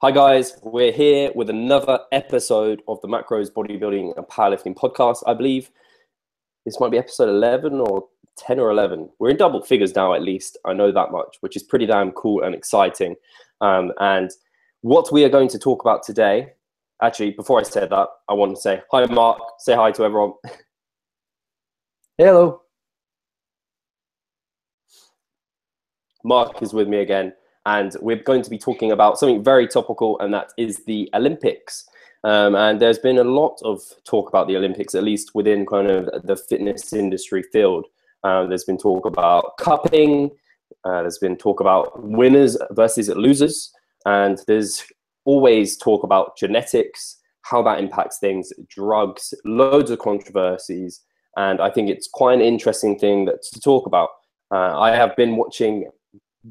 Hi, 0.00 0.12
guys. 0.12 0.56
We're 0.62 0.92
here 0.92 1.32
with 1.34 1.50
another 1.50 1.98
episode 2.12 2.82
of 2.86 3.00
the 3.00 3.08
Macros 3.08 3.50
Bodybuilding 3.50 4.16
and 4.16 4.26
Powerlifting 4.28 4.76
Podcast. 4.76 5.24
I 5.26 5.34
believe 5.34 5.72
this 6.64 6.78
might 6.78 6.92
be 6.92 6.98
episode 6.98 7.28
11 7.28 7.80
or 7.80 8.06
10 8.36 8.60
or 8.60 8.70
11. 8.70 9.10
We're 9.18 9.30
in 9.30 9.36
double 9.36 9.60
figures 9.60 9.96
now, 9.96 10.14
at 10.14 10.22
least. 10.22 10.56
I 10.64 10.72
know 10.72 10.92
that 10.92 11.10
much, 11.10 11.38
which 11.40 11.56
is 11.56 11.64
pretty 11.64 11.84
damn 11.84 12.12
cool 12.12 12.44
and 12.44 12.54
exciting. 12.54 13.16
Um, 13.60 13.90
and 13.98 14.30
what 14.82 15.10
we 15.10 15.24
are 15.24 15.28
going 15.28 15.48
to 15.48 15.58
talk 15.58 15.82
about 15.82 16.04
today, 16.04 16.52
actually, 17.02 17.32
before 17.32 17.58
I 17.58 17.64
say 17.64 17.84
that, 17.84 18.08
I 18.28 18.34
want 18.34 18.54
to 18.54 18.62
say 18.62 18.80
hi, 18.92 19.04
Mark. 19.06 19.40
Say 19.58 19.74
hi 19.74 19.90
to 19.90 20.04
everyone. 20.04 20.34
Hello. 22.18 22.62
Mark 26.22 26.62
is 26.62 26.72
with 26.72 26.86
me 26.86 26.98
again 26.98 27.32
and 27.68 27.94
we're 28.00 28.16
going 28.16 28.40
to 28.40 28.48
be 28.48 28.56
talking 28.56 28.92
about 28.92 29.18
something 29.18 29.44
very 29.44 29.68
topical, 29.68 30.18
and 30.20 30.32
that 30.32 30.52
is 30.56 30.84
the 30.86 31.10
Olympics. 31.12 31.86
Um, 32.24 32.54
and 32.54 32.80
there's 32.80 32.98
been 32.98 33.18
a 33.18 33.24
lot 33.24 33.60
of 33.62 33.82
talk 34.04 34.30
about 34.30 34.48
the 34.48 34.56
Olympics, 34.56 34.94
at 34.94 35.04
least 35.04 35.34
within 35.34 35.66
kind 35.66 35.90
of 35.90 36.08
the 36.24 36.36
fitness 36.36 36.94
industry 36.94 37.42
field. 37.52 37.84
Uh, 38.24 38.46
there's 38.46 38.64
been 38.64 38.78
talk 38.78 39.04
about 39.04 39.58
cupping. 39.58 40.30
Uh, 40.84 41.02
there's 41.02 41.18
been 41.18 41.36
talk 41.36 41.60
about 41.60 42.02
winners 42.02 42.56
versus 42.70 43.10
losers, 43.10 43.70
and 44.06 44.40
there's 44.46 44.82
always 45.26 45.76
talk 45.76 46.04
about 46.04 46.38
genetics, 46.38 47.18
how 47.42 47.62
that 47.62 47.80
impacts 47.80 48.18
things, 48.18 48.50
drugs, 48.70 49.34
loads 49.44 49.90
of 49.90 49.98
controversies, 49.98 51.02
and 51.36 51.60
I 51.60 51.70
think 51.70 51.90
it's 51.90 52.08
quite 52.08 52.34
an 52.34 52.40
interesting 52.40 52.98
thing 52.98 53.26
that, 53.26 53.42
to 53.42 53.60
talk 53.60 53.84
about. 53.84 54.08
Uh, 54.50 54.80
I 54.80 54.92
have 54.96 55.14
been 55.16 55.36
watching 55.36 55.86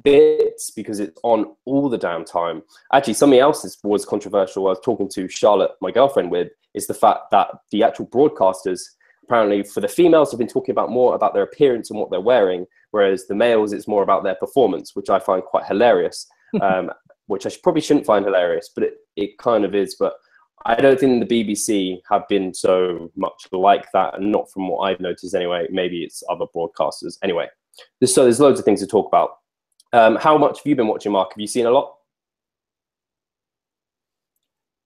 bits 0.03 0.71
because 0.71 0.99
it's 0.99 1.19
on 1.23 1.55
all 1.65 1.89
the 1.89 1.97
damn 1.97 2.25
time. 2.25 2.61
Actually, 2.93 3.13
something 3.13 3.39
else 3.39 3.61
that 3.61 3.75
was 3.87 4.05
controversial. 4.05 4.67
I 4.67 4.71
was 4.71 4.79
talking 4.83 5.09
to 5.13 5.27
Charlotte, 5.27 5.71
my 5.81 5.91
girlfriend, 5.91 6.31
with 6.31 6.49
is 6.73 6.87
the 6.87 6.93
fact 6.93 7.31
that 7.31 7.49
the 7.71 7.83
actual 7.83 8.07
broadcasters 8.07 8.81
apparently 9.23 9.61
for 9.61 9.81
the 9.81 9.87
females 9.87 10.31
have 10.31 10.37
been 10.37 10.47
talking 10.47 10.71
about 10.71 10.89
more 10.89 11.13
about 11.13 11.33
their 11.33 11.43
appearance 11.43 11.89
and 11.89 11.99
what 11.99 12.09
they're 12.09 12.21
wearing, 12.21 12.65
whereas 12.91 13.27
the 13.27 13.35
males 13.35 13.73
it's 13.73 13.87
more 13.87 14.03
about 14.03 14.23
their 14.23 14.35
performance, 14.35 14.95
which 14.95 15.09
I 15.09 15.19
find 15.19 15.43
quite 15.43 15.65
hilarious. 15.65 16.27
um, 16.61 16.91
which 17.27 17.45
I 17.45 17.51
probably 17.61 17.81
shouldn't 17.81 18.05
find 18.05 18.25
hilarious, 18.25 18.71
but 18.73 18.83
it, 18.83 18.95
it 19.15 19.37
kind 19.37 19.65
of 19.65 19.75
is. 19.75 19.95
But 19.99 20.13
I 20.65 20.75
don't 20.75 20.99
think 20.99 21.27
the 21.27 21.43
BBC 21.43 21.99
have 22.09 22.27
been 22.27 22.53
so 22.53 23.11
much 23.15 23.47
like 23.51 23.85
that, 23.93 24.17
and 24.17 24.31
not 24.31 24.51
from 24.51 24.67
what 24.67 24.79
I've 24.79 24.99
noticed 24.99 25.35
anyway. 25.35 25.67
Maybe 25.69 26.03
it's 26.03 26.23
other 26.29 26.45
broadcasters. 26.55 27.17
Anyway, 27.21 27.47
so 28.03 28.23
there's 28.23 28.39
loads 28.39 28.59
of 28.59 28.65
things 28.65 28.79
to 28.79 28.87
talk 28.87 29.07
about. 29.07 29.31
Um, 29.97 30.15
how 30.15 30.37
much 30.37 30.59
have 30.59 30.67
you 30.67 30.75
been 30.75 30.87
watching, 30.87 31.11
Mark? 31.11 31.31
Have 31.31 31.39
you 31.39 31.47
seen 31.47 31.65
a 31.65 31.71
lot? 31.71 31.95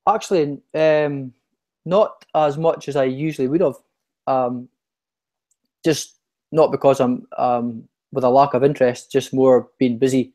Actually, 0.08 0.62
um, 0.74 1.34
not 1.86 2.24
as 2.34 2.58
much 2.58 2.88
as 2.88 2.96
I 2.96 3.04
usually 3.04 3.50
would 3.50 3.60
have. 3.60 3.76
Um, 4.26 4.70
just 5.84 6.16
not 6.54 6.72
because 6.72 7.02
I'm 7.02 7.28
um, 7.38 7.90
with 8.14 8.24
a 8.24 8.30
lack 8.30 8.54
of 8.54 8.64
interest, 8.64 9.12
just 9.12 9.34
more 9.34 9.68
being 9.80 9.98
busy, 9.98 10.32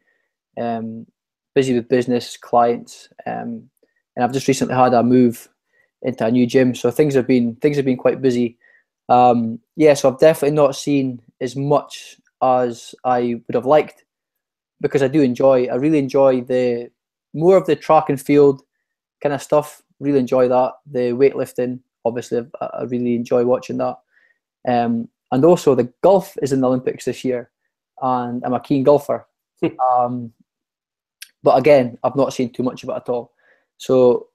um, 0.60 1.06
busy 1.54 1.72
with 1.72 1.88
business, 1.88 2.36
clients, 2.36 3.08
um, 3.26 3.70
and 4.14 4.24
I've 4.24 4.32
just 4.32 4.48
recently 4.48 4.74
had 4.74 4.92
a 4.92 5.02
move 5.02 5.48
into 6.02 6.26
a 6.26 6.30
new 6.30 6.46
gym, 6.46 6.74
so 6.74 6.90
things 6.90 7.14
have 7.14 7.26
been 7.26 7.56
things 7.56 7.76
have 7.76 7.86
been 7.86 7.96
quite 7.96 8.20
busy. 8.20 8.58
Yeah, 9.08 9.94
so 9.94 10.10
I've 10.10 10.18
definitely 10.18 10.54
not 10.54 10.76
seen 10.76 11.22
as 11.40 11.56
much 11.56 12.20
as 12.42 12.94
I 13.04 13.40
would 13.46 13.54
have 13.54 13.64
liked 13.64 14.04
because 14.80 15.02
I 15.02 15.08
do 15.08 15.22
enjoy. 15.22 15.66
I 15.66 15.74
really 15.76 15.98
enjoy 15.98 16.42
the 16.42 16.90
more 17.34 17.56
of 17.56 17.66
the 17.66 17.76
track 17.76 18.08
and 18.08 18.20
field 18.20 18.62
kind 19.22 19.34
of 19.34 19.42
stuff. 19.42 19.82
Really 20.00 20.18
enjoy 20.18 20.48
that. 20.48 20.72
The 20.90 21.12
weightlifting, 21.12 21.80
obviously, 22.04 22.46
I, 22.60 22.66
I 22.66 22.82
really 22.84 23.14
enjoy 23.14 23.44
watching 23.44 23.78
that. 23.78 23.96
Um, 24.68 25.08
and 25.32 25.44
also, 25.44 25.74
the 25.74 25.92
golf 26.02 26.36
is 26.42 26.52
in 26.52 26.60
the 26.60 26.68
Olympics 26.68 27.04
this 27.04 27.24
year, 27.24 27.50
and 28.00 28.44
I'm 28.44 28.54
a 28.54 28.60
keen 28.60 28.84
golfer. 28.84 29.26
um, 29.92 30.32
but 31.42 31.58
again, 31.58 31.98
I've 32.04 32.16
not 32.16 32.32
seen 32.32 32.52
too 32.52 32.62
much 32.62 32.82
of 32.82 32.90
it 32.90 32.96
at 32.96 33.08
all. 33.08 33.32
So, 33.78 34.28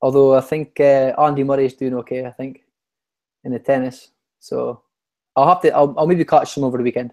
although 0.00 0.34
I 0.36 0.40
think 0.40 0.78
uh, 0.80 1.12
Andy 1.18 1.44
Murray 1.44 1.66
is 1.66 1.74
doing 1.74 1.94
okay, 1.94 2.24
I 2.24 2.30
think 2.30 2.62
in 3.44 3.52
the 3.52 3.58
tennis. 3.58 4.10
So, 4.38 4.82
I'll 5.36 5.48
have 5.48 5.60
to. 5.62 5.74
I'll, 5.74 5.94
I'll 5.98 6.06
maybe 6.06 6.24
catch 6.24 6.52
some 6.52 6.64
over 6.64 6.78
the 6.78 6.84
weekend. 6.84 7.12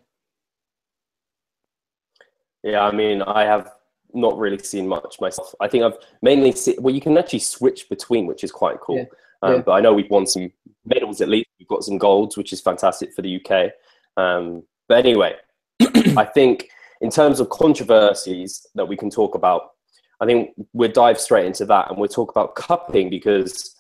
Yeah, 2.64 2.82
I 2.82 2.92
mean, 2.92 3.22
I 3.22 3.44
have 3.44 3.72
not 4.14 4.38
really 4.38 4.58
seen 4.58 4.88
much 4.88 5.18
myself. 5.22 5.54
I 5.60 5.68
think 5.68 5.84
I've 5.84 5.98
mainly 6.22 6.52
seen, 6.52 6.76
well, 6.80 6.94
you 6.94 7.02
can 7.02 7.18
actually 7.18 7.40
switch 7.40 7.90
between, 7.90 8.26
which 8.26 8.44
is 8.44 8.52
quite 8.52 8.80
cool. 8.80 8.98
Yeah. 8.98 9.06
Um, 9.44 9.54
yeah. 9.56 9.62
But 9.62 9.72
I 9.74 9.82
know 9.82 9.94
we've 9.94 10.10
won 10.10 10.26
some 10.26 10.52
medals 10.86 11.22
at 11.22 11.30
least. 11.30 11.50
We've 11.60 11.68
got 11.68 11.84
some 11.84 11.98
golds, 11.98 12.38
which 12.38 12.54
is 12.54 12.62
fantastic 12.62 13.14
for 13.14 13.22
the 13.22 13.40
UK. 13.44 13.72
Um, 14.18 14.64
but 14.88 14.98
anyway, 14.98 15.36
I 16.18 16.26
think 16.26 16.70
in 17.02 17.10
terms 17.10 17.40
of 17.40 17.50
controversies 17.50 18.66
that 18.76 18.88
we 18.88 18.98
can 18.98 19.10
talk 19.10 19.36
about, 19.36 19.72
I 20.20 20.26
think 20.26 20.52
we'll 20.74 20.92
dive 20.92 21.20
straight 21.20 21.46
into 21.46 21.66
that 21.66 21.90
and 21.90 21.98
we'll 21.98 22.08
talk 22.08 22.32
about 22.32 22.56
cupping 22.56 23.10
because 23.10 23.76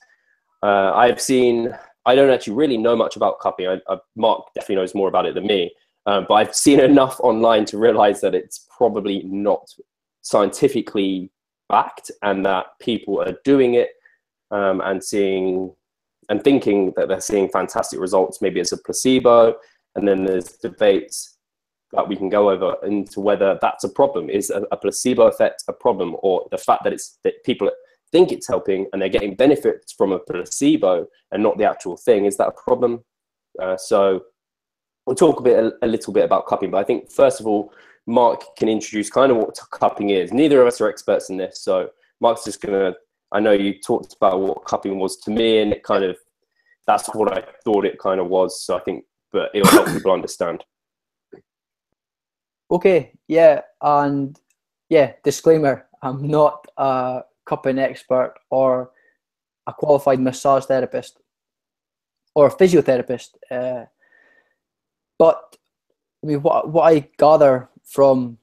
uh, 0.61 0.91
I've 0.93 1.19
seen, 1.19 1.75
I 2.05 2.13
don't 2.13 2.29
actually 2.29 2.53
really 2.53 2.77
know 2.77 2.95
much 2.95 3.15
about 3.15 3.39
cupping. 3.39 3.67
I, 3.67 3.79
I, 3.89 3.97
Mark 4.15 4.53
definitely 4.53 4.75
knows 4.75 4.93
more 4.93 5.07
about 5.07 5.25
it 5.25 5.33
than 5.33 5.47
me. 5.47 5.71
Um, 6.07 6.25
but 6.27 6.35
I've 6.35 6.55
seen 6.55 6.79
enough 6.79 7.19
online 7.19 7.65
to 7.65 7.77
realize 7.77 8.21
that 8.21 8.33
it's 8.33 8.65
probably 8.75 9.23
not 9.23 9.69
scientifically 10.21 11.31
backed 11.69 12.11
and 12.23 12.45
that 12.45 12.67
people 12.79 13.21
are 13.21 13.37
doing 13.43 13.75
it 13.75 13.89
um, 14.51 14.81
and 14.81 15.03
seeing 15.03 15.73
and 16.29 16.43
thinking 16.43 16.93
that 16.95 17.07
they're 17.07 17.21
seeing 17.21 17.49
fantastic 17.49 17.99
results. 17.99 18.41
Maybe 18.41 18.59
it's 18.59 18.71
a 18.71 18.77
placebo. 18.77 19.55
And 19.95 20.07
then 20.07 20.23
there's 20.23 20.53
debates 20.57 21.37
that 21.93 22.07
we 22.07 22.15
can 22.15 22.29
go 22.29 22.49
over 22.49 22.75
into 22.83 23.21
whether 23.21 23.57
that's 23.61 23.83
a 23.83 23.89
problem. 23.89 24.29
Is 24.29 24.49
a, 24.49 24.63
a 24.71 24.77
placebo 24.77 25.27
effect 25.27 25.63
a 25.67 25.73
problem 25.73 26.15
or 26.19 26.47
the 26.51 26.57
fact 26.57 26.83
that 26.83 26.93
it's 26.93 27.19
that 27.23 27.43
people 27.45 27.69
think 28.11 28.31
it's 28.31 28.47
helping 28.47 28.87
and 28.91 29.01
they're 29.01 29.09
getting 29.09 29.35
benefits 29.35 29.93
from 29.93 30.11
a 30.11 30.19
placebo 30.19 31.07
and 31.31 31.43
not 31.43 31.57
the 31.57 31.69
actual 31.69 31.97
thing, 31.97 32.25
is 32.25 32.37
that 32.37 32.47
a 32.47 32.51
problem? 32.51 33.03
Uh, 33.61 33.75
so 33.75 34.21
we'll 35.07 35.15
talk 35.15 35.39
a 35.39 35.43
bit 35.43 35.57
a, 35.57 35.85
a, 35.85 35.87
little 35.87 36.13
bit 36.13 36.25
about 36.25 36.45
cupping, 36.45 36.69
but 36.69 36.77
I 36.77 36.83
think 36.83 37.09
first 37.09 37.39
of 37.39 37.47
all, 37.47 37.73
Mark 38.05 38.55
can 38.57 38.69
introduce 38.69 39.09
kind 39.09 39.31
of 39.31 39.37
what 39.37 39.57
cupping 39.71 40.11
is. 40.11 40.31
Neither 40.31 40.61
of 40.61 40.67
us 40.67 40.79
are 40.79 40.89
experts 40.89 41.29
in 41.29 41.37
this, 41.37 41.61
so 41.61 41.89
Mark's 42.19 42.43
just 42.43 42.61
gonna. 42.61 42.93
I 43.31 43.39
know 43.39 43.51
you 43.51 43.79
talked 43.79 44.13
about 44.13 44.39
what 44.39 44.65
cupping 44.65 44.99
was 44.99 45.17
to 45.21 45.31
me, 45.31 45.59
and 45.59 45.71
it 45.73 45.83
kind 45.83 46.03
of 46.03 46.17
that's 46.85 47.07
what 47.07 47.35
I 47.35 47.43
thought 47.63 47.85
it 47.85 47.99
kind 47.99 48.19
of 48.19 48.27
was. 48.27 48.61
So 48.61 48.77
I 48.77 48.81
think, 48.81 49.05
but 49.31 49.49
it'll 49.53 49.71
help 49.71 49.87
people 49.87 50.11
understand. 50.11 50.63
Okay, 52.69 53.13
yeah, 53.27 53.61
and 53.81 54.39
yeah, 54.89 55.13
disclaimer: 55.23 55.87
I'm 56.01 56.27
not 56.27 56.65
a 56.77 57.21
cupping 57.45 57.79
expert 57.79 58.35
or 58.49 58.91
a 59.67 59.73
qualified 59.73 60.19
massage 60.19 60.65
therapist 60.65 61.19
or 62.35 62.47
a 62.47 62.55
physiotherapist. 62.55 63.29
Uh, 63.49 63.85
but 65.17 65.57
I 66.23 66.27
mean, 66.27 66.41
what 66.41 66.69
what 66.69 66.93
I 66.93 67.07
gather 67.17 67.69
from 67.83 68.37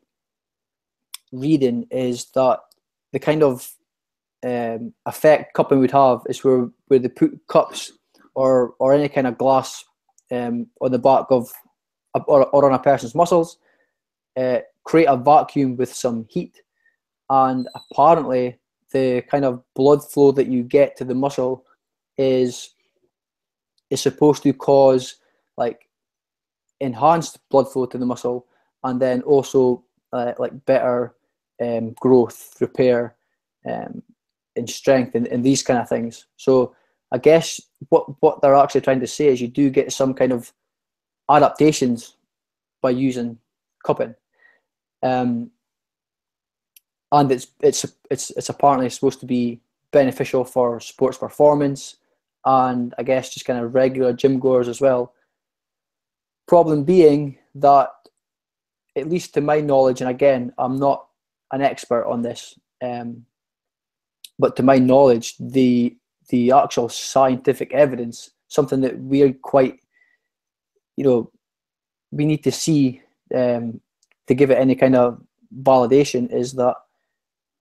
reading 1.32 1.86
is 1.90 2.26
that 2.34 2.60
the 3.12 3.18
kind 3.18 3.42
of 3.42 3.70
um, 4.44 4.92
effect 5.06 5.54
cupping 5.54 5.80
would 5.80 5.90
have 5.90 6.20
is 6.28 6.44
where 6.44 6.68
where 6.88 6.98
they 6.98 7.08
put 7.08 7.46
cups 7.48 7.92
or 8.34 8.74
or 8.78 8.92
any 8.92 9.08
kind 9.08 9.26
of 9.26 9.38
glass 9.38 9.84
um, 10.30 10.66
on 10.80 10.92
the 10.92 10.98
back 10.98 11.26
of 11.30 11.52
or, 12.26 12.46
or 12.46 12.66
on 12.66 12.74
a 12.74 12.78
person's 12.78 13.14
muscles, 13.14 13.58
uh, 14.36 14.58
create 14.84 15.06
a 15.06 15.16
vacuum 15.16 15.76
with 15.76 15.92
some 15.92 16.26
heat, 16.28 16.62
and 17.30 17.68
apparently 17.74 18.58
the 18.92 19.22
kind 19.22 19.44
of 19.44 19.62
blood 19.74 20.04
flow 20.04 20.30
that 20.32 20.46
you 20.46 20.62
get 20.62 20.96
to 20.96 21.04
the 21.04 21.14
muscle 21.14 21.64
is 22.16 22.70
is 23.90 24.00
supposed 24.00 24.42
to 24.42 24.52
cause 24.52 25.16
like 25.56 25.88
enhanced 26.84 27.38
blood 27.50 27.70
flow 27.70 27.86
to 27.86 27.98
the 27.98 28.06
muscle, 28.06 28.46
and 28.82 29.00
then 29.00 29.22
also 29.22 29.84
uh, 30.12 30.32
like 30.38 30.64
better 30.66 31.14
um, 31.60 31.92
growth, 32.00 32.54
repair, 32.60 33.16
um, 33.68 34.02
in 34.56 34.66
strength 34.66 35.14
and, 35.14 35.26
and 35.28 35.44
these 35.44 35.62
kind 35.62 35.78
of 35.78 35.88
things. 35.88 36.26
So 36.36 36.74
I 37.12 37.18
guess 37.18 37.60
what 37.88 38.20
what 38.22 38.40
they're 38.40 38.54
actually 38.54 38.82
trying 38.82 39.00
to 39.00 39.06
say 39.06 39.28
is 39.28 39.40
you 39.40 39.48
do 39.48 39.70
get 39.70 39.92
some 39.92 40.14
kind 40.14 40.32
of 40.32 40.52
adaptations 41.30 42.16
by 42.82 42.90
using 42.90 43.38
cupping. 43.84 44.14
Um, 45.02 45.50
and 47.12 47.30
it's 47.30 47.48
it's 47.60 47.84
it's 48.10 48.30
it's 48.30 48.48
apparently 48.48 48.90
supposed 48.90 49.20
to 49.20 49.26
be 49.26 49.60
beneficial 49.92 50.44
for 50.44 50.80
sports 50.80 51.18
performance 51.18 51.96
and 52.44 52.94
I 52.98 53.04
guess 53.04 53.32
just 53.32 53.46
kind 53.46 53.64
of 53.64 53.74
regular 53.74 54.12
gym 54.12 54.38
goers 54.38 54.68
as 54.68 54.80
well. 54.80 55.14
Problem 56.46 56.84
being 56.84 57.38
that, 57.56 57.90
at 58.96 59.08
least 59.08 59.34
to 59.34 59.40
my 59.40 59.60
knowledge, 59.60 60.00
and 60.00 60.10
again, 60.10 60.52
I'm 60.58 60.78
not 60.78 61.06
an 61.52 61.62
expert 61.62 62.06
on 62.06 62.22
this, 62.22 62.58
um, 62.82 63.24
but 64.38 64.56
to 64.56 64.62
my 64.62 64.78
knowledge, 64.78 65.34
the 65.38 65.96
the 66.28 66.52
actual 66.52 66.88
scientific 66.88 67.72
evidence, 67.72 68.30
something 68.48 68.80
that 68.80 68.98
we're 68.98 69.32
quite, 69.32 69.78
you 70.96 71.04
know, 71.04 71.30
we 72.10 72.24
need 72.24 72.42
to 72.44 72.52
see 72.52 73.02
um, 73.34 73.80
to 74.26 74.34
give 74.34 74.50
it 74.50 74.58
any 74.58 74.74
kind 74.74 74.96
of 74.96 75.22
validation, 75.62 76.32
is 76.32 76.52
that 76.54 76.76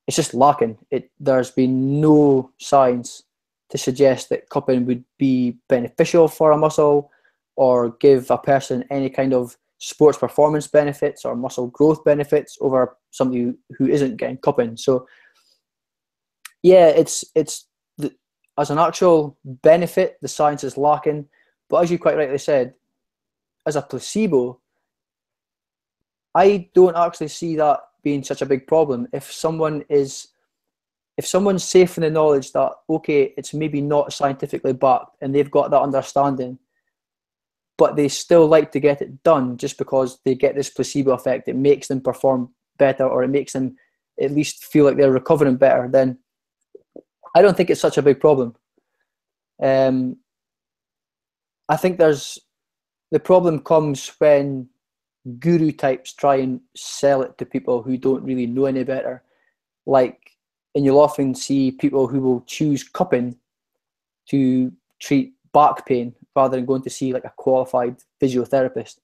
it's 0.07 0.17
just 0.17 0.33
lacking. 0.33 0.77
It 0.91 1.09
there's 1.19 1.51
been 1.51 2.01
no 2.01 2.51
science 2.57 3.23
to 3.69 3.77
suggest 3.77 4.29
that 4.29 4.49
cupping 4.49 4.85
would 4.85 5.03
be 5.17 5.57
beneficial 5.69 6.27
for 6.27 6.51
a 6.51 6.57
muscle 6.57 7.09
or 7.55 7.91
give 7.99 8.29
a 8.31 8.37
person 8.37 8.83
any 8.89 9.09
kind 9.09 9.33
of 9.33 9.57
sports 9.77 10.17
performance 10.17 10.67
benefits 10.67 11.25
or 11.25 11.35
muscle 11.35 11.67
growth 11.67 12.03
benefits 12.03 12.57
over 12.61 12.97
somebody 13.11 13.53
who 13.77 13.87
isn't 13.87 14.17
getting 14.17 14.37
cupping. 14.37 14.77
So 14.77 15.07
yeah, 16.61 16.87
it's 16.87 17.25
it's 17.35 17.67
the, 17.97 18.13
as 18.57 18.69
an 18.69 18.79
actual 18.79 19.37
benefit, 19.43 20.17
the 20.21 20.27
science 20.27 20.63
is 20.63 20.77
lacking. 20.77 21.27
But 21.69 21.83
as 21.83 21.91
you 21.91 21.99
quite 21.99 22.17
rightly 22.17 22.37
said, 22.37 22.73
as 23.65 23.75
a 23.75 23.81
placebo, 23.81 24.59
I 26.33 26.69
don't 26.73 26.95
actually 26.95 27.27
see 27.27 27.55
that 27.57 27.79
being 28.03 28.23
such 28.23 28.41
a 28.41 28.45
big 28.45 28.67
problem. 28.67 29.07
If 29.13 29.31
someone 29.31 29.83
is 29.89 30.29
if 31.15 31.27
someone's 31.27 31.63
safe 31.63 31.97
in 31.97 32.01
the 32.01 32.09
knowledge 32.09 32.53
that 32.53 32.71
okay, 32.89 33.33
it's 33.37 33.53
maybe 33.53 33.81
not 33.81 34.13
scientifically 34.13 34.73
backed 34.73 35.17
and 35.21 35.35
they've 35.35 35.51
got 35.51 35.71
that 35.71 35.81
understanding, 35.81 36.57
but 37.77 37.95
they 37.95 38.07
still 38.07 38.47
like 38.47 38.71
to 38.71 38.79
get 38.79 39.01
it 39.01 39.23
done 39.23 39.57
just 39.57 39.77
because 39.77 40.19
they 40.25 40.35
get 40.35 40.55
this 40.55 40.69
placebo 40.69 41.11
effect, 41.11 41.47
it 41.47 41.55
makes 41.55 41.87
them 41.87 42.01
perform 42.01 42.49
better 42.77 43.07
or 43.07 43.23
it 43.23 43.29
makes 43.29 43.53
them 43.53 43.75
at 44.21 44.31
least 44.31 44.65
feel 44.65 44.85
like 44.85 44.97
they're 44.97 45.11
recovering 45.11 45.55
better, 45.55 45.87
then 45.87 46.17
I 47.35 47.41
don't 47.41 47.57
think 47.57 47.69
it's 47.69 47.81
such 47.81 47.97
a 47.97 48.03
big 48.03 48.19
problem. 48.19 48.55
Um, 49.61 50.17
I 51.67 51.77
think 51.77 51.97
there's 51.97 52.39
the 53.11 53.19
problem 53.19 53.59
comes 53.59 54.11
when 54.19 54.69
guru 55.39 55.71
types 55.71 56.13
try 56.13 56.35
and 56.35 56.59
sell 56.75 57.21
it 57.21 57.37
to 57.37 57.45
people 57.45 57.81
who 57.81 57.97
don't 57.97 58.23
really 58.23 58.47
know 58.47 58.65
any 58.65 58.83
better. 58.83 59.23
Like, 59.85 60.19
and 60.75 60.83
you'll 60.83 60.99
often 60.99 61.33
see 61.35 61.71
people 61.71 62.07
who 62.07 62.19
will 62.19 62.41
choose 62.41 62.83
cupping 62.83 63.37
to 64.29 64.71
treat 64.99 65.33
back 65.53 65.85
pain 65.85 66.15
rather 66.35 66.57
than 66.57 66.65
going 66.65 66.81
to 66.83 66.89
see 66.89 67.13
like 67.13 67.25
a 67.25 67.33
qualified 67.35 67.97
physiotherapist. 68.21 68.97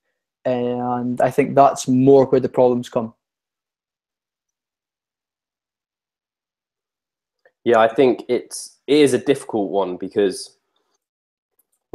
And 0.46 1.22
I 1.22 1.32
think 1.32 1.56
that's 1.56 1.88
more 1.88 2.26
where 2.26 2.42
the 2.42 2.50
problems 2.50 2.90
come. 2.90 3.14
Yeah, 7.64 7.80
I 7.80 7.88
think 7.88 8.24
it's 8.30 8.78
it 8.88 8.98
is 8.98 9.14
a 9.14 9.18
difficult 9.18 9.70
one 9.70 9.98
because 9.98 10.58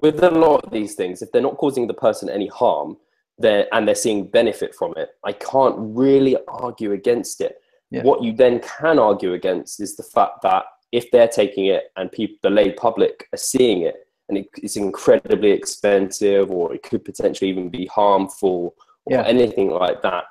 with 0.03 0.23
a 0.23 0.31
lot 0.31 0.65
of 0.65 0.71
these 0.71 0.95
things, 0.95 1.23
if 1.23 1.33
they're 1.33 1.43
not 1.43 1.57
causing 1.57 1.87
the 1.87 1.95
person 1.95 2.29
any 2.29 2.47
harm, 2.47 2.97
they're 3.39 3.67
and 3.73 3.89
they're 3.89 3.95
seeing 3.95 4.27
benefit 4.27 4.75
from 4.75 4.95
it, 4.97 5.11
I 5.25 5.33
can't 5.33 5.75
really 5.79 6.37
argue 6.47 6.93
against 6.93 7.41
it. 7.41 7.61
Yeah. 7.91 8.03
What 8.03 8.23
you 8.23 8.33
then 8.33 8.61
can 8.61 8.99
argue 8.99 9.33
against 9.33 9.81
is 9.81 9.97
the 9.97 10.03
fact 10.03 10.43
that 10.43 10.65
if 10.93 11.11
they're 11.11 11.29
taking 11.29 11.67
it 11.67 11.91
and 11.97 12.13
people, 12.13 12.37
the 12.43 12.51
lay 12.51 12.73
public, 12.73 13.29
are 13.33 13.39
seeing 13.39 13.83
it, 13.83 14.04
and 14.29 14.38
it, 14.38 14.47
it's 14.62 14.76
incredibly 14.76 15.50
expensive, 15.50 16.50
or 16.50 16.75
it 16.75 16.82
could 16.82 17.05
potentially 17.05 17.50
even 17.50 17.69
be 17.69 17.87
harmful, 17.87 18.75
or 19.05 19.17
yeah. 19.17 19.23
anything 19.23 19.71
like 19.71 20.03
that, 20.03 20.25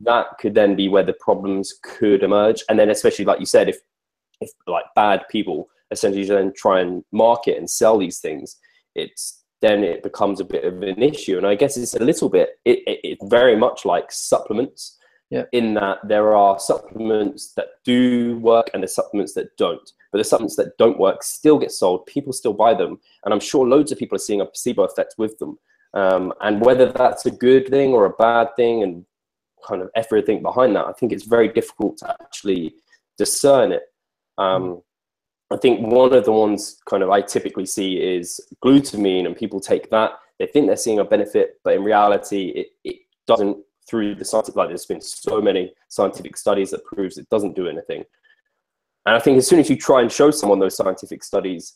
that 0.00 0.26
could 0.40 0.54
then 0.54 0.74
be 0.76 0.88
where 0.88 1.02
the 1.02 1.14
problems 1.14 1.74
could 1.82 2.22
emerge. 2.22 2.62
And 2.68 2.78
then, 2.78 2.90
especially 2.90 3.24
like 3.24 3.40
you 3.40 3.46
said, 3.46 3.68
if 3.68 3.78
if 4.40 4.50
like 4.66 4.84
bad 4.94 5.22
people 5.30 5.68
essentially 5.90 6.24
then 6.24 6.52
try 6.56 6.80
and 6.80 7.04
market 7.12 7.58
and 7.58 7.68
sell 7.68 7.98
these 7.98 8.18
things, 8.18 8.56
it's 8.94 9.44
then 9.60 9.84
it 9.84 10.02
becomes 10.02 10.40
a 10.40 10.44
bit 10.44 10.64
of 10.64 10.82
an 10.82 11.00
issue. 11.00 11.38
And 11.38 11.46
I 11.46 11.54
guess 11.54 11.76
it's 11.76 11.94
a 11.94 12.02
little 12.02 12.28
bit, 12.28 12.58
it, 12.64 12.80
it, 12.86 13.00
it 13.04 13.18
very 13.24 13.56
much 13.56 13.84
like 13.84 14.10
supplements 14.10 14.98
yeah. 15.32 15.44
in 15.52 15.72
that 15.74 15.98
there 16.06 16.36
are 16.36 16.58
supplements 16.58 17.54
that 17.54 17.68
do 17.84 18.38
work 18.38 18.68
and 18.72 18.82
there's 18.82 18.94
supplements 18.94 19.32
that 19.34 19.56
don't. 19.56 19.90
But 20.10 20.18
the 20.18 20.24
supplements 20.24 20.56
that 20.56 20.76
don't 20.76 20.98
work 20.98 21.22
still 21.22 21.58
get 21.58 21.72
sold. 21.72 22.04
People 22.04 22.34
still 22.34 22.52
buy 22.52 22.74
them. 22.74 23.00
And 23.24 23.32
I'm 23.32 23.40
sure 23.40 23.66
loads 23.66 23.90
of 23.90 23.98
people 23.98 24.16
are 24.16 24.26
seeing 24.26 24.42
a 24.42 24.46
placebo 24.46 24.84
effect 24.84 25.14
with 25.16 25.38
them. 25.38 25.58
Um, 25.94 26.34
and 26.42 26.60
whether 26.60 26.92
that's 26.92 27.24
a 27.24 27.30
good 27.30 27.68
thing 27.68 27.92
or 27.94 28.04
a 28.04 28.10
bad 28.10 28.54
thing 28.56 28.82
and 28.82 29.06
kind 29.66 29.80
of 29.80 29.88
everything 29.94 30.42
behind 30.42 30.76
that, 30.76 30.86
I 30.86 30.92
think 30.92 31.12
it's 31.12 31.24
very 31.24 31.48
difficult 31.48 31.96
to 31.98 32.14
actually 32.20 32.74
discern 33.16 33.72
it. 33.72 33.84
Um, 34.36 34.82
I 35.50 35.56
think 35.56 35.80
one 35.80 36.12
of 36.12 36.24
the 36.24 36.32
ones 36.32 36.78
kind 36.88 37.02
of 37.02 37.10
I 37.10 37.22
typically 37.22 37.66
see 37.66 37.96
is 37.96 38.38
glutamine, 38.64 39.26
and 39.26 39.36
people 39.36 39.60
take 39.60 39.90
that. 39.90 40.12
They 40.38 40.46
think 40.46 40.66
they're 40.66 40.76
seeing 40.76 40.98
a 40.98 41.04
benefit, 41.04 41.60
but 41.62 41.74
in 41.74 41.84
reality, 41.84 42.48
it, 42.54 42.68
it 42.84 42.96
doesn't. 43.26 43.58
Through 43.88 44.14
the 44.14 44.24
scientific, 44.24 44.56
like 44.56 44.68
there's 44.68 44.86
been 44.86 45.00
so 45.00 45.40
many 45.40 45.72
scientific 45.88 46.36
studies 46.36 46.70
that 46.70 46.84
proves 46.84 47.18
it 47.18 47.28
doesn't 47.30 47.56
do 47.56 47.68
anything. 47.68 48.04
And 49.06 49.16
I 49.16 49.18
think 49.18 49.38
as 49.38 49.48
soon 49.48 49.58
as 49.58 49.68
you 49.68 49.76
try 49.76 50.00
and 50.00 50.10
show 50.10 50.30
someone 50.30 50.60
those 50.60 50.76
scientific 50.76 51.24
studies, 51.24 51.74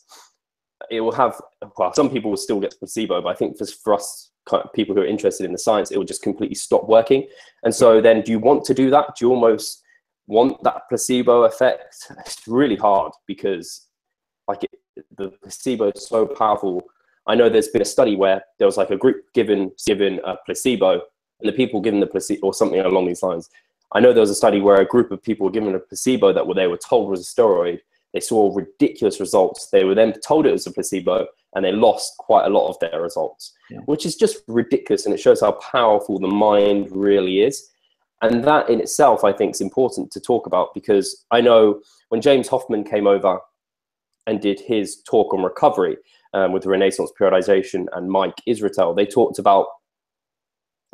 it 0.89 1.01
will 1.01 1.11
have. 1.11 1.39
Well, 1.77 1.93
some 1.93 2.09
people 2.09 2.29
will 2.31 2.37
still 2.37 2.59
get 2.59 2.77
placebo, 2.79 3.21
but 3.21 3.29
I 3.29 3.35
think 3.35 3.57
for, 3.57 3.65
for 3.65 3.93
us 3.93 4.31
kind 4.47 4.63
of 4.63 4.71
people 4.71 4.95
who 4.95 5.01
are 5.01 5.05
interested 5.05 5.45
in 5.45 5.51
the 5.51 5.57
science, 5.57 5.91
it 5.91 5.97
will 5.97 6.05
just 6.05 6.21
completely 6.21 6.55
stop 6.55 6.87
working. 6.87 7.27
And 7.63 7.75
so 7.75 7.99
then, 7.99 8.21
do 8.21 8.31
you 8.31 8.39
want 8.39 8.63
to 8.65 8.73
do 8.73 8.89
that? 8.91 9.17
Do 9.17 9.25
you 9.25 9.31
almost 9.31 9.83
want 10.27 10.61
that 10.63 10.83
placebo 10.89 11.43
effect, 11.43 12.11
it's 12.19 12.47
really 12.47 12.75
hard 12.75 13.13
because 13.25 13.87
like 14.47 14.63
it, 14.63 15.05
the 15.17 15.29
placebo 15.41 15.91
is 15.91 16.07
so 16.07 16.25
powerful. 16.25 16.83
I 17.25 17.35
know 17.35 17.49
there's 17.49 17.69
been 17.69 17.81
a 17.81 17.85
study 17.85 18.15
where 18.15 18.41
there 18.59 18.67
was 18.67 18.77
like 18.77 18.91
a 18.91 18.97
group 18.97 19.23
given 19.33 19.71
given 19.85 20.19
a 20.25 20.35
placebo, 20.45 21.01
the 21.41 21.51
people 21.51 21.81
given 21.81 21.99
the 21.99 22.07
placebo 22.07 22.47
or 22.47 22.53
something 22.53 22.79
along 22.79 23.07
these 23.07 23.23
lines. 23.23 23.49
I 23.93 23.99
know 23.99 24.11
there 24.11 24.21
was 24.21 24.29
a 24.29 24.35
study 24.35 24.59
where 24.59 24.81
a 24.81 24.85
group 24.85 25.11
of 25.11 25.23
people 25.23 25.45
were 25.45 25.51
given 25.51 25.75
a 25.75 25.79
placebo 25.79 26.33
that 26.33 26.45
they 26.55 26.67
were 26.67 26.77
told 26.77 27.09
was 27.09 27.21
a 27.21 27.41
steroid. 27.41 27.79
They 28.13 28.19
saw 28.19 28.53
ridiculous 28.55 29.19
results. 29.19 29.69
They 29.69 29.83
were 29.83 29.95
then 29.95 30.13
told 30.25 30.45
it 30.45 30.51
was 30.51 30.67
a 30.67 30.71
placebo, 30.71 31.27
and 31.55 31.63
they 31.63 31.71
lost 31.71 32.17
quite 32.17 32.45
a 32.45 32.49
lot 32.49 32.69
of 32.69 32.79
their 32.79 33.01
results, 33.01 33.53
yeah. 33.69 33.79
which 33.85 34.05
is 34.05 34.15
just 34.15 34.39
ridiculous. 34.47 35.05
And 35.05 35.13
it 35.13 35.19
shows 35.19 35.41
how 35.41 35.53
powerful 35.53 36.19
the 36.19 36.27
mind 36.27 36.89
really 36.91 37.41
is. 37.41 37.69
And 38.21 38.43
that 38.45 38.69
in 38.69 38.79
itself, 38.79 39.23
I 39.23 39.31
think, 39.31 39.53
is 39.53 39.61
important 39.61 40.11
to 40.11 40.19
talk 40.19 40.47
about 40.47 40.73
because 40.73 41.25
I 41.31 41.41
know 41.41 41.81
when 42.09 42.21
James 42.21 42.47
Hoffmann 42.47 42.83
came 42.83 43.07
over 43.07 43.39
and 44.25 44.41
did 44.41 44.59
his 44.59 45.01
talk 45.03 45.33
on 45.33 45.43
recovery 45.43 45.97
um, 46.33 46.51
with 46.51 46.65
Renaissance 46.65 47.11
Periodization 47.19 47.85
and 47.93 48.09
Mike 48.09 48.35
Israetel, 48.47 48.95
they 48.95 49.05
talked 49.05 49.39
about, 49.39 49.67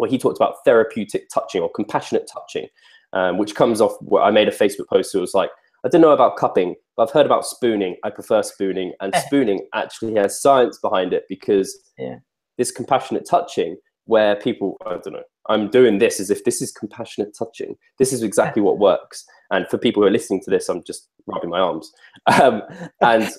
well, 0.04 0.12
he 0.12 0.18
talked 0.18 0.38
about 0.38 0.56
therapeutic 0.66 1.30
touching 1.34 1.62
or 1.62 1.72
compassionate 1.72 2.30
touching, 2.32 2.68
um, 3.14 3.38
which 3.38 3.56
comes 3.56 3.80
off 3.80 3.94
where 4.02 4.22
I 4.22 4.32
made 4.32 4.50
a 4.50 4.52
Facebook 4.52 4.90
post. 4.90 5.16
It 5.16 5.20
was 5.20 5.34
like, 5.34 5.50
I 5.86 5.88
don't 5.88 6.02
know 6.02 6.12
about 6.12 6.36
cupping, 6.36 6.76
but 6.98 7.04
I've 7.04 7.14
heard 7.14 7.26
about 7.26 7.46
spooning. 7.46 7.96
I 8.04 8.10
prefer 8.10 8.44
spooning. 8.44 8.92
And 9.00 9.16
spooning 9.28 9.66
actually 9.74 10.16
has 10.16 10.42
science 10.42 10.78
behind 10.78 11.14
it 11.14 11.24
because 11.30 11.74
yeah. 11.98 12.18
this 12.58 12.70
compassionate 12.70 13.26
touching, 13.26 13.78
where 14.04 14.36
people, 14.36 14.76
I 14.86 14.98
don't 14.98 15.14
know, 15.14 15.24
I'm 15.48 15.70
doing 15.70 16.00
this 16.00 16.20
as 16.20 16.30
if 16.30 16.44
this 16.44 16.62
is 16.62 16.74
compassionate 16.74 17.34
touching. 17.34 17.78
This 17.98 18.12
is 18.12 18.24
exactly 18.24 18.62
what 18.68 18.80
works. 18.80 19.24
And 19.52 19.66
for 19.70 19.78
people 19.78 20.04
who 20.04 20.08
are 20.08 20.12
listening 20.12 20.42
to 20.42 20.52
this, 20.52 20.68
I'm 20.68 20.84
just 20.84 21.08
rubbing 21.28 21.50
my 21.50 21.60
arms. 21.60 21.90
Um, 22.42 22.62
and 23.00 23.30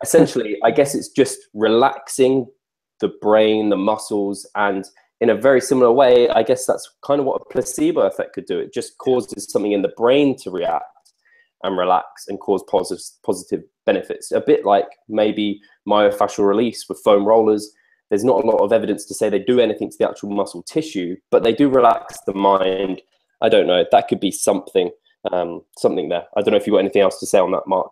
essentially, 0.00 0.58
I 0.62 0.70
guess 0.70 0.94
it's 0.94 1.08
just 1.08 1.38
relaxing 1.54 2.46
the 3.00 3.12
brain, 3.20 3.70
the 3.70 3.76
muscles, 3.76 4.48
and 4.54 4.84
in 5.20 5.30
a 5.30 5.34
very 5.34 5.60
similar 5.60 5.92
way, 5.92 6.28
I 6.28 6.42
guess 6.42 6.66
that's 6.66 6.90
kind 7.04 7.20
of 7.20 7.26
what 7.26 7.40
a 7.40 7.52
placebo 7.52 8.02
effect 8.02 8.34
could 8.34 8.46
do. 8.46 8.58
It 8.58 8.74
just 8.74 8.98
causes 8.98 9.50
something 9.50 9.72
in 9.72 9.82
the 9.82 9.92
brain 9.96 10.36
to 10.38 10.50
react 10.50 10.84
and 11.62 11.78
relax 11.78 12.28
and 12.28 12.38
cause 12.40 12.62
positive 12.70 13.02
positive 13.24 13.62
benefits. 13.86 14.32
A 14.32 14.40
bit 14.40 14.64
like 14.64 14.88
maybe 15.08 15.60
myofascial 15.88 16.46
release 16.46 16.88
with 16.88 17.00
foam 17.04 17.24
rollers 17.24 17.72
there's 18.10 18.24
not 18.24 18.44
a 18.44 18.46
lot 18.46 18.60
of 18.60 18.72
evidence 18.72 19.04
to 19.06 19.14
say 19.14 19.28
they 19.28 19.38
do 19.38 19.60
anything 19.60 19.90
to 19.90 19.96
the 19.98 20.08
actual 20.08 20.30
muscle 20.30 20.62
tissue, 20.62 21.16
but 21.30 21.42
they 21.42 21.52
do 21.52 21.68
relax 21.68 22.18
the 22.26 22.34
mind. 22.34 23.02
I 23.40 23.48
don't 23.48 23.66
know. 23.66 23.84
That 23.90 24.08
could 24.08 24.20
be 24.20 24.30
something, 24.30 24.90
um, 25.32 25.62
something 25.78 26.08
there. 26.10 26.24
I 26.36 26.42
don't 26.42 26.52
know 26.52 26.58
if 26.58 26.66
you've 26.66 26.74
got 26.74 26.80
anything 26.80 27.02
else 27.02 27.18
to 27.20 27.26
say 27.26 27.38
on 27.38 27.52
that, 27.52 27.66
Mark. 27.66 27.90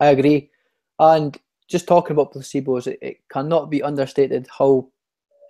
I 0.00 0.08
agree. 0.08 0.50
And 0.98 1.38
just 1.68 1.86
talking 1.86 2.12
about 2.12 2.34
placebos, 2.34 2.86
it, 2.86 2.98
it 3.00 3.16
cannot 3.30 3.70
be 3.70 3.82
understated 3.82 4.48
how 4.58 4.88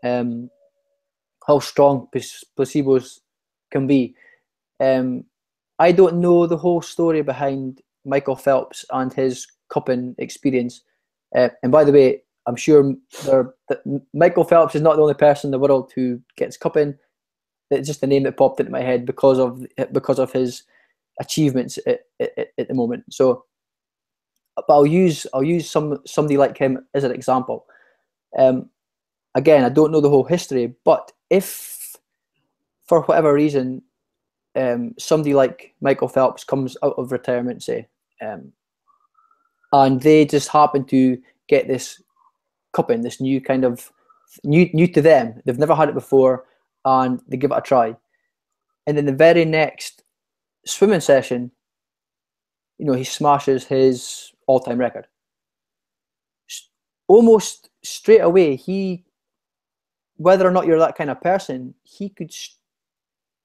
um, 0.02 0.50
how 1.46 1.58
strong 1.58 2.08
placebos 2.12 3.20
can 3.70 3.86
be. 3.86 4.14
Um, 4.80 5.24
I 5.78 5.92
don't 5.92 6.20
know 6.20 6.46
the 6.46 6.56
whole 6.56 6.82
story 6.82 7.22
behind 7.22 7.80
Michael 8.04 8.36
Phelps 8.36 8.84
and 8.90 9.12
his 9.12 9.46
cupping 9.68 10.14
experience. 10.18 10.82
Uh, 11.34 11.48
and 11.62 11.72
by 11.72 11.84
the 11.84 11.92
way, 11.92 12.22
I'm 12.46 12.56
sure 12.56 12.94
there, 13.24 13.54
Michael 14.12 14.44
Phelps 14.44 14.74
is 14.74 14.82
not 14.82 14.96
the 14.96 15.02
only 15.02 15.14
person 15.14 15.48
in 15.48 15.52
the 15.52 15.58
world 15.58 15.92
who 15.94 16.20
gets 16.36 16.56
cupping. 16.56 16.98
It's 17.70 17.88
just 17.88 18.02
a 18.02 18.06
name 18.06 18.24
that 18.24 18.36
popped 18.36 18.60
into 18.60 18.72
my 18.72 18.82
head 18.82 19.06
because 19.06 19.38
of 19.38 19.64
because 19.92 20.18
of 20.18 20.32
his 20.32 20.64
achievements 21.20 21.78
at, 21.86 22.00
at, 22.20 22.48
at 22.58 22.68
the 22.68 22.74
moment. 22.74 23.04
So, 23.10 23.44
but 24.56 24.66
I'll 24.68 24.86
use 24.86 25.26
I'll 25.32 25.42
use 25.42 25.70
some 25.70 25.98
somebody 26.06 26.36
like 26.36 26.58
him 26.58 26.86
as 26.94 27.04
an 27.04 27.12
example. 27.12 27.64
Um, 28.38 28.68
again, 29.34 29.64
I 29.64 29.68
don't 29.68 29.92
know 29.92 30.00
the 30.00 30.10
whole 30.10 30.24
history, 30.24 30.74
but 30.84 31.12
if 31.30 31.96
for 32.86 33.02
whatever 33.02 33.32
reason 33.32 33.82
um, 34.54 34.94
somebody 34.98 35.34
like 35.34 35.74
Michael 35.80 36.08
Phelps 36.08 36.44
comes 36.44 36.76
out 36.82 36.94
of 36.98 37.12
retirement, 37.12 37.62
say, 37.62 37.88
um, 38.20 38.52
and 39.72 40.00
they 40.00 40.26
just 40.26 40.48
happen 40.48 40.84
to 40.86 41.18
get 41.48 41.66
this 41.66 42.02
cupping, 42.72 43.02
this 43.02 43.20
new 43.20 43.40
kind 43.40 43.64
of 43.64 43.90
new 44.44 44.68
new 44.72 44.86
to 44.88 45.02
them. 45.02 45.40
They've 45.44 45.58
never 45.58 45.74
had 45.74 45.88
it 45.88 45.94
before, 45.94 46.44
and 46.84 47.20
they 47.28 47.36
give 47.36 47.50
it 47.50 47.58
a 47.58 47.62
try. 47.62 47.96
And 48.86 48.96
then 48.96 49.06
the 49.06 49.12
very 49.12 49.44
next 49.44 50.02
swimming 50.66 51.00
session, 51.00 51.50
you 52.78 52.86
know, 52.86 52.94
he 52.94 53.04
smashes 53.04 53.64
his 53.64 54.32
all-time 54.46 54.78
record. 54.78 55.06
Almost 57.08 57.70
straight 57.84 58.20
away, 58.20 58.56
he, 58.56 59.04
whether 60.22 60.46
or 60.46 60.52
not 60.52 60.66
you're 60.66 60.78
that 60.78 60.96
kind 60.96 61.10
of 61.10 61.20
person, 61.20 61.74
he 61.82 62.08
could 62.08 62.32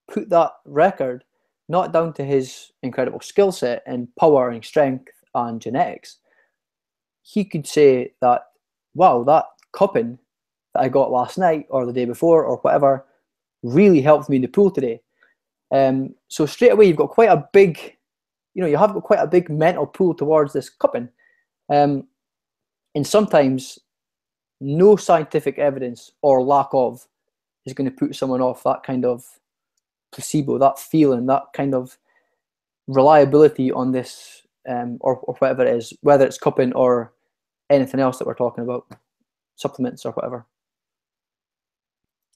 put 0.07 0.29
that 0.29 0.51
record 0.65 1.23
not 1.69 1.91
down 1.91 2.13
to 2.13 2.23
his 2.23 2.71
incredible 2.83 3.19
skill 3.19 3.51
set 3.51 3.83
and 3.87 4.07
power 4.15 4.49
and 4.49 4.63
strength 4.63 5.11
and 5.33 5.59
genetics. 5.59 6.17
He 7.23 7.43
could 7.43 7.67
say 7.67 8.13
that, 8.21 8.43
wow, 8.93 9.23
that 9.23 9.45
cupping 9.73 10.17
that 10.73 10.83
I 10.83 10.87
got 10.87 11.11
last 11.11 11.37
night 11.37 11.65
or 11.69 11.85
the 11.85 11.91
day 11.91 12.05
before 12.05 12.45
or 12.45 12.57
whatever 12.57 13.05
really 13.63 14.01
helped 14.01 14.29
me 14.29 14.37
in 14.37 14.43
the 14.43 14.47
pool 14.47 14.71
today. 14.71 15.01
Um, 15.71 16.15
so 16.27 16.45
straight 16.45 16.71
away, 16.71 16.85
you've 16.85 16.95
got 16.95 17.09
quite 17.09 17.29
a 17.29 17.49
big, 17.51 17.97
you 18.53 18.61
know, 18.61 18.67
you 18.67 18.77
have 18.77 18.93
got 18.93 19.03
quite 19.03 19.19
a 19.19 19.27
big 19.27 19.49
mental 19.49 19.87
pull 19.87 20.13
towards 20.13 20.53
this 20.53 20.69
cupping. 20.69 21.09
Um, 21.69 22.07
and 22.95 23.05
sometimes 23.05 23.77
no 24.59 24.95
scientific 24.95 25.59
evidence 25.59 26.11
or 26.21 26.41
lack 26.41 26.69
of 26.71 27.07
is 27.65 27.73
going 27.73 27.89
to 27.89 27.95
put 27.95 28.15
someone 28.15 28.41
off 28.41 28.63
that 28.63 28.83
kind 28.83 29.05
of 29.05 29.25
placebo, 30.11 30.57
that 30.57 30.79
feeling, 30.79 31.25
that 31.27 31.43
kind 31.53 31.75
of 31.75 31.97
reliability 32.87 33.71
on 33.71 33.91
this, 33.91 34.41
um, 34.67 34.97
or, 35.01 35.17
or 35.17 35.35
whatever 35.35 35.65
it 35.65 35.75
is, 35.75 35.93
whether 36.01 36.25
it's 36.25 36.37
cupping 36.37 36.73
or 36.73 37.13
anything 37.69 37.99
else 37.99 38.17
that 38.17 38.27
we're 38.27 38.33
talking 38.33 38.63
about, 38.63 38.87
supplements 39.55 40.05
or 40.05 40.11
whatever. 40.13 40.45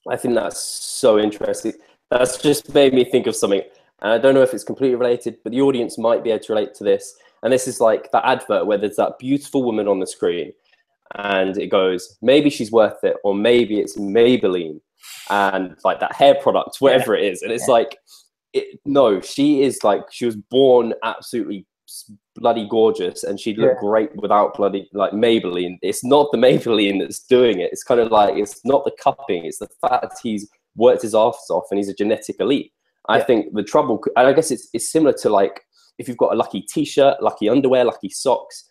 I 0.08 0.16
think 0.16 0.34
that's 0.34 0.60
so 0.60 1.18
interesting. 1.18 1.72
That's 2.10 2.36
just 2.36 2.74
made 2.74 2.92
me 2.92 3.04
think 3.04 3.26
of 3.26 3.36
something. 3.36 3.62
And 4.02 4.12
I 4.12 4.18
don't 4.18 4.34
know 4.34 4.42
if 4.42 4.52
it's 4.52 4.64
completely 4.64 4.96
related, 4.96 5.38
but 5.42 5.52
the 5.52 5.62
audience 5.62 5.96
might 5.96 6.24
be 6.24 6.30
able 6.30 6.44
to 6.44 6.52
relate 6.52 6.74
to 6.74 6.84
this. 6.84 7.14
And 7.42 7.52
this 7.52 7.66
is 7.66 7.80
like 7.80 8.10
that 8.12 8.26
advert 8.26 8.66
where 8.66 8.78
there's 8.78 8.96
that 8.96 9.18
beautiful 9.18 9.62
woman 9.62 9.88
on 9.88 10.00
the 10.00 10.06
screen 10.06 10.52
and 11.16 11.58
it 11.58 11.68
goes, 11.68 12.16
maybe 12.22 12.50
she's 12.50 12.72
worth 12.72 13.02
it, 13.02 13.16
or 13.24 13.34
maybe 13.34 13.80
it's 13.80 13.96
Maybelline 13.96 14.80
and 15.30 15.76
like 15.84 16.00
that 16.00 16.14
hair 16.14 16.34
product, 16.34 16.76
whatever 16.80 17.16
yeah. 17.16 17.24
it 17.24 17.32
is. 17.32 17.42
And 17.42 17.52
it's 17.52 17.68
yeah. 17.68 17.74
like, 17.74 17.98
it, 18.52 18.80
no, 18.84 19.20
she 19.20 19.62
is 19.62 19.82
like, 19.82 20.02
she 20.10 20.26
was 20.26 20.36
born 20.36 20.94
absolutely 21.02 21.66
bloody 22.36 22.66
gorgeous 22.68 23.24
and 23.24 23.38
she'd 23.38 23.58
look 23.58 23.72
yeah. 23.74 23.80
great 23.80 24.16
without 24.16 24.54
bloody 24.56 24.88
like 24.92 25.12
Maybelline. 25.12 25.78
It's 25.82 26.04
not 26.04 26.30
the 26.32 26.38
Maybelline 26.46 27.00
that's 27.00 27.20
doing 27.20 27.60
it. 27.60 27.70
It's 27.72 27.84
kind 27.84 28.00
of 28.00 28.10
like, 28.10 28.36
it's 28.36 28.64
not 28.64 28.84
the 28.84 28.92
cupping, 29.02 29.44
it's 29.44 29.58
the 29.58 29.68
fact 29.80 30.02
that 30.02 30.18
he's 30.22 30.48
worked 30.76 31.02
his 31.02 31.14
ass 31.14 31.46
off 31.50 31.64
and 31.70 31.78
he's 31.78 31.88
a 31.88 31.94
genetic 31.94 32.36
elite. 32.40 32.72
I 33.08 33.20
think 33.20 33.52
the 33.52 33.64
trouble, 33.64 34.00
and 34.16 34.28
I 34.28 34.32
guess 34.32 34.50
it's, 34.50 34.68
it's 34.72 34.90
similar 34.90 35.12
to 35.14 35.28
like 35.28 35.62
if 35.98 36.08
you've 36.08 36.16
got 36.16 36.32
a 36.32 36.36
lucky 36.36 36.62
t-shirt, 36.62 37.22
lucky 37.22 37.48
underwear, 37.48 37.84
lucky 37.84 38.08
socks, 38.08 38.68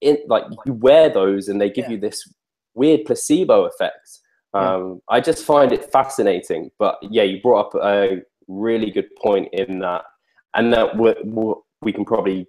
in 0.00 0.18
like 0.28 0.44
you 0.66 0.74
wear 0.74 1.08
those 1.08 1.48
and 1.48 1.60
they 1.60 1.70
give 1.70 1.86
yeah. 1.86 1.92
you 1.92 1.98
this 1.98 2.32
weird 2.74 3.04
placebo 3.04 3.64
effect. 3.64 4.20
Um, 4.54 5.00
yeah. 5.10 5.16
I 5.16 5.20
just 5.20 5.44
find 5.44 5.72
it 5.72 5.90
fascinating. 5.92 6.70
But 6.78 6.98
yeah, 7.02 7.24
you 7.24 7.40
brought 7.40 7.66
up 7.66 7.82
a 7.82 8.22
really 8.46 8.90
good 8.90 9.14
point 9.16 9.48
in 9.52 9.80
that, 9.80 10.04
and 10.54 10.72
that 10.72 10.96
what 10.96 11.18
we 11.82 11.92
can 11.92 12.04
probably 12.04 12.46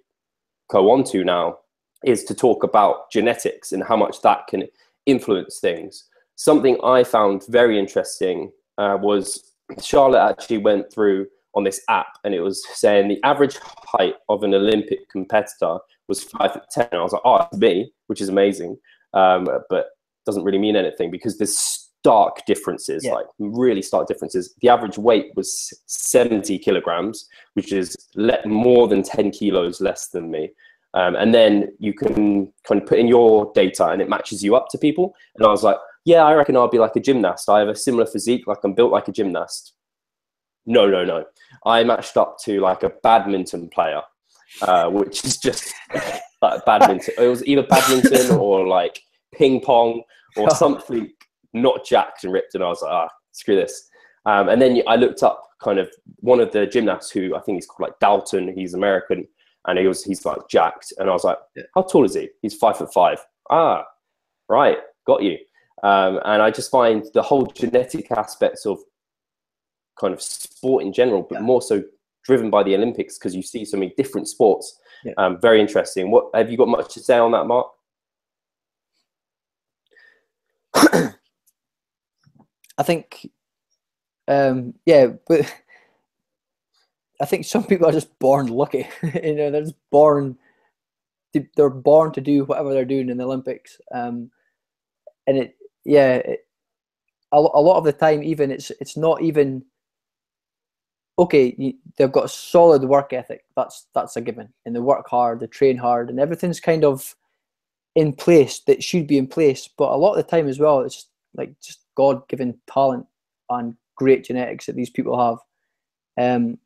go 0.70 0.90
on 0.90 1.04
to 1.04 1.24
now 1.24 1.58
is 2.04 2.24
to 2.24 2.34
talk 2.34 2.62
about 2.64 3.10
genetics 3.10 3.72
and 3.72 3.82
how 3.84 3.96
much 3.96 4.22
that 4.22 4.46
can 4.48 4.66
influence 5.06 5.58
things. 5.58 6.04
Something 6.36 6.78
I 6.82 7.04
found 7.04 7.44
very 7.48 7.78
interesting 7.78 8.50
uh, 8.78 8.96
was 9.00 9.52
Charlotte 9.82 10.26
actually 10.26 10.58
went 10.58 10.90
through 10.92 11.26
on 11.54 11.64
this 11.64 11.82
app 11.88 12.18
and 12.24 12.32
it 12.32 12.40
was 12.40 12.64
saying 12.74 13.08
the 13.08 13.22
average 13.24 13.58
height 13.60 14.14
of 14.28 14.42
an 14.42 14.54
Olympic 14.54 15.08
competitor 15.10 15.78
was 16.10 16.22
five 16.22 16.52
foot 16.52 16.64
ten. 16.70 16.88
I 16.92 17.02
was 17.02 17.12
like, 17.12 17.22
oh, 17.24 17.38
that's 17.38 17.56
me, 17.56 17.90
which 18.08 18.20
is 18.20 18.28
amazing. 18.28 18.76
Um, 19.14 19.48
but 19.70 19.86
doesn't 20.26 20.44
really 20.44 20.58
mean 20.58 20.76
anything 20.76 21.10
because 21.10 21.38
there's 21.38 21.56
stark 21.56 22.44
differences, 22.46 23.04
yeah. 23.04 23.12
like 23.12 23.26
really 23.38 23.82
stark 23.82 24.06
differences. 24.06 24.54
The 24.60 24.68
average 24.68 24.98
weight 24.98 25.32
was 25.36 25.72
70 25.86 26.58
kilograms, 26.58 27.28
which 27.54 27.72
is 27.72 27.96
le- 28.14 28.46
more 28.46 28.88
than 28.88 29.02
10 29.02 29.30
kilos 29.30 29.80
less 29.80 30.08
than 30.08 30.30
me. 30.30 30.50
Um, 30.94 31.14
and 31.14 31.34
then 31.34 31.72
you 31.78 31.92
can 31.92 32.52
kind 32.66 32.80
of 32.80 32.86
put 32.86 32.98
in 32.98 33.06
your 33.06 33.52
data 33.54 33.88
and 33.88 34.02
it 34.02 34.08
matches 34.08 34.42
you 34.42 34.56
up 34.56 34.68
to 34.70 34.78
people. 34.78 35.14
And 35.36 35.46
I 35.46 35.50
was 35.50 35.62
like, 35.62 35.76
yeah, 36.04 36.24
I 36.24 36.34
reckon 36.34 36.56
I'll 36.56 36.68
be 36.68 36.78
like 36.78 36.96
a 36.96 37.00
gymnast. 37.00 37.48
I 37.48 37.60
have 37.60 37.68
a 37.68 37.76
similar 37.76 38.06
physique, 38.06 38.46
like 38.46 38.58
I'm 38.64 38.74
built 38.74 38.92
like 38.92 39.08
a 39.08 39.12
gymnast. 39.12 39.74
No, 40.66 40.88
no, 40.88 41.04
no. 41.04 41.24
I 41.64 41.84
matched 41.84 42.16
up 42.16 42.38
to 42.44 42.60
like 42.60 42.82
a 42.82 42.92
badminton 43.02 43.68
player, 43.68 44.02
uh, 44.62 44.88
which 44.88 45.24
is 45.24 45.38
just 45.38 45.72
like 46.42 46.64
badminton. 46.64 47.14
It 47.18 47.28
was 47.28 47.44
either 47.46 47.62
badminton 47.62 48.30
or 48.38 48.66
like 48.66 49.00
ping 49.34 49.60
pong 49.60 50.02
or 50.36 50.50
something 50.50 51.12
not 51.52 51.84
jacked 51.84 52.24
and 52.24 52.32
ripped. 52.32 52.54
And 52.54 52.64
I 52.64 52.68
was 52.68 52.82
like, 52.82 52.92
ah, 52.92 53.08
screw 53.32 53.56
this. 53.56 53.88
Um, 54.26 54.48
and 54.48 54.60
then 54.60 54.82
I 54.86 54.96
looked 54.96 55.22
up 55.22 55.42
kind 55.62 55.78
of 55.78 55.90
one 56.16 56.40
of 56.40 56.52
the 56.52 56.66
gymnasts 56.66 57.10
who 57.10 57.34
I 57.34 57.40
think 57.40 57.56
he's 57.56 57.66
called 57.66 57.88
like 57.88 57.98
Dalton. 58.00 58.52
He's 58.54 58.74
American 58.74 59.26
and 59.66 59.78
he 59.78 59.86
was 59.86 60.04
he's 60.04 60.24
like 60.24 60.48
jacked. 60.48 60.92
And 60.98 61.08
I 61.08 61.12
was 61.12 61.24
like, 61.24 61.38
how 61.74 61.82
tall 61.82 62.04
is 62.04 62.14
he? 62.14 62.28
He's 62.42 62.54
five 62.54 62.76
foot 62.76 62.92
five. 62.92 63.18
Ah, 63.50 63.84
right, 64.48 64.78
got 65.06 65.22
you. 65.22 65.38
Um, 65.82 66.20
and 66.24 66.42
I 66.42 66.50
just 66.50 66.70
find 66.70 67.04
the 67.14 67.22
whole 67.22 67.46
genetic 67.46 68.10
aspects 68.12 68.66
of 68.66 68.78
kind 69.98 70.12
of 70.12 70.22
sport 70.22 70.84
in 70.84 70.92
general, 70.92 71.22
but 71.22 71.36
yeah. 71.36 71.44
more 71.44 71.62
so 71.62 71.82
driven 72.24 72.50
by 72.50 72.62
the 72.62 72.74
Olympics 72.74 73.18
because 73.18 73.34
you 73.34 73.42
see 73.42 73.64
so 73.64 73.76
many 73.76 73.92
different 73.96 74.28
sports. 74.28 74.78
Yeah. 75.04 75.12
Um, 75.16 75.40
very 75.40 75.60
interesting. 75.60 76.10
What 76.10 76.30
have 76.34 76.50
you 76.50 76.56
got 76.56 76.68
much 76.68 76.92
to 76.94 77.00
say 77.00 77.18
on 77.18 77.32
that, 77.32 77.46
Mark? 77.46 77.68
I 82.78 82.82
think, 82.82 83.30
um, 84.28 84.74
yeah, 84.86 85.08
but 85.26 85.40
I 87.20 87.26
think 87.26 87.44
some 87.44 87.64
people 87.64 87.86
are 87.86 87.92
just 87.92 88.18
born 88.18 88.46
lucky. 88.46 88.88
you 89.02 89.34
know, 89.34 89.50
they're 89.50 89.62
just 89.62 89.90
born. 89.90 90.38
They're 91.56 91.70
born 91.70 92.12
to 92.12 92.20
do 92.20 92.44
whatever 92.44 92.72
they're 92.72 92.84
doing 92.84 93.08
in 93.08 93.18
the 93.18 93.24
Olympics. 93.24 93.80
Um, 93.94 94.30
and 95.26 95.38
it, 95.38 95.56
yeah, 95.84 96.14
it, 96.14 96.46
a, 97.32 97.36
a 97.36 97.38
lot 97.38 97.76
of 97.76 97.84
the 97.84 97.92
time, 97.92 98.22
even 98.22 98.50
it's 98.50 98.70
it's 98.80 98.96
not 98.96 99.22
even 99.22 99.64
okay, 101.20 101.54
you, 101.58 101.74
they've 101.96 102.10
got 102.10 102.24
a 102.24 102.28
solid 102.28 102.82
work 102.82 103.12
ethic. 103.12 103.44
That's 103.54 103.86
that's 103.94 104.16
a 104.16 104.20
given, 104.20 104.48
and 104.64 104.74
they 104.74 104.80
work 104.80 105.08
hard, 105.08 105.40
they 105.40 105.46
train 105.46 105.76
hard, 105.76 106.08
and 106.08 106.18
everything's 106.18 106.60
kind 106.60 106.84
of 106.84 107.14
in 107.94 108.12
place 108.12 108.60
that 108.60 108.82
should 108.82 109.06
be 109.06 109.18
in 109.18 109.26
place. 109.26 109.68
But 109.68 109.92
a 109.92 109.96
lot 109.96 110.12
of 110.12 110.16
the 110.16 110.30
time 110.30 110.48
as 110.48 110.58
well, 110.58 110.80
it's 110.80 110.94
just 110.94 111.08
like 111.34 111.60
just 111.60 111.80
God 111.94 112.26
given 112.28 112.58
talent 112.72 113.06
and 113.50 113.76
great 113.96 114.24
genetics 114.24 114.66
that 114.66 114.76
these 114.76 114.90
people 114.90 115.18
have. 115.18 115.38
Um, 116.18 116.58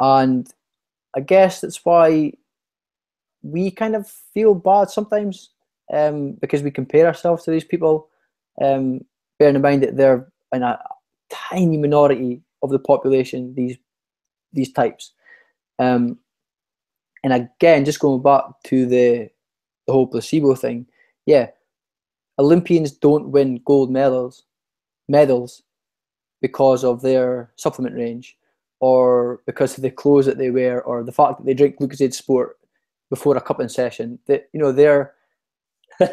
and 0.00 0.50
I 1.14 1.20
guess 1.20 1.60
that's 1.60 1.84
why 1.84 2.32
we 3.42 3.70
kind 3.70 3.94
of 3.94 4.08
feel 4.08 4.54
bad 4.54 4.88
sometimes 4.88 5.50
um, 5.92 6.32
because 6.40 6.62
we 6.62 6.70
compare 6.70 7.06
ourselves 7.06 7.44
to 7.44 7.50
these 7.50 7.64
people, 7.64 8.08
um, 8.62 9.04
bearing 9.38 9.56
in 9.56 9.62
mind 9.62 9.82
that 9.82 9.96
they're 9.96 10.26
in 10.52 10.62
a 10.62 10.78
tiny 11.30 11.76
minority 11.76 12.42
of 12.62 12.70
the 12.70 12.78
population, 12.78 13.54
these 13.54 13.76
these 14.52 14.72
types. 14.72 15.12
Um, 15.78 16.18
And 17.24 17.32
again, 17.32 17.84
just 17.84 18.00
going 18.00 18.22
back 18.22 18.44
to 18.64 18.86
the 18.86 19.30
the 19.86 19.92
whole 19.92 20.06
placebo 20.06 20.54
thing, 20.54 20.86
yeah, 21.26 21.50
Olympians 22.38 22.92
don't 22.92 23.30
win 23.30 23.60
gold 23.64 23.90
medals 23.90 24.44
medals 25.08 25.62
because 26.42 26.84
of 26.84 27.02
their 27.02 27.52
supplement 27.56 27.96
range 27.96 28.36
or 28.80 29.42
because 29.46 29.76
of 29.76 29.82
the 29.82 29.90
clothes 29.90 30.26
that 30.26 30.38
they 30.38 30.50
wear 30.50 30.82
or 30.84 31.04
the 31.04 31.12
fact 31.12 31.38
that 31.38 31.46
they 31.46 31.54
drink 31.54 31.78
Lucozade 31.78 32.14
Sport 32.14 32.58
before 33.10 33.36
a 33.36 33.40
cupping 33.40 33.68
session. 33.68 34.18
That 34.26 34.48
you 34.52 34.60
know 34.60 34.72
they're 34.72 35.14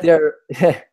they're 0.01 0.35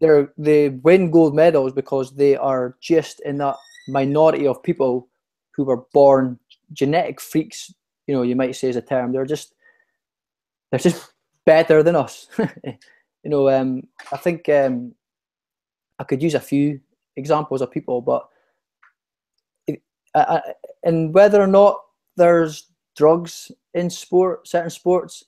they're 0.00 0.32
they 0.38 0.70
win 0.70 1.10
gold 1.10 1.34
medals 1.34 1.72
because 1.72 2.14
they 2.14 2.36
are 2.36 2.76
just 2.80 3.20
in 3.20 3.38
that 3.38 3.56
minority 3.88 4.46
of 4.46 4.62
people 4.62 5.08
who 5.54 5.64
were 5.64 5.84
born 5.92 6.38
genetic 6.72 7.20
freaks. 7.20 7.72
You 8.06 8.14
know, 8.14 8.22
you 8.22 8.36
might 8.36 8.56
say 8.56 8.68
as 8.68 8.76
a 8.76 8.82
term. 8.82 9.12
They're 9.12 9.24
just 9.24 9.54
they're 10.70 10.78
just 10.78 11.12
better 11.44 11.82
than 11.82 11.96
us. 11.96 12.28
you 12.38 13.30
know, 13.30 13.48
um, 13.48 13.82
I 14.12 14.16
think 14.16 14.48
um, 14.48 14.94
I 15.98 16.04
could 16.04 16.22
use 16.22 16.34
a 16.34 16.40
few 16.40 16.80
examples 17.16 17.60
of 17.60 17.70
people, 17.70 18.00
but 18.00 18.28
and 20.84 21.14
whether 21.14 21.40
or 21.40 21.46
not 21.46 21.80
there's 22.16 22.70
drugs 22.96 23.52
in 23.74 23.90
sport, 23.90 24.46
certain 24.46 24.70
sports, 24.70 25.24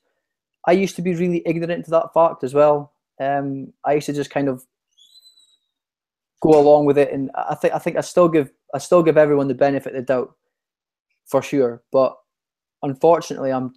I 0.67 0.73
used 0.73 0.97
to 0.97 1.03
be 1.03 1.15
really 1.15 1.43
ignorant 1.47 1.85
to 1.85 1.91
that 1.93 2.13
fact 2.13 2.45
as 2.45 2.55
well. 2.55 2.93
Um, 3.21 3.73
I 3.85 3.95
used 3.95 4.07
to 4.07 4.13
just 4.13 4.31
kind 4.31 4.49
of 4.49 4.65
go 6.41 6.59
along 6.59 6.87
with 6.87 6.99
it, 6.99 7.13
and 7.13 7.31
I 7.35 7.55
think 7.55 7.75
I 7.75 7.79
think 7.79 7.97
I 7.97 8.01
still 8.01 8.29
give 8.29 8.51
I 8.75 8.79
still 8.79 9.03
give 9.03 9.17
everyone 9.19 9.49
the 9.49 9.55
benefit 9.55 9.95
of 9.95 10.01
the 10.01 10.07
doubt, 10.07 10.35
for 11.27 11.43
sure. 11.43 11.83
But 11.93 12.17
unfortunately, 12.83 13.53
I'm 13.53 13.75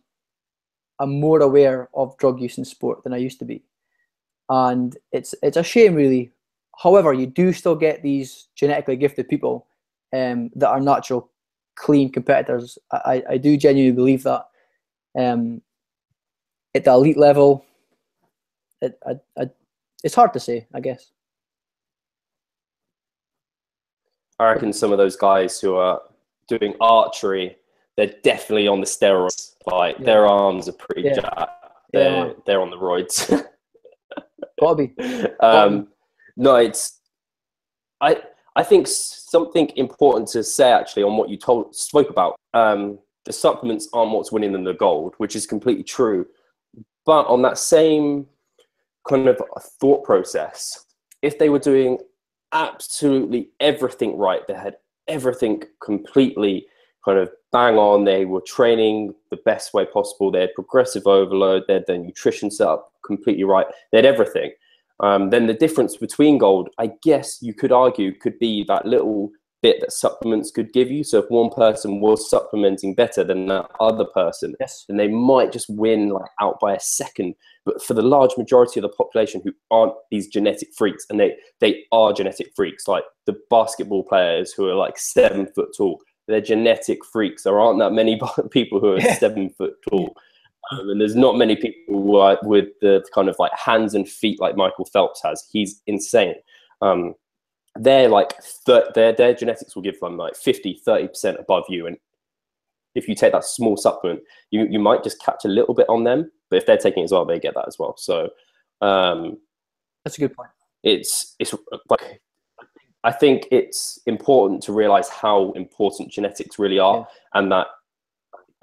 I'm 1.00 1.20
more 1.20 1.42
aware 1.42 1.90
of 1.94 2.18
drug 2.18 2.42
use 2.42 2.58
in 2.58 2.66
sport 2.66 3.04
than 3.04 3.14
I 3.14 3.18
used 3.18 3.40
to 3.40 3.46
be, 3.46 3.64
and 4.50 4.96
it's 5.12 5.36
it's 5.44 5.58
a 5.58 5.64
shame, 5.64 5.96
really. 5.96 6.32
However, 6.82 7.14
you 7.14 7.28
do 7.28 7.54
still 7.54 7.76
get 7.76 8.02
these 8.02 8.48
genetically 8.56 8.96
gifted 8.96 9.30
people 9.30 9.68
um, 10.12 10.50
that 10.56 10.70
are 10.70 10.80
natural, 10.80 11.30
clean 11.76 12.12
competitors. 12.12 12.80
I, 12.92 13.24
I 13.30 13.38
do 13.38 13.58
genuinely 13.58 13.96
believe 13.96 14.24
that. 14.24 14.46
Um, 15.18 15.62
at 16.74 16.86
the 16.86 16.92
elite 16.92 17.18
level, 17.18 17.64
it, 18.82 18.98
I, 19.06 19.20
I, 19.40 19.50
it's 20.04 20.16
hard 20.16 20.34
to 20.34 20.40
say, 20.40 20.66
I 20.74 20.80
guess. 20.80 21.12
I 24.44 24.54
reckon 24.54 24.74
some 24.74 24.92
of 24.92 24.98
those 24.98 25.16
guys 25.16 25.60
who 25.60 25.76
are 25.76 26.02
doing 26.48 26.74
archery, 26.82 27.58
they're 27.96 28.14
definitely 28.24 28.68
on 28.68 28.80
the 28.80 28.86
steroids. 28.86 29.56
Like 29.66 29.98
yeah. 30.00 30.06
their 30.06 30.28
arms 30.28 30.68
are 30.68 30.74
pretty 30.74 31.04
yeah. 31.04 31.16
jacked. 31.16 31.66
They're 31.92 32.28
yeah. 32.28 32.34
they're 32.46 32.62
on 32.62 32.70
the 32.70 32.78
roids. 32.78 33.46
Bobby. 34.58 34.94
Um, 35.40 35.88
no, 36.36 36.56
it's 36.56 37.00
I 38.02 38.22
I 38.56 38.64
think 38.64 38.88
something 38.88 39.72
important 39.76 40.28
to 40.30 40.44
say 40.44 40.72
actually 40.72 41.04
on 41.04 41.18
what 41.18 41.30
you 41.30 41.38
told 41.38 41.76
spoke 41.76 42.10
about. 42.10 42.36
Um, 42.54 43.00
the 43.26 43.34
supplements 43.34 43.88
aren't 43.94 44.12
what's 44.12 44.32
winning 44.32 44.52
them 44.52 44.66
the 44.66 44.74
gold, 44.74 45.14
which 45.18 45.36
is 45.36 45.48
completely 45.48 45.84
true. 45.84 46.28
But 47.06 47.26
on 47.28 47.42
that 47.44 47.58
same 47.58 48.28
kind 49.08 49.28
of 49.28 49.40
thought 49.80 50.04
process, 50.04 50.86
if 51.22 51.40
they 51.40 51.50
were 51.50 51.60
doing 51.60 52.00
absolutely 52.54 53.50
everything 53.60 54.18
right, 54.18 54.48
they 54.48 54.54
had 54.54 54.78
everything 55.08 55.64
completely 55.84 56.66
kind 57.04 57.20
of 57.20 57.30
bang 57.52 57.76
on. 57.76 58.06
They 58.06 58.26
were 58.26 58.42
training 58.42 59.14
the 59.30 59.38
best 59.38 59.74
way 59.74 59.86
possible. 59.86 60.32
They 60.32 60.42
had 60.42 60.54
progressive 60.56 61.06
overload. 61.06 61.64
They 61.68 61.74
had 61.74 61.88
their 61.88 61.98
nutrition 61.98 62.50
set 62.50 62.68
up 62.68 62.94
completely 63.06 63.44
right. 63.44 63.68
They 63.92 63.98
had 63.98 64.06
everything. 64.06 64.52
Um, 65.00 65.30
then 65.32 65.48
the 65.48 65.54
difference 65.54 65.98
between 65.98 66.38
gold, 66.38 66.70
I 66.78 66.92
guess 67.02 67.40
you 67.42 67.54
could 67.54 67.72
argue, 67.72 68.18
could 68.18 68.40
be 68.40 68.64
that 68.68 68.86
little 68.86 69.32
bit 69.64 69.80
that 69.80 69.92
supplements 69.92 70.52
could 70.52 70.72
give 70.74 70.92
you. 70.92 71.04
So 71.04 71.20
if 71.20 71.32
one 71.32 71.50
person 71.50 72.02
was 72.02 72.30
supplementing 72.30 72.94
better 72.94 73.24
than 73.24 73.48
that 73.48 73.72
other 73.80 74.06
person, 74.06 74.54
yes. 74.60 74.86
then 74.88 74.98
they 74.98 75.08
might 75.08 75.52
just 75.52 75.70
win 75.70 76.10
like 76.10 76.30
out 76.40 76.60
by 76.60 76.76
a 76.76 76.80
second. 76.80 77.34
But 77.66 77.82
for 77.82 77.96
the 77.96 78.02
large 78.02 78.32
majority 78.38 78.80
of 78.80 78.84
the 78.84 78.90
population 78.90 79.42
who 79.44 79.54
aren't 79.72 79.94
these 80.12 80.28
genetic 80.28 80.70
freaks, 80.78 81.06
and 81.10 81.20
they 81.20 81.36
they 81.62 81.86
are 81.92 82.14
genetic 82.14 82.52
freaks, 82.56 82.88
like 82.88 83.06
the 83.26 83.40
basketball 83.50 84.04
players 84.04 84.52
who 84.52 84.68
are 84.68 84.76
like 84.76 85.00
seven 85.00 85.48
foot 85.56 85.70
tall, 85.76 86.02
they're 86.28 86.42
genetic 86.42 87.00
freaks. 87.12 87.44
There 87.44 87.60
aren't 87.60 87.80
that 87.80 87.94
many 87.94 88.20
people 88.52 88.80
who 88.80 88.94
are 88.94 89.00
yeah. 89.00 89.16
seven 89.16 89.50
foot 89.50 89.74
tall. 89.90 90.16
Um, 90.72 90.90
and 90.90 91.02
there's 91.02 91.16
not 91.16 91.38
many 91.38 91.56
people 91.58 92.16
are, 92.18 92.38
with 92.44 92.70
the 92.82 93.04
kind 93.14 93.28
of 93.28 93.36
like 93.38 93.52
hands 93.58 93.94
and 93.94 94.08
feet 94.08 94.40
like 94.40 94.56
Michael 94.56 94.86
Phelps 94.86 95.22
has. 95.24 95.46
He's 95.52 95.82
insane. 95.88 96.36
Um, 96.82 97.16
they're 97.80 98.10
like 98.10 98.34
th- 98.66 98.86
their 98.94 99.14
their 99.14 99.34
genetics 99.34 99.76
will 99.76 99.82
give 99.82 100.00
them 100.00 100.18
like 100.18 100.36
50 100.36 100.82
30 100.86 101.08
percent 101.08 101.38
above 101.40 101.66
you 101.70 101.88
and 101.88 101.98
if 102.96 103.08
you 103.08 103.16
take 103.16 103.32
that 103.34 103.44
small 103.44 103.76
supplement 103.76 104.20
you 104.52 104.68
you 104.70 104.80
might 104.80 105.04
just 105.04 105.22
catch 105.22 105.46
a 105.46 105.48
little 105.48 105.74
bit 105.74 105.90
on 105.90 106.04
them 106.04 106.32
but 106.50 106.58
if 106.58 106.66
they're 106.66 106.78
taking 106.78 107.02
it 107.02 107.06
as 107.06 107.12
well 107.12 107.26
they 107.26 107.40
get 107.40 107.56
that 107.56 107.68
as 107.68 107.80
well 107.80 107.96
so 107.98 108.30
um 108.82 109.38
that's 110.04 110.18
a 110.18 110.22
good 110.22 110.36
point 110.36 110.50
it's 110.84 111.36
it's 111.40 111.56
like 111.90 112.22
i 113.04 113.12
think 113.12 113.48
it's 113.52 114.00
important 114.06 114.62
to 114.62 114.72
realize 114.72 115.10
how 115.10 115.52
important 115.54 116.12
genetics 116.12 116.60
really 116.60 116.78
are 116.78 116.98
yeah. 116.98 117.40
and 117.40 117.52
that 117.52 117.68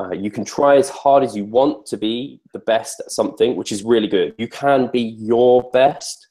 uh, 0.01 0.13
you 0.13 0.31
can 0.31 0.45
try 0.45 0.77
as 0.77 0.89
hard 0.89 1.23
as 1.23 1.37
you 1.37 1.45
want 1.45 1.85
to 1.85 1.97
be 1.97 2.41
the 2.55 2.59
best 2.59 3.01
at 3.01 3.11
something, 3.11 3.55
which 3.55 3.71
is 3.71 3.83
really 3.83 4.09
good. 4.09 4.35
You 4.39 4.49
can 4.49 4.89
be 4.91 5.03
your 5.19 5.69
best, 5.73 6.27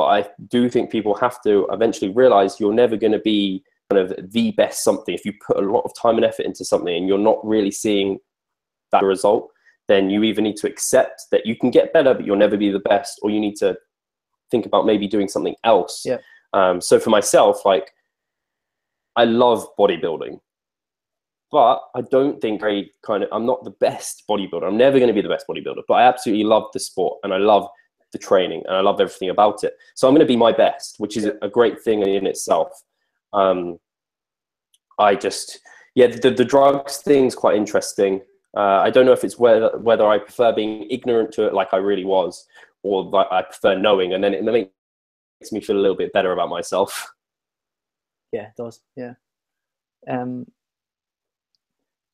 but 0.00 0.06
I 0.06 0.28
do 0.48 0.70
think 0.70 0.90
people 0.90 1.14
have 1.16 1.42
to 1.42 1.66
eventually 1.70 2.10
realize 2.10 2.58
you're 2.58 2.72
never 2.72 2.96
going 2.96 3.12
to 3.12 3.18
be 3.18 3.62
kind 3.90 4.00
of 4.00 4.32
the 4.32 4.50
best 4.52 4.82
something. 4.82 5.14
If 5.14 5.26
you 5.26 5.34
put 5.46 5.58
a 5.58 5.60
lot 5.60 5.82
of 5.82 5.92
time 5.94 6.16
and 6.16 6.24
effort 6.24 6.46
into 6.46 6.64
something 6.64 6.96
and 6.96 7.06
you're 7.06 7.18
not 7.18 7.36
really 7.46 7.70
seeing 7.70 8.18
that 8.92 9.04
result, 9.04 9.50
then 9.88 10.08
you 10.08 10.22
either 10.22 10.40
need 10.40 10.56
to 10.56 10.66
accept 10.66 11.24
that 11.32 11.44
you 11.44 11.54
can 11.54 11.70
get 11.70 11.92
better, 11.92 12.14
but 12.14 12.24
you'll 12.24 12.36
never 12.36 12.56
be 12.56 12.70
the 12.70 12.78
best, 12.78 13.18
or 13.20 13.28
you 13.28 13.38
need 13.38 13.56
to 13.56 13.76
think 14.50 14.64
about 14.64 14.86
maybe 14.86 15.06
doing 15.06 15.28
something 15.28 15.54
else. 15.64 16.02
Yeah. 16.06 16.16
Um, 16.54 16.80
so 16.80 16.98
for 16.98 17.10
myself, 17.10 17.66
like, 17.66 17.92
I 19.16 19.24
love 19.24 19.66
bodybuilding 19.78 20.40
but 21.52 21.80
I 21.96 22.02
don't 22.12 22.40
think 22.40 22.62
I 22.62 22.84
kind 23.04 23.24
of 23.24 23.28
I'm 23.32 23.44
not 23.44 23.64
the 23.64 23.72
best 23.72 24.22
bodybuilder. 24.30 24.62
I'm 24.62 24.76
never 24.76 24.98
going 24.98 25.08
to 25.08 25.12
be 25.12 25.20
the 25.20 25.28
best 25.28 25.48
bodybuilder, 25.48 25.82
but 25.88 25.94
I 25.94 26.04
absolutely 26.04 26.44
love 26.44 26.66
the 26.72 26.78
sport 26.78 27.18
and 27.24 27.34
I 27.34 27.38
love 27.38 27.68
the 28.12 28.18
training 28.18 28.62
and 28.66 28.76
I 28.76 28.80
love 28.80 29.00
everything 29.00 29.30
about 29.30 29.64
it. 29.64 29.74
So 29.94 30.08
I'm 30.08 30.14
going 30.14 30.26
to 30.26 30.32
be 30.32 30.36
my 30.36 30.52
best, 30.52 30.96
which 30.98 31.16
is 31.16 31.30
a 31.42 31.48
great 31.48 31.80
thing 31.82 32.02
in 32.02 32.26
itself. 32.26 32.82
Um, 33.32 33.78
I 34.98 35.14
just 35.14 35.60
yeah, 35.94 36.06
the, 36.06 36.30
the 36.30 36.44
drugs 36.44 36.98
thing's 36.98 37.34
quite 37.34 37.56
interesting. 37.56 38.20
Uh, 38.56 38.80
I 38.80 38.90
don't 38.90 39.06
know 39.06 39.12
if 39.12 39.24
it's 39.24 39.38
whether 39.38 39.76
whether 39.78 40.06
I 40.06 40.18
prefer 40.18 40.52
being 40.52 40.88
ignorant 40.90 41.32
to 41.32 41.46
it 41.46 41.54
like 41.54 41.72
I 41.72 41.78
really 41.78 42.04
was, 42.04 42.46
or 42.82 43.10
I 43.32 43.42
prefer 43.42 43.76
knowing, 43.76 44.14
and 44.14 44.22
then 44.22 44.34
it 44.34 44.44
makes 44.44 45.52
me 45.52 45.60
feel 45.60 45.76
a 45.76 45.80
little 45.80 45.96
bit 45.96 46.12
better 46.12 46.32
about 46.32 46.48
myself. 46.48 47.12
Yeah, 48.32 48.42
it 48.42 48.52
does. 48.56 48.80
Yeah. 48.94 49.14
Um, 50.08 50.46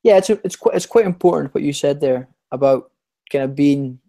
yeah, 0.01 0.17
it's 0.17 0.31
it's 0.31 0.55
quite 0.55 0.75
it's 0.75 0.87
quite 0.87 1.05
important 1.05 1.53
what 1.53 1.63
you 1.63 1.71
said 1.71 2.01
there 2.01 2.27
about 2.51 2.91
kind 3.31 3.43
of 3.43 3.53
being 3.53 3.99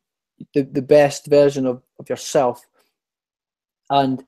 the, 0.55 0.63
the 0.63 0.83
best 0.83 1.27
version 1.27 1.67
of, 1.67 1.83
of 1.99 2.09
yourself. 2.09 2.65
And 3.91 4.25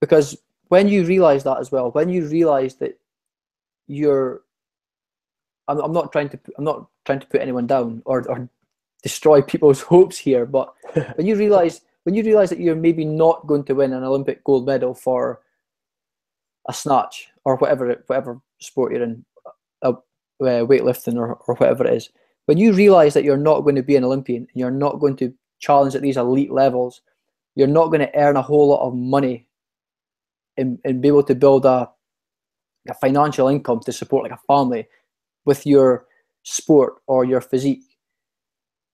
because 0.00 0.36
when 0.68 0.88
you 0.88 1.04
realize 1.04 1.44
that 1.44 1.58
as 1.58 1.70
well, 1.70 1.90
when 1.90 2.08
you 2.08 2.26
realize 2.26 2.76
that 2.76 2.98
you're 3.86 4.42
I'm, 5.68 5.78
I'm 5.80 5.92
not 5.92 6.12
trying 6.12 6.28
to 6.30 6.38
I'm 6.58 6.64
not 6.64 6.86
trying 7.04 7.20
to 7.20 7.26
put 7.26 7.40
anyone 7.40 7.66
down 7.66 8.02
or, 8.04 8.28
or 8.28 8.48
destroy 9.02 9.42
people's 9.42 9.80
hopes 9.92 10.18
here, 10.18 10.46
but 10.46 10.72
when 11.16 11.26
you 11.26 11.36
realize 11.36 11.82
when 12.04 12.14
you 12.14 12.22
realize 12.24 12.50
that 12.50 12.60
you're 12.60 12.74
maybe 12.74 13.04
not 13.04 13.46
going 13.46 13.64
to 13.64 13.74
win 13.74 13.92
an 13.92 14.02
Olympic 14.02 14.42
gold 14.44 14.66
medal 14.66 14.94
for 14.94 15.40
a 16.68 16.72
snatch 16.72 17.28
or 17.44 17.56
whatever 17.56 18.02
whatever 18.06 18.40
sport 18.60 18.92
you're 18.92 19.02
in, 19.02 19.24
uh, 19.82 19.90
uh, 19.90 19.94
weightlifting 20.40 21.16
or, 21.16 21.34
or 21.34 21.54
whatever 21.56 21.86
it 21.86 21.94
is, 21.94 22.10
when 22.52 22.58
you 22.58 22.74
realize 22.74 23.14
that 23.14 23.24
you're 23.24 23.38
not 23.38 23.62
going 23.62 23.76
to 23.76 23.82
be 23.82 23.96
an 23.96 24.04
Olympian 24.04 24.42
and 24.42 24.60
you're 24.60 24.70
not 24.70 25.00
going 25.00 25.16
to 25.16 25.32
challenge 25.58 25.94
at 25.94 26.02
these 26.02 26.18
elite 26.18 26.52
levels, 26.52 27.00
you're 27.54 27.66
not 27.66 27.86
going 27.86 28.00
to 28.00 28.14
earn 28.14 28.36
a 28.36 28.42
whole 28.42 28.68
lot 28.68 28.86
of 28.86 28.94
money 28.94 29.46
and, 30.58 30.78
and 30.84 31.00
be 31.00 31.08
able 31.08 31.22
to 31.22 31.34
build 31.34 31.64
a, 31.64 31.88
a 32.90 32.94
financial 33.00 33.48
income 33.48 33.80
to 33.80 33.90
support 33.90 34.24
like 34.24 34.38
a 34.38 34.46
family 34.46 34.86
with 35.46 35.64
your 35.64 36.04
sport 36.42 36.96
or 37.06 37.24
your 37.24 37.40
physique, 37.40 37.96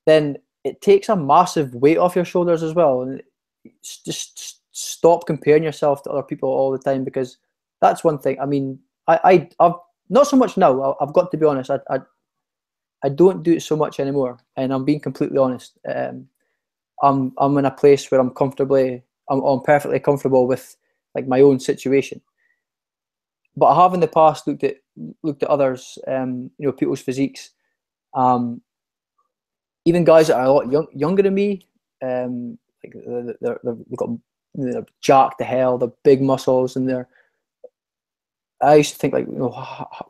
then 0.06 0.36
it 0.62 0.80
takes 0.80 1.08
a 1.08 1.16
massive 1.16 1.74
weight 1.74 1.98
off 1.98 2.14
your 2.14 2.24
shoulders 2.24 2.62
as 2.62 2.74
well. 2.74 3.02
And 3.02 3.20
just 3.82 4.60
stop 4.70 5.26
comparing 5.26 5.64
yourself 5.64 6.04
to 6.04 6.10
other 6.10 6.22
people 6.22 6.48
all 6.48 6.70
the 6.70 6.78
time 6.78 7.02
because 7.02 7.38
that's 7.80 8.04
one 8.04 8.20
thing. 8.20 8.38
I 8.38 8.46
mean, 8.46 8.78
I, 9.08 9.18
I 9.24 9.48
I've 9.58 9.80
not 10.10 10.28
so 10.28 10.36
much 10.36 10.56
now. 10.56 10.96
I've 11.00 11.12
got 11.12 11.32
to 11.32 11.36
be 11.36 11.44
honest. 11.44 11.72
I, 11.72 11.80
I 11.90 11.98
I 13.04 13.08
don't 13.08 13.42
do 13.42 13.52
it 13.52 13.62
so 13.62 13.76
much 13.76 14.00
anymore, 14.00 14.38
and 14.56 14.72
I'm 14.72 14.84
being 14.84 15.00
completely 15.00 15.38
honest. 15.38 15.78
Um, 15.88 16.28
I'm 17.02 17.32
I'm 17.38 17.56
in 17.58 17.64
a 17.64 17.70
place 17.70 18.10
where 18.10 18.20
I'm 18.20 18.30
comfortably, 18.30 19.02
I'm, 19.30 19.40
I'm 19.40 19.60
perfectly 19.60 20.00
comfortable 20.00 20.46
with 20.46 20.76
like 21.14 21.28
my 21.28 21.40
own 21.40 21.60
situation. 21.60 22.20
But 23.56 23.66
I 23.66 23.82
have 23.82 23.94
in 23.94 24.00
the 24.00 24.08
past 24.08 24.46
looked 24.46 24.64
at 24.64 24.76
looked 25.22 25.42
at 25.42 25.48
others, 25.48 25.98
um, 26.06 26.50
you 26.58 26.66
know, 26.66 26.72
people's 26.72 27.00
physiques, 27.00 27.50
um, 28.14 28.60
even 29.84 30.04
guys 30.04 30.26
that 30.26 30.36
are 30.36 30.46
a 30.46 30.52
lot 30.52 30.70
young, 30.70 30.86
younger 30.94 31.22
than 31.22 31.34
me. 31.34 31.66
Um, 32.02 32.58
like 32.84 32.94
they're, 32.94 33.34
they're, 33.40 33.60
they've 33.64 33.96
got 33.96 34.10
they're 34.54 34.86
jacked 35.00 35.38
to 35.38 35.44
hell, 35.44 35.78
they're 35.78 35.92
big 36.04 36.20
muscles, 36.20 36.76
and 36.76 36.88
they're. 36.88 37.08
I 38.60 38.76
used 38.76 38.92
to 38.92 38.98
think 38.98 39.14
like, 39.14 39.26
you 39.26 39.38
know, 39.38 39.50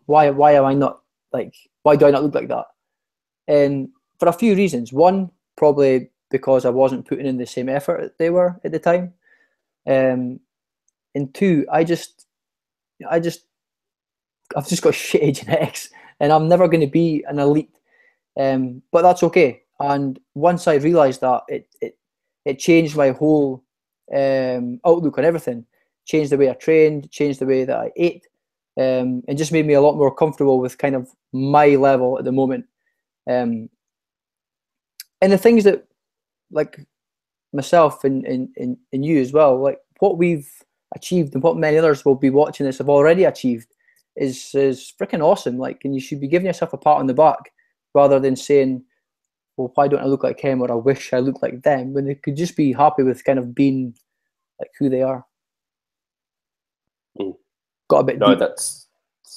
why 0.07 0.31
why 0.31 0.53
am 0.53 0.64
I 0.64 0.74
not 0.74 1.01
like 1.33 1.55
why 1.83 1.96
do 1.96 2.07
I 2.07 2.11
not 2.11 2.22
look 2.22 2.35
like 2.35 2.48
that? 2.48 2.64
And 3.49 3.89
for 4.19 4.29
a 4.29 4.33
few 4.33 4.55
reasons. 4.55 4.93
One, 4.93 5.31
probably 5.57 6.11
because 6.31 6.65
I 6.65 6.71
wasn't 6.71 7.07
putting 7.07 7.27
in 7.27 7.39
the 7.39 7.47
same 7.47 7.69
effort 7.69 8.15
they 8.19 8.31
were 8.31 8.61
at 8.65 8.73
the 8.73 8.79
time. 8.79 9.15
Um, 9.87 10.41
and 11.15 11.33
two, 11.35 11.67
I 11.73 11.85
just, 11.85 12.27
I 13.09 13.19
just, 13.19 13.45
I've 14.57 14.69
just 14.69 14.83
got 14.83 14.93
shitty 14.95 15.41
genetics, 15.41 15.91
and 16.21 16.33
I'm 16.33 16.49
never 16.49 16.69
going 16.69 16.81
to 16.81 16.87
be 16.87 17.25
an 17.29 17.39
elite. 17.39 17.79
Um, 18.39 18.83
but 18.93 19.03
that's 19.03 19.23
okay. 19.25 19.63
And 19.81 20.19
once 20.35 20.69
I 20.69 20.75
realised 20.75 21.21
that, 21.23 21.43
it 21.49 21.69
it 21.81 21.99
it 22.45 22.59
changed 22.59 22.97
my 22.97 23.11
whole 23.11 23.65
um, 24.15 24.81
outlook 24.85 25.19
on 25.19 25.25
everything. 25.25 25.65
Changed 26.05 26.33
the 26.33 26.39
way 26.39 26.51
I 26.51 26.55
trained, 26.55 27.11
changed 27.11 27.41
the 27.41 27.47
way 27.47 27.65
that 27.65 27.77
I 27.77 27.93
ate, 27.97 28.27
um, 28.77 29.23
and 29.29 29.39
just 29.39 29.53
made 29.53 29.67
me 29.67 29.75
a 29.75 29.81
lot 29.81 29.97
more 29.97 30.15
comfortable 30.15 30.61
with 30.61 30.79
kind 30.79 30.95
of 30.95 31.09
my 31.33 31.69
level 31.77 32.19
at 32.19 32.25
the 32.25 32.33
moment. 32.33 32.67
Um, 33.29 33.69
and 35.21 35.33
the 35.33 35.38
things 35.38 35.64
that, 35.64 35.87
like 36.51 36.81
myself 37.53 38.05
and, 38.05 38.25
and, 38.25 38.49
and, 38.57 38.77
and 38.93 39.05
you 39.05 39.21
as 39.21 39.33
well, 39.33 39.61
like 39.61 39.79
what 39.99 40.19
we've 40.19 40.51
achieved 40.95 41.35
and 41.35 41.43
what 41.43 41.57
many 41.57 41.77
others 41.77 42.05
will 42.05 42.14
be 42.14 42.31
watching 42.31 42.64
this 42.64 42.79
have 42.79 42.88
already 42.88 43.25
achieved 43.25 43.69
is 44.17 44.55
is 44.55 44.93
freaking 45.01 45.23
awesome. 45.23 45.59
Like, 45.59 45.83
and 45.85 45.95
you 45.95 46.01
should 46.01 46.21
be 46.21 46.29
giving 46.29 46.47
yourself 46.47 46.73
a 46.73 46.79
pat 46.79 46.97
on 46.97 47.07
the 47.07 47.14
back 47.14 47.53
rather 47.95 48.19
than 48.19 48.37
saying, 48.37 48.85
"Well, 49.57 49.73
why 49.75 49.88
don't 49.88 50.03
I 50.03 50.07
look 50.07 50.25
like 50.25 50.41
him?" 50.41 50.61
or 50.61 50.71
"I 50.71 50.75
wish 50.75 51.12
I 51.12 51.19
looked 51.19 51.43
like 51.43 51.62
them." 51.62 51.93
When 51.93 52.07
they 52.07 52.14
could 52.14 52.37
just 52.37 52.57
be 52.57 52.73
happy 52.73 53.03
with 53.03 53.25
kind 53.25 53.38
of 53.38 53.55
being 53.55 53.95
like 54.59 54.71
who 54.79 54.88
they 54.88 55.03
are. 55.03 55.25
Mm. 57.19 57.37
Got 57.88 58.01
a 58.01 58.05
bit. 58.05 58.19
No, 58.19 58.31
deep. 58.31 58.41
that's 58.41 58.88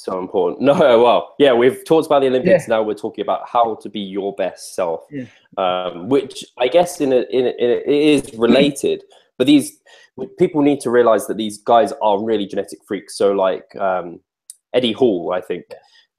so 0.04 0.20
important. 0.20 0.62
No, 0.72 1.04
well, 1.04 1.36
yeah, 1.38 1.54
we've 1.54 1.84
talked 1.86 2.06
about 2.06 2.22
the 2.22 2.28
Olympics. 2.28 2.64
Yeah. 2.68 2.76
Now 2.76 2.84
we're 2.84 2.94
talking 2.94 3.22
about 3.22 3.48
how 3.48 3.76
to 3.76 3.90
be 3.90 4.00
your 4.00 4.34
best 4.36 4.76
self, 4.76 5.02
yeah. 5.12 5.26
um, 5.58 6.10
which 6.10 6.46
I 6.58 6.68
guess 6.68 7.02
in 7.02 7.12
a, 7.14 7.22
in, 7.30 7.48
a, 7.48 7.50
in 7.50 7.70
a, 7.70 7.90
it 7.90 8.26
is 8.26 8.34
related. 8.38 9.04
but 9.38 9.48
these 9.48 9.80
people 10.38 10.62
need 10.62 10.80
to 10.82 10.90
realize 10.90 11.28
that 11.28 11.38
these 11.38 11.58
guys 11.58 11.94
are 12.02 12.24
really 12.24 12.46
genetic 12.46 12.80
freaks. 12.88 13.18
So 13.18 13.32
like 13.32 13.76
um, 13.78 14.20
Eddie 14.74 14.92
Hall, 14.92 15.34
I 15.34 15.42
think, 15.42 15.66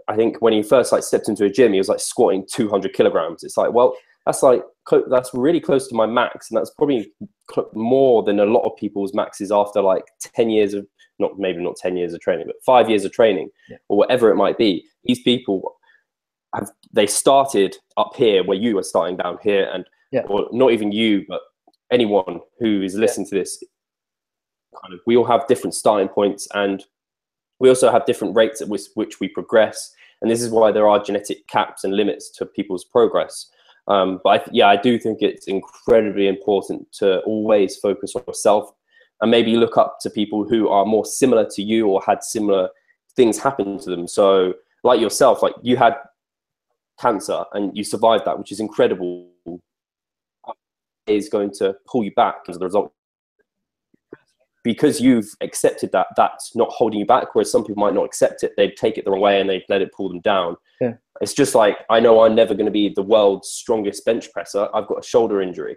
I 0.08 0.16
think 0.16 0.40
when 0.40 0.52
he 0.52 0.62
first 0.62 0.92
like 0.92 1.02
stepped 1.02 1.28
into 1.28 1.44
a 1.44 1.50
gym, 1.50 1.72
he 1.72 1.78
was 1.78 1.88
like 1.88 2.00
squatting 2.00 2.46
200 2.50 2.92
kilograms. 2.92 3.44
It's 3.44 3.56
like, 3.56 3.72
well, 3.72 3.96
that's 4.26 4.42
like 4.42 4.62
that's 5.08 5.30
really 5.34 5.60
close 5.60 5.88
to 5.88 5.94
my 5.94 6.06
max, 6.06 6.50
and 6.50 6.58
that's 6.58 6.70
probably 6.70 7.12
more 7.74 8.22
than 8.22 8.40
a 8.40 8.44
lot 8.44 8.62
of 8.62 8.76
people's 8.76 9.14
maxes 9.14 9.50
after 9.50 9.80
like 9.80 10.04
10 10.20 10.50
years 10.50 10.74
of 10.74 10.86
not 11.18 11.38
maybe 11.38 11.62
not 11.62 11.76
10 11.76 11.96
years 11.96 12.14
of 12.14 12.20
training, 12.20 12.46
but 12.46 12.56
five 12.64 12.88
years 12.88 13.04
of 13.04 13.12
training 13.12 13.50
yeah. 13.68 13.76
or 13.88 13.96
whatever 13.96 14.30
it 14.30 14.36
might 14.36 14.58
be. 14.58 14.84
These 15.04 15.22
people 15.22 15.76
have 16.54 16.70
they 16.92 17.06
started 17.06 17.76
up 17.96 18.14
here 18.16 18.44
where 18.44 18.58
you 18.58 18.78
are 18.78 18.82
starting 18.82 19.16
down 19.16 19.38
here, 19.42 19.70
and 19.72 19.84
yeah. 20.10 20.22
or 20.28 20.48
not 20.52 20.72
even 20.72 20.92
you, 20.92 21.24
but 21.28 21.40
anyone 21.90 22.40
who 22.58 22.82
is 22.82 22.94
listening 22.94 23.26
yeah. 23.26 23.30
to 23.30 23.38
this. 23.40 23.64
Kind 24.82 24.94
of, 24.94 25.00
we 25.06 25.16
all 25.16 25.24
have 25.24 25.46
different 25.46 25.74
starting 25.74 26.08
points, 26.08 26.48
and 26.54 26.84
we 27.60 27.68
also 27.68 27.90
have 27.90 28.06
different 28.06 28.34
rates 28.34 28.60
at 28.60 28.68
which, 28.68 28.82
which 28.94 29.20
we 29.20 29.28
progress. 29.28 29.92
And 30.20 30.30
this 30.30 30.42
is 30.42 30.50
why 30.50 30.72
there 30.72 30.88
are 30.88 31.02
genetic 31.02 31.46
caps 31.48 31.84
and 31.84 31.94
limits 31.94 32.30
to 32.32 32.46
people's 32.46 32.84
progress. 32.84 33.48
Um, 33.88 34.20
but 34.22 34.40
I, 34.40 34.50
yeah, 34.52 34.68
I 34.68 34.76
do 34.76 34.98
think 34.98 35.20
it's 35.20 35.46
incredibly 35.46 36.28
important 36.28 36.90
to 36.94 37.20
always 37.20 37.76
focus 37.76 38.14
on 38.14 38.22
yourself 38.26 38.72
and 39.22 39.30
maybe 39.30 39.56
look 39.56 39.78
up 39.78 39.98
to 40.00 40.10
people 40.10 40.44
who 40.46 40.68
are 40.68 40.84
more 40.84 41.06
similar 41.06 41.48
to 41.52 41.62
you 41.62 41.86
or 41.86 42.02
had 42.04 42.22
similar 42.22 42.68
things 43.16 43.38
happen 43.38 43.78
to 43.78 43.90
them. 43.90 44.06
So, 44.06 44.54
like 44.84 45.00
yourself, 45.00 45.42
like 45.42 45.54
you 45.62 45.76
had 45.76 45.94
cancer 47.00 47.44
and 47.52 47.74
you 47.76 47.84
survived 47.84 48.24
that, 48.26 48.38
which 48.38 48.52
is 48.52 48.60
incredible. 48.60 49.28
Is 51.06 51.28
going 51.28 51.50
to 51.54 51.74
pull 51.86 52.04
you 52.04 52.12
back 52.12 52.42
as 52.48 52.56
a 52.56 52.60
result 52.60 52.92
because 54.62 55.00
you've 55.00 55.34
accepted 55.40 55.90
that 55.90 56.06
that's 56.16 56.54
not 56.54 56.68
holding 56.70 57.00
you 57.00 57.06
back 57.06 57.34
whereas 57.34 57.50
some 57.50 57.64
people 57.64 57.80
might 57.80 57.92
not 57.92 58.04
accept 58.04 58.44
it 58.44 58.52
they'd 58.56 58.76
take 58.76 58.96
it 58.96 59.04
the 59.04 59.10
wrong 59.10 59.20
way 59.20 59.40
and 59.40 59.50
they'd 59.50 59.64
let 59.68 59.82
it 59.82 59.92
pull 59.92 60.08
them 60.08 60.20
down 60.20 60.56
yeah. 60.80 60.92
it's 61.20 61.34
just 61.34 61.56
like 61.56 61.78
i 61.90 61.98
know 61.98 62.22
i'm 62.22 62.36
never 62.36 62.54
going 62.54 62.66
to 62.66 62.70
be 62.70 62.88
the 62.94 63.02
world's 63.02 63.48
strongest 63.48 64.04
bench 64.04 64.32
presser 64.32 64.68
i've 64.74 64.86
got 64.86 65.00
a 65.00 65.02
shoulder 65.02 65.42
injury 65.42 65.76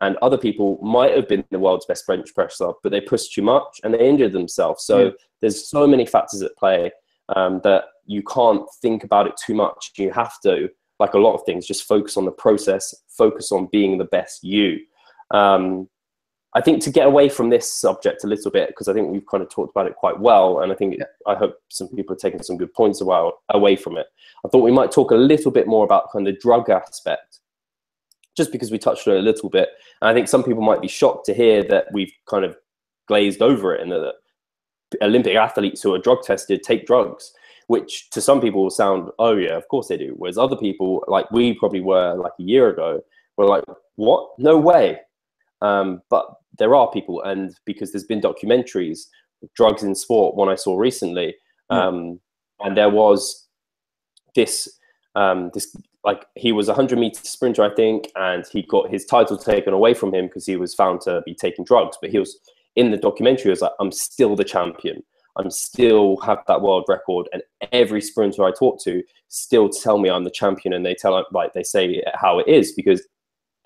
and 0.00 0.16
other 0.20 0.36
people 0.36 0.78
might 0.82 1.14
have 1.16 1.28
been 1.28 1.44
the 1.50 1.58
world's 1.58 1.86
best 1.86 2.06
bench 2.06 2.34
presser, 2.34 2.72
but 2.82 2.92
they 2.92 3.00
pushed 3.00 3.32
too 3.32 3.42
much 3.42 3.80
and 3.82 3.94
they 3.94 4.06
injured 4.06 4.32
themselves. 4.32 4.84
So 4.84 5.04
yeah. 5.04 5.10
there's 5.40 5.68
so 5.68 5.86
many 5.86 6.04
factors 6.04 6.42
at 6.42 6.56
play 6.56 6.90
um, 7.34 7.60
that 7.64 7.84
you 8.04 8.22
can't 8.22 8.62
think 8.82 9.04
about 9.04 9.26
it 9.26 9.34
too 9.44 9.54
much. 9.54 9.92
You 9.96 10.10
have 10.12 10.38
to, 10.42 10.68
like 10.98 11.14
a 11.14 11.18
lot 11.18 11.34
of 11.34 11.44
things, 11.44 11.66
just 11.66 11.88
focus 11.88 12.16
on 12.16 12.24
the 12.24 12.32
process, 12.32 12.94
focus 13.08 13.52
on 13.52 13.68
being 13.72 13.98
the 13.98 14.04
best 14.04 14.44
you. 14.44 14.80
Um, 15.30 15.88
I 16.54 16.60
think 16.60 16.82
to 16.84 16.90
get 16.90 17.06
away 17.06 17.28
from 17.28 17.50
this 17.50 17.70
subject 17.70 18.24
a 18.24 18.26
little 18.26 18.50
bit, 18.50 18.68
because 18.68 18.88
I 18.88 18.94
think 18.94 19.10
we've 19.10 19.26
kind 19.26 19.42
of 19.42 19.50
talked 19.50 19.72
about 19.72 19.86
it 19.86 19.96
quite 19.96 20.18
well, 20.18 20.60
and 20.60 20.72
I 20.72 20.74
think 20.74 20.96
yeah. 20.98 21.04
I 21.26 21.34
hope 21.34 21.54
some 21.68 21.88
people 21.88 22.14
are 22.14 22.18
taking 22.18 22.42
some 22.42 22.56
good 22.56 22.72
points 22.72 23.02
away 23.02 23.76
from 23.76 23.98
it. 23.98 24.06
I 24.44 24.48
thought 24.48 24.62
we 24.62 24.72
might 24.72 24.90
talk 24.90 25.10
a 25.10 25.16
little 25.16 25.50
bit 25.50 25.66
more 25.66 25.84
about 25.84 26.10
kind 26.10 26.26
of 26.26 26.34
the 26.34 26.40
drug 26.40 26.70
aspect 26.70 27.40
just 28.36 28.52
because 28.52 28.70
we 28.70 28.78
touched 28.78 29.08
on 29.08 29.14
it 29.14 29.20
a 29.20 29.22
little 29.22 29.48
bit. 29.48 29.70
And 30.00 30.10
I 30.10 30.14
think 30.14 30.28
some 30.28 30.44
people 30.44 30.62
might 30.62 30.82
be 30.82 30.88
shocked 30.88 31.26
to 31.26 31.34
hear 31.34 31.62
that 31.64 31.86
we've 31.92 32.12
kind 32.28 32.44
of 32.44 32.56
glazed 33.08 33.42
over 33.42 33.74
it 33.74 33.80
and 33.80 33.90
that 33.92 34.14
Olympic 35.02 35.36
athletes 35.36 35.82
who 35.82 35.94
are 35.94 35.98
drug 35.98 36.22
tested 36.22 36.62
take 36.62 36.86
drugs, 36.86 37.32
which 37.66 38.10
to 38.10 38.20
some 38.20 38.40
people 38.40 38.62
will 38.62 38.70
sound, 38.70 39.10
oh 39.18 39.36
yeah, 39.36 39.56
of 39.56 39.66
course 39.68 39.88
they 39.88 39.96
do. 39.96 40.14
Whereas 40.16 40.38
other 40.38 40.56
people, 40.56 41.04
like 41.08 41.30
we 41.30 41.54
probably 41.54 41.80
were 41.80 42.14
like 42.14 42.32
a 42.38 42.42
year 42.42 42.68
ago, 42.68 43.02
were 43.36 43.46
like, 43.46 43.64
what? 43.96 44.30
No 44.38 44.58
way. 44.58 45.00
Um, 45.62 46.02
but 46.10 46.26
there 46.58 46.74
are 46.74 46.90
people, 46.90 47.22
and 47.22 47.54
because 47.64 47.92
there's 47.92 48.04
been 48.04 48.20
documentaries, 48.20 49.06
drugs 49.54 49.82
in 49.82 49.94
sport, 49.94 50.36
one 50.36 50.48
I 50.48 50.54
saw 50.54 50.76
recently, 50.76 51.34
um, 51.70 52.20
and 52.60 52.76
there 52.76 52.90
was 52.90 53.46
this 54.34 54.68
um, 55.14 55.50
this 55.54 55.74
like 56.06 56.24
he 56.36 56.52
was 56.52 56.68
a 56.68 56.72
100 56.72 56.98
meter 56.98 57.20
sprinter 57.24 57.62
i 57.62 57.74
think 57.74 58.10
and 58.14 58.46
he 58.46 58.62
got 58.62 58.88
his 58.88 59.04
title 59.04 59.36
taken 59.36 59.74
away 59.74 59.92
from 59.92 60.14
him 60.14 60.26
because 60.26 60.46
he 60.46 60.56
was 60.56 60.74
found 60.74 61.00
to 61.02 61.20
be 61.26 61.34
taking 61.34 61.64
drugs. 61.64 61.98
But 62.00 62.10
he 62.10 62.18
was 62.18 62.38
in 62.76 62.90
the 62.90 62.96
documentary 62.96 63.44
he 63.44 63.50
was 63.50 63.60
like 63.60 63.72
i'm 63.80 63.92
still 63.92 64.34
the 64.36 64.44
champion. 64.44 65.02
I'm 65.38 65.50
still 65.50 66.16
have 66.18 66.38
that 66.48 66.62
world 66.62 66.86
record 66.88 67.28
and 67.34 67.42
every 67.72 68.00
sprinter 68.00 68.44
i 68.44 68.52
talk 68.52 68.80
to 68.84 69.02
still 69.28 69.68
tell 69.68 69.98
me 69.98 70.08
i'm 70.08 70.24
the 70.24 70.30
champion 70.30 70.72
and 70.72 70.86
they 70.86 70.94
tell 70.94 71.22
like 71.32 71.52
they 71.52 71.64
say 71.64 72.02
how 72.14 72.38
it 72.38 72.48
is 72.48 72.72
because 72.72 73.06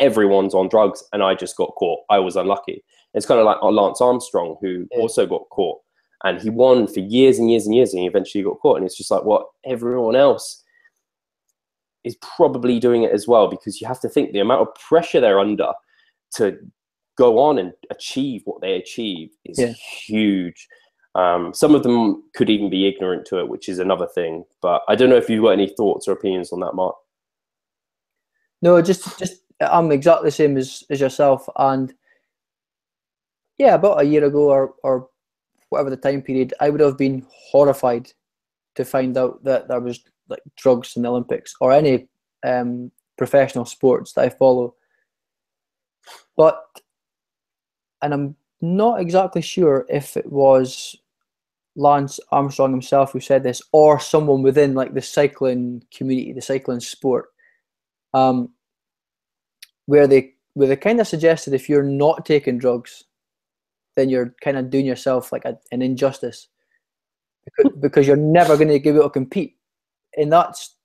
everyone's 0.00 0.54
on 0.54 0.68
drugs 0.68 1.04
and 1.12 1.22
i 1.22 1.34
just 1.34 1.56
got 1.56 1.74
caught. 1.76 2.00
I 2.08 2.18
was 2.18 2.34
unlucky. 2.36 2.82
It's 3.12 3.26
kind 3.26 3.40
of 3.40 3.46
like 3.46 3.62
lance 3.62 4.00
armstrong 4.00 4.56
who 4.60 4.88
yeah. 4.90 4.98
also 4.98 5.26
got 5.26 5.48
caught 5.50 5.78
and 6.24 6.40
he 6.40 6.50
won 6.50 6.86
for 6.86 7.00
years 7.00 7.38
and 7.38 7.50
years 7.50 7.66
and 7.66 7.74
years 7.74 7.92
and 7.92 8.00
he 8.00 8.06
eventually 8.06 8.42
got 8.42 8.58
caught 8.60 8.78
and 8.78 8.86
it's 8.86 8.96
just 8.96 9.10
like 9.10 9.24
what? 9.24 9.42
Well, 9.42 9.50
everyone 9.66 10.16
else 10.16 10.64
is 12.04 12.16
probably 12.16 12.78
doing 12.78 13.02
it 13.02 13.12
as 13.12 13.28
well 13.28 13.48
because 13.48 13.80
you 13.80 13.86
have 13.86 14.00
to 14.00 14.08
think 14.08 14.32
the 14.32 14.40
amount 14.40 14.62
of 14.62 14.74
pressure 14.74 15.20
they're 15.20 15.40
under 15.40 15.72
to 16.36 16.58
go 17.16 17.38
on 17.38 17.58
and 17.58 17.72
achieve 17.90 18.42
what 18.44 18.60
they 18.60 18.74
achieve 18.74 19.30
is 19.44 19.58
yeah. 19.58 19.72
huge. 20.06 20.68
Um, 21.14 21.52
some 21.52 21.74
of 21.74 21.82
them 21.82 22.22
could 22.34 22.48
even 22.48 22.70
be 22.70 22.86
ignorant 22.86 23.26
to 23.26 23.40
it, 23.40 23.48
which 23.48 23.68
is 23.68 23.78
another 23.78 24.06
thing. 24.06 24.44
But 24.62 24.82
I 24.88 24.94
don't 24.94 25.10
know 25.10 25.16
if 25.16 25.28
you've 25.28 25.42
got 25.42 25.50
any 25.50 25.68
thoughts 25.68 26.06
or 26.08 26.12
opinions 26.12 26.52
on 26.52 26.60
that, 26.60 26.74
Mark. 26.74 26.96
No, 28.62 28.80
just 28.80 29.18
just 29.18 29.42
I'm 29.60 29.90
exactly 29.90 30.28
the 30.28 30.32
same 30.32 30.56
as, 30.56 30.84
as 30.90 31.00
yourself. 31.00 31.48
And 31.56 31.92
yeah, 33.58 33.74
about 33.74 34.00
a 34.00 34.04
year 34.04 34.24
ago 34.24 34.50
or 34.50 34.74
or 34.82 35.08
whatever 35.70 35.90
the 35.90 35.96
time 35.96 36.22
period, 36.22 36.54
I 36.60 36.70
would 36.70 36.80
have 36.80 36.96
been 36.96 37.26
horrified 37.28 38.12
to 38.76 38.84
find 38.84 39.16
out 39.18 39.42
that 39.44 39.68
there 39.68 39.80
was 39.80 40.00
like 40.30 40.42
drugs 40.56 40.96
in 40.96 41.02
the 41.02 41.10
Olympics 41.10 41.54
or 41.60 41.72
any 41.72 42.08
um, 42.44 42.90
professional 43.18 43.64
sports 43.64 44.12
that 44.12 44.24
I 44.24 44.28
follow. 44.30 44.74
But, 46.36 46.64
and 48.02 48.14
I'm 48.14 48.36
not 48.60 49.00
exactly 49.00 49.42
sure 49.42 49.86
if 49.88 50.16
it 50.16 50.30
was 50.30 50.96
Lance 51.76 52.20
Armstrong 52.30 52.72
himself 52.72 53.12
who 53.12 53.20
said 53.20 53.42
this, 53.42 53.62
or 53.72 54.00
someone 54.00 54.42
within 54.42 54.74
like 54.74 54.94
the 54.94 55.02
cycling 55.02 55.82
community, 55.90 56.32
the 56.32 56.42
cycling 56.42 56.80
sport, 56.80 57.26
um, 58.14 58.50
where 59.86 60.06
they 60.06 60.34
where 60.54 60.68
they 60.68 60.76
kind 60.76 61.00
of 61.00 61.06
suggested 61.06 61.54
if 61.54 61.68
you're 61.68 61.82
not 61.82 62.26
taking 62.26 62.58
drugs, 62.58 63.04
then 63.96 64.08
you're 64.08 64.34
kind 64.42 64.56
of 64.56 64.70
doing 64.70 64.84
yourself 64.84 65.32
like 65.32 65.44
a, 65.44 65.58
an 65.72 65.80
injustice 65.80 66.48
because, 67.44 67.72
because 67.80 68.06
you're 68.06 68.16
never 68.16 68.56
going 68.56 68.68
to 68.68 68.78
be 68.78 68.88
able 68.88 69.04
to 69.04 69.10
compete, 69.10 69.56
and 70.16 70.32
that's 70.32 70.76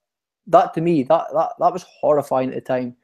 that 0.46 0.74
to 0.74 0.80
me 0.80 1.02
that 1.02 1.26
that 1.32 1.52
that 1.58 1.72
was 1.72 1.84
horrifying 2.00 2.50
at 2.50 2.54
the 2.54 2.60
time. 2.60 2.96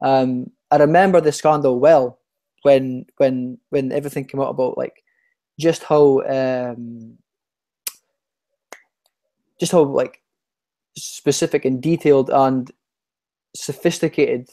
Um, 0.00 0.50
I 0.70 0.76
remember 0.76 1.20
the 1.20 1.32
scandal 1.32 1.78
well 1.78 2.18
when 2.62 3.06
when 3.18 3.58
when 3.70 3.92
everything 3.92 4.24
came 4.24 4.40
out 4.40 4.50
about 4.50 4.78
like 4.78 5.04
just 5.58 5.84
how 5.84 6.22
um, 6.22 7.18
just 9.60 9.72
how 9.72 9.82
like 9.82 10.20
specific 10.96 11.64
and 11.64 11.82
detailed 11.82 12.30
and 12.30 12.70
sophisticated 13.54 14.48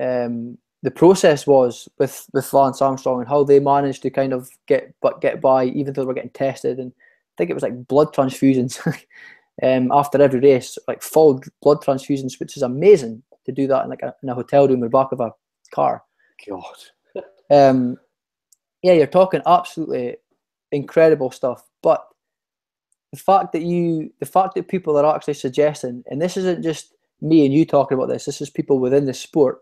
um, 0.00 0.58
the 0.82 0.90
process 0.90 1.46
was 1.46 1.88
with 1.98 2.28
with 2.32 2.52
Lance 2.52 2.82
Armstrong 2.82 3.20
and 3.20 3.28
how 3.28 3.42
they 3.42 3.58
managed 3.58 4.02
to 4.02 4.10
kind 4.10 4.32
of 4.32 4.48
get 4.66 4.94
but 5.00 5.20
get 5.20 5.40
by 5.40 5.64
even 5.64 5.92
though 5.92 6.02
they 6.02 6.06
were 6.06 6.14
getting 6.14 6.30
tested 6.30 6.78
and 6.78 6.92
I 6.92 7.34
think 7.38 7.50
it 7.50 7.54
was 7.54 7.62
like 7.62 7.88
blood 7.88 8.14
transfusions 8.14 8.78
um, 9.62 9.90
after 9.92 10.20
every 10.20 10.40
race 10.40 10.78
like 10.88 11.02
full 11.02 11.40
blood 11.62 11.78
transfusions 11.82 12.38
which 12.40 12.56
is 12.56 12.62
amazing 12.62 13.22
to 13.46 13.52
do 13.52 13.66
that 13.66 13.84
in 13.84 13.90
like 13.90 14.02
a, 14.02 14.14
in 14.22 14.28
a 14.28 14.34
hotel 14.34 14.66
room 14.66 14.82
or 14.82 14.88
back 14.88 15.12
of 15.12 15.20
a 15.20 15.30
car. 15.72 16.02
God. 16.48 17.22
Um, 17.50 17.96
yeah 18.82 18.92
you're 18.92 19.06
talking 19.06 19.42
absolutely 19.46 20.16
incredible 20.72 21.30
stuff 21.30 21.62
but 21.82 22.04
the 23.12 23.18
fact 23.18 23.52
that 23.52 23.62
you 23.62 24.12
the 24.20 24.26
fact 24.26 24.54
that 24.54 24.68
people 24.68 24.96
are 24.96 25.14
actually 25.14 25.34
suggesting 25.34 26.02
and 26.06 26.20
this 26.20 26.36
isn't 26.36 26.62
just 26.62 26.94
me 27.20 27.44
and 27.44 27.54
you 27.54 27.64
talking 27.64 27.96
about 27.96 28.08
this 28.08 28.24
this 28.24 28.40
is 28.40 28.50
people 28.50 28.80
within 28.80 29.04
the 29.04 29.14
sport 29.14 29.58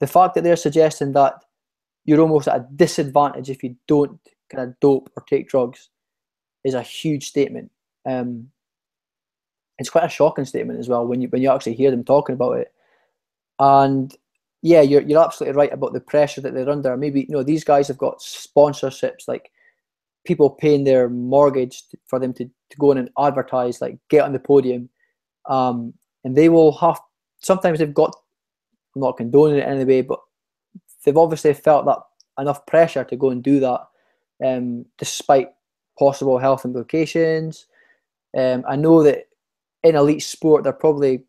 the 0.00 0.06
fact 0.06 0.34
that 0.34 0.42
they're 0.42 0.56
suggesting 0.56 1.12
that 1.12 1.34
you're 2.06 2.20
almost 2.20 2.48
at 2.48 2.56
a 2.56 2.66
disadvantage 2.76 3.50
if 3.50 3.62
you 3.62 3.76
don't 3.86 4.18
kind 4.50 4.68
of 4.68 4.80
dope 4.80 5.10
or 5.16 5.24
take 5.28 5.48
drugs 5.48 5.90
is 6.64 6.74
a 6.74 6.82
huge 6.82 7.26
statement. 7.28 7.70
Um, 8.06 8.48
it's 9.78 9.90
quite 9.90 10.04
a 10.04 10.08
shocking 10.08 10.44
statement 10.44 10.78
as 10.78 10.88
well 10.88 11.06
when 11.06 11.20
you 11.20 11.28
when 11.28 11.42
you 11.42 11.50
actually 11.50 11.74
hear 11.74 11.90
them 11.90 12.04
talking 12.04 12.34
about 12.34 12.52
it 12.52 12.72
and 13.58 14.16
yeah 14.62 14.80
you're, 14.80 15.02
you're 15.02 15.22
absolutely 15.22 15.56
right 15.56 15.72
about 15.72 15.92
the 15.92 16.00
pressure 16.00 16.40
that 16.40 16.54
they're 16.54 16.68
under 16.68 16.96
maybe 16.96 17.20
you 17.20 17.34
know 17.34 17.42
these 17.42 17.64
guys 17.64 17.88
have 17.88 17.98
got 17.98 18.18
sponsorships 18.18 19.28
like 19.28 19.50
people 20.26 20.50
paying 20.50 20.84
their 20.84 21.08
mortgage 21.08 21.84
for 22.06 22.18
them 22.18 22.34
to, 22.34 22.44
to 22.44 22.76
go 22.78 22.90
in 22.92 22.98
and 22.98 23.10
advertise, 23.18 23.80
like 23.80 23.98
get 24.10 24.24
on 24.24 24.32
the 24.32 24.38
podium. 24.38 24.90
Um, 25.48 25.94
and 26.24 26.36
they 26.36 26.48
will 26.48 26.72
have, 26.78 27.00
sometimes 27.38 27.78
they've 27.78 27.94
got, 27.94 28.14
I'm 28.94 29.02
not 29.02 29.16
condoning 29.16 29.58
it 29.58 29.68
anyway, 29.68 30.02
but 30.02 30.20
they've 31.04 31.16
obviously 31.16 31.54
felt 31.54 31.86
that 31.86 31.98
enough 32.38 32.66
pressure 32.66 33.04
to 33.04 33.16
go 33.16 33.30
and 33.30 33.42
do 33.42 33.60
that, 33.60 33.86
um, 34.44 34.84
despite 34.98 35.48
possible 35.98 36.38
health 36.38 36.64
implications. 36.64 37.66
Um, 38.36 38.64
I 38.68 38.76
know 38.76 39.02
that 39.04 39.28
in 39.86 39.96
elite 39.96 40.22
sport, 40.22 40.64
they're 40.64 40.72
probably, 40.72 41.24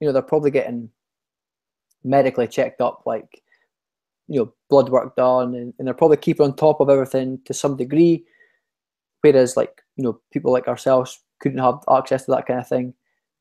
you 0.00 0.06
know, 0.06 0.12
they're 0.12 0.22
probably 0.22 0.50
getting 0.50 0.90
medically 2.04 2.48
checked 2.48 2.80
up, 2.80 3.02
like, 3.06 3.42
you 4.28 4.40
know, 4.40 4.52
blood 4.68 4.88
work 4.88 5.16
done, 5.16 5.54
and, 5.54 5.74
and 5.78 5.86
they're 5.86 5.94
probably 5.94 6.16
keeping 6.16 6.46
on 6.46 6.56
top 6.56 6.80
of 6.80 6.88
everything 6.88 7.40
to 7.44 7.54
some 7.54 7.76
degree 7.76 8.24
whereas 9.22 9.56
like 9.56 9.82
you 9.96 10.04
know 10.04 10.20
people 10.32 10.52
like 10.52 10.68
ourselves 10.68 11.20
couldn't 11.40 11.58
have 11.58 11.80
access 11.90 12.24
to 12.24 12.30
that 12.32 12.46
kind 12.46 12.60
of 12.60 12.68
thing. 12.68 12.94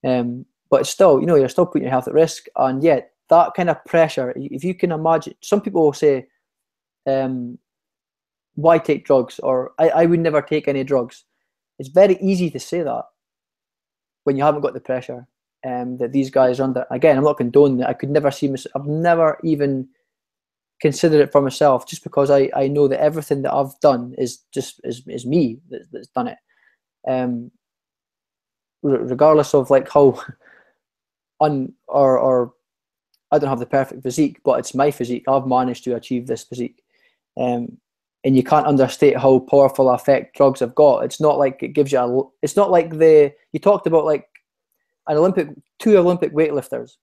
Um, 0.05 0.45
but 0.69 0.87
still, 0.87 1.19
you 1.19 1.25
know, 1.25 1.35
you're 1.35 1.49
still 1.49 1.65
putting 1.65 1.83
your 1.83 1.91
health 1.91 2.07
at 2.07 2.13
risk, 2.13 2.45
and 2.55 2.83
yet 2.83 3.11
that 3.29 3.53
kind 3.55 3.69
of 3.69 3.83
pressure. 3.85 4.33
If 4.35 4.63
you 4.63 4.73
can 4.73 4.91
imagine, 4.91 5.35
some 5.41 5.61
people 5.61 5.83
will 5.83 5.93
say, 5.93 6.27
um, 7.07 7.57
"Why 8.55 8.77
take 8.77 9.05
drugs?" 9.05 9.39
or 9.39 9.73
I, 9.79 9.89
"I 9.89 10.05
would 10.05 10.19
never 10.19 10.41
take 10.41 10.67
any 10.67 10.83
drugs." 10.83 11.25
It's 11.79 11.89
very 11.89 12.17
easy 12.21 12.49
to 12.51 12.59
say 12.59 12.81
that 12.83 13.05
when 14.23 14.37
you 14.37 14.43
haven't 14.43 14.61
got 14.61 14.73
the 14.73 14.79
pressure 14.79 15.27
um, 15.65 15.97
that 15.97 16.11
these 16.11 16.29
guys 16.29 16.59
are 16.59 16.63
under. 16.63 16.85
Again, 16.91 17.17
I'm 17.17 17.23
not 17.23 17.37
condoning 17.37 17.81
it. 17.81 17.87
I 17.87 17.93
could 17.93 18.09
never 18.09 18.31
see 18.31 18.47
myself. 18.47 18.71
I've 18.75 18.87
never 18.87 19.39
even 19.43 19.87
considered 20.81 21.21
it 21.21 21.31
for 21.31 21.41
myself 21.41 21.87
just 21.87 22.03
because 22.03 22.29
I, 22.29 22.49
I 22.55 22.67
know 22.67 22.87
that 22.87 23.01
everything 23.01 23.41
that 23.41 23.53
I've 23.53 23.77
done 23.81 24.15
is 24.17 24.39
just 24.53 24.79
is, 24.83 25.03
is 25.07 25.25
me 25.25 25.59
that, 25.69 25.81
that's 25.91 26.07
done 26.07 26.27
it. 26.27 26.37
Um, 27.07 27.51
regardless 28.81 29.53
of 29.53 29.69
like 29.69 29.91
how 29.91 30.21
un 31.41 31.73
or 31.87 32.17
or 32.17 32.53
I 33.31 33.37
don't 33.37 33.49
have 33.49 33.59
the 33.59 33.65
perfect 33.65 34.03
physique, 34.03 34.39
but 34.43 34.59
it's 34.59 34.73
my 34.73 34.89
physique. 34.89 35.25
I've 35.27 35.45
managed 35.45 35.83
to 35.83 35.95
achieve 35.95 36.25
this 36.25 36.43
physique. 36.43 36.81
Um, 37.37 37.77
and 38.23 38.35
you 38.35 38.43
can't 38.43 38.67
understate 38.67 39.17
how 39.17 39.39
powerful 39.39 39.89
effect 39.89 40.35
drugs 40.35 40.59
have 40.59 40.75
got. 40.75 41.05
It's 41.05 41.21
not 41.21 41.37
like 41.37 41.63
it 41.63 41.69
gives 41.69 41.91
you 41.91 41.99
a. 41.99 42.23
It's 42.41 42.55
not 42.55 42.71
like 42.71 42.97
the 42.97 43.33
you 43.53 43.59
talked 43.59 43.87
about 43.87 44.05
like 44.05 44.27
an 45.07 45.17
Olympic 45.17 45.49
two 45.79 45.97
Olympic 45.97 46.33
weightlifters, 46.33 46.97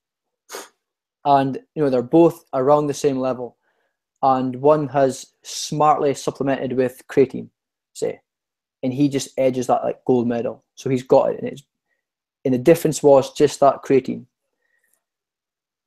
and 1.24 1.58
you 1.74 1.82
know 1.82 1.90
they're 1.90 2.02
both 2.02 2.44
around 2.52 2.86
the 2.86 2.94
same 2.94 3.18
level 3.18 3.56
and 4.22 4.56
one 4.56 4.88
has 4.88 5.26
smartly 5.42 6.14
supplemented 6.14 6.72
with 6.72 7.02
creatine, 7.08 7.48
say, 7.92 8.20
and 8.82 8.92
he 8.92 9.08
just 9.08 9.28
edges 9.38 9.66
that 9.66 9.84
like 9.84 10.04
gold 10.04 10.26
medal. 10.26 10.64
So 10.74 10.90
he's 10.90 11.02
got 11.02 11.30
it, 11.30 11.38
and 11.38 11.48
it's 11.48 11.62
and 12.44 12.54
the 12.54 12.58
difference 12.58 13.02
was 13.02 13.32
just 13.34 13.60
that 13.60 13.82
creatine. 13.82 14.26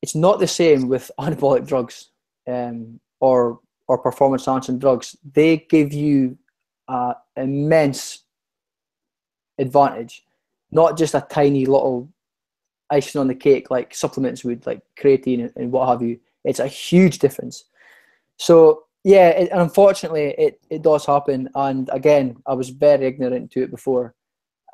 It's 0.02 0.16
not 0.16 0.40
the 0.40 0.48
same 0.48 0.88
with 0.88 1.12
anabolic 1.20 1.68
drugs 1.68 2.10
um, 2.48 3.00
or 3.20 3.60
or 3.90 3.98
performance 3.98 4.48
enhancing 4.48 4.78
drugs. 4.78 5.18
They 5.34 5.58
give 5.58 5.92
you 5.92 6.38
an 6.88 7.16
immense 7.36 8.20
advantage, 9.58 10.24
not 10.72 10.96
just 10.96 11.16
a 11.16 11.26
tiny 11.30 11.66
little 11.66 12.08
icing 12.92 13.20
on 13.20 13.28
the 13.28 13.36
cake 13.36 13.72
like 13.72 13.94
supplements 13.94 14.44
would, 14.44 14.66
like 14.68 14.82
creatine 14.98 15.52
and 15.56 15.72
what 15.72 15.90
have 15.90 16.04
you. 16.04 16.20
It's 16.46 16.60
a 16.60 16.68
huge 16.68 17.18
difference. 17.18 17.66
So 18.38 18.84
yeah, 19.04 19.30
it, 19.30 19.50
unfortunately, 19.52 20.36
it, 20.38 20.62
it 20.70 20.84
does 20.84 21.06
happen. 21.06 21.50
And 21.56 21.90
again, 21.92 22.38
I 22.46 22.54
was 22.54 22.70
very 22.70 23.08
ignorant 23.08 23.50
to 23.52 23.64
it 23.64 23.72
before, 23.72 24.14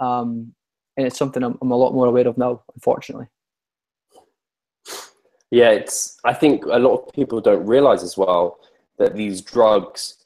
um, 0.01 0.53
and 0.97 1.07
it's 1.07 1.17
something 1.17 1.41
I'm, 1.41 1.57
I'm 1.61 1.71
a 1.71 1.77
lot 1.77 1.93
more 1.93 2.07
aware 2.07 2.27
of 2.27 2.37
now. 2.37 2.63
Unfortunately. 2.73 3.27
Yeah, 5.51 5.69
it's. 5.69 6.17
I 6.25 6.33
think 6.33 6.65
a 6.65 6.79
lot 6.79 6.97
of 6.97 7.13
people 7.13 7.39
don't 7.39 7.65
realize 7.65 8.03
as 8.03 8.17
well 8.17 8.59
that 8.97 9.15
these 9.15 9.41
drugs 9.41 10.17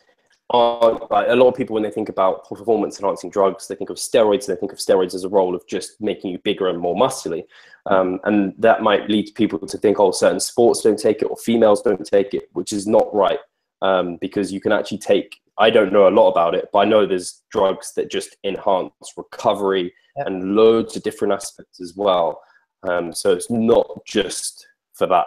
are 0.51 1.07
like, 1.11 1.27
a 1.27 1.35
lot 1.35 1.47
of 1.47 1.55
people 1.55 1.75
when 1.75 1.83
they 1.83 1.91
think 1.91 2.09
about 2.09 2.47
performance 2.47 2.99
enhancing 2.99 3.29
drugs, 3.29 3.67
they 3.67 3.75
think 3.75 3.89
of 3.89 3.97
steroids. 3.97 4.47
They 4.47 4.55
think 4.55 4.71
of 4.71 4.79
steroids 4.79 5.13
as 5.13 5.23
a 5.23 5.29
role 5.29 5.55
of 5.55 5.65
just 5.67 6.01
making 6.01 6.31
you 6.31 6.39
bigger 6.39 6.67
and 6.67 6.79
more 6.79 6.95
muscly, 6.95 7.43
um, 7.85 8.19
and 8.23 8.53
that 8.57 8.81
might 8.81 9.09
lead 9.09 9.31
people 9.35 9.59
to 9.59 9.77
think, 9.77 9.99
oh, 9.99 10.11
certain 10.11 10.39
sports 10.39 10.81
don't 10.81 10.99
take 10.99 11.21
it 11.21 11.25
or 11.25 11.37
females 11.37 11.81
don't 11.81 12.03
take 12.05 12.33
it, 12.33 12.49
which 12.53 12.73
is 12.73 12.87
not 12.87 13.13
right 13.13 13.39
um, 13.81 14.17
because 14.17 14.51
you 14.51 14.59
can 14.59 14.71
actually 14.71 14.97
take. 14.97 15.39
I 15.57 15.69
don't 15.69 15.91
know 15.91 16.07
a 16.07 16.09
lot 16.09 16.29
about 16.29 16.55
it, 16.55 16.69
but 16.71 16.79
I 16.79 16.85
know 16.85 17.05
there's 17.05 17.41
drugs 17.51 17.93
that 17.95 18.09
just 18.09 18.37
enhance 18.45 18.93
recovery 19.17 19.93
yep. 20.17 20.27
and 20.27 20.55
loads 20.55 20.95
of 20.95 21.03
different 21.03 21.33
aspects 21.33 21.81
as 21.81 21.95
well. 21.95 22.41
Um, 22.87 23.13
so 23.13 23.33
it's 23.33 23.51
not 23.51 23.85
just 24.05 24.65
for 24.93 25.05
that. 25.07 25.25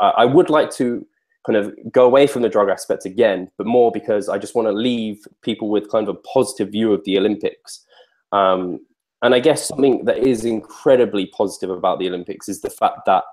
Uh, 0.00 0.12
I 0.16 0.24
would 0.24 0.48
like 0.48 0.70
to 0.72 1.06
kind 1.46 1.56
of 1.56 1.72
go 1.92 2.04
away 2.04 2.26
from 2.26 2.42
the 2.42 2.48
drug 2.48 2.68
aspect 2.68 3.04
again, 3.04 3.50
but 3.56 3.66
more 3.66 3.92
because 3.92 4.28
I 4.28 4.36
just 4.36 4.54
want 4.54 4.66
to 4.66 4.72
leave 4.72 5.24
people 5.42 5.70
with 5.70 5.90
kind 5.90 6.08
of 6.08 6.16
a 6.16 6.18
positive 6.20 6.72
view 6.72 6.92
of 6.92 7.04
the 7.04 7.16
Olympics. 7.16 7.84
Um, 8.32 8.80
and 9.22 9.34
I 9.34 9.38
guess 9.38 9.66
something 9.68 10.04
that 10.04 10.18
is 10.18 10.44
incredibly 10.44 11.26
positive 11.26 11.70
about 11.70 11.98
the 11.98 12.08
Olympics 12.08 12.48
is 12.48 12.60
the 12.60 12.70
fact 12.70 13.00
that 13.06 13.24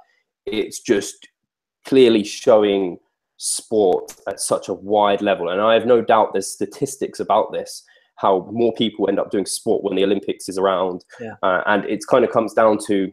it's 0.46 0.80
just 0.80 1.28
clearly 1.86 2.24
showing 2.24 2.98
sport 3.38 4.16
at 4.28 4.40
such 4.40 4.70
a 4.70 4.74
wide 4.74 5.22
level. 5.22 5.50
And 5.50 5.60
I 5.60 5.74
have 5.74 5.86
no 5.86 6.02
doubt 6.02 6.34
there's 6.34 6.52
statistics 6.52 7.20
about 7.20 7.52
this, 7.52 7.84
how 8.16 8.48
more 8.52 8.74
people 8.74 9.10
end 9.10 9.20
up 9.20 9.32
doing 9.32 9.46
sport 9.46 9.84
when 9.84 9.96
the 9.96 10.04
Olympics 10.04 10.48
is 10.48 10.58
around. 10.58 11.04
Yeah. 11.20 11.36
Uh, 11.42 11.62
and 11.66 11.84
it 11.86 12.00
kind 12.10 12.24
of 12.24 12.32
comes 12.32 12.54
down 12.54 12.78
to 12.88 13.12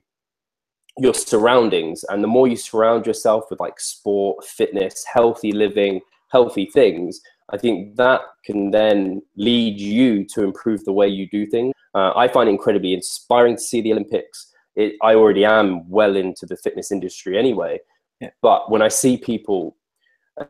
your 0.98 1.14
surroundings 1.14 2.04
and 2.08 2.22
the 2.22 2.28
more 2.28 2.48
you 2.48 2.56
surround 2.56 3.06
yourself 3.06 3.44
with 3.50 3.60
like 3.60 3.78
sport 3.78 4.44
fitness 4.44 5.04
healthy 5.12 5.52
living 5.52 6.00
healthy 6.30 6.68
things 6.72 7.20
i 7.52 7.56
think 7.56 7.96
that 7.96 8.20
can 8.44 8.70
then 8.70 9.22
lead 9.36 9.78
you 9.78 10.24
to 10.24 10.42
improve 10.42 10.84
the 10.84 10.92
way 10.92 11.06
you 11.06 11.28
do 11.28 11.46
things 11.46 11.72
uh, 11.94 12.12
i 12.16 12.26
find 12.26 12.48
it 12.48 12.52
incredibly 12.52 12.92
inspiring 12.92 13.56
to 13.56 13.62
see 13.62 13.80
the 13.80 13.92
olympics 13.92 14.52
it, 14.76 14.94
i 15.02 15.14
already 15.14 15.44
am 15.44 15.88
well 15.88 16.16
into 16.16 16.44
the 16.46 16.56
fitness 16.56 16.90
industry 16.90 17.38
anyway 17.38 17.78
yeah. 18.20 18.30
but 18.42 18.70
when 18.70 18.82
i 18.82 18.88
see 18.88 19.16
people 19.16 19.76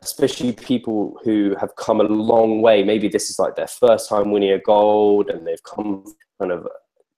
especially 0.01 0.53
people 0.53 1.19
who 1.23 1.55
have 1.59 1.75
come 1.75 1.99
a 1.99 2.03
long 2.03 2.61
way. 2.61 2.83
Maybe 2.83 3.07
this 3.07 3.29
is 3.29 3.39
like 3.39 3.55
their 3.55 3.67
first 3.67 4.09
time 4.09 4.31
winning 4.31 4.51
a 4.51 4.59
gold 4.59 5.29
and 5.29 5.45
they've 5.45 5.63
come 5.63 6.05
kind 6.39 6.51
of, 6.51 6.67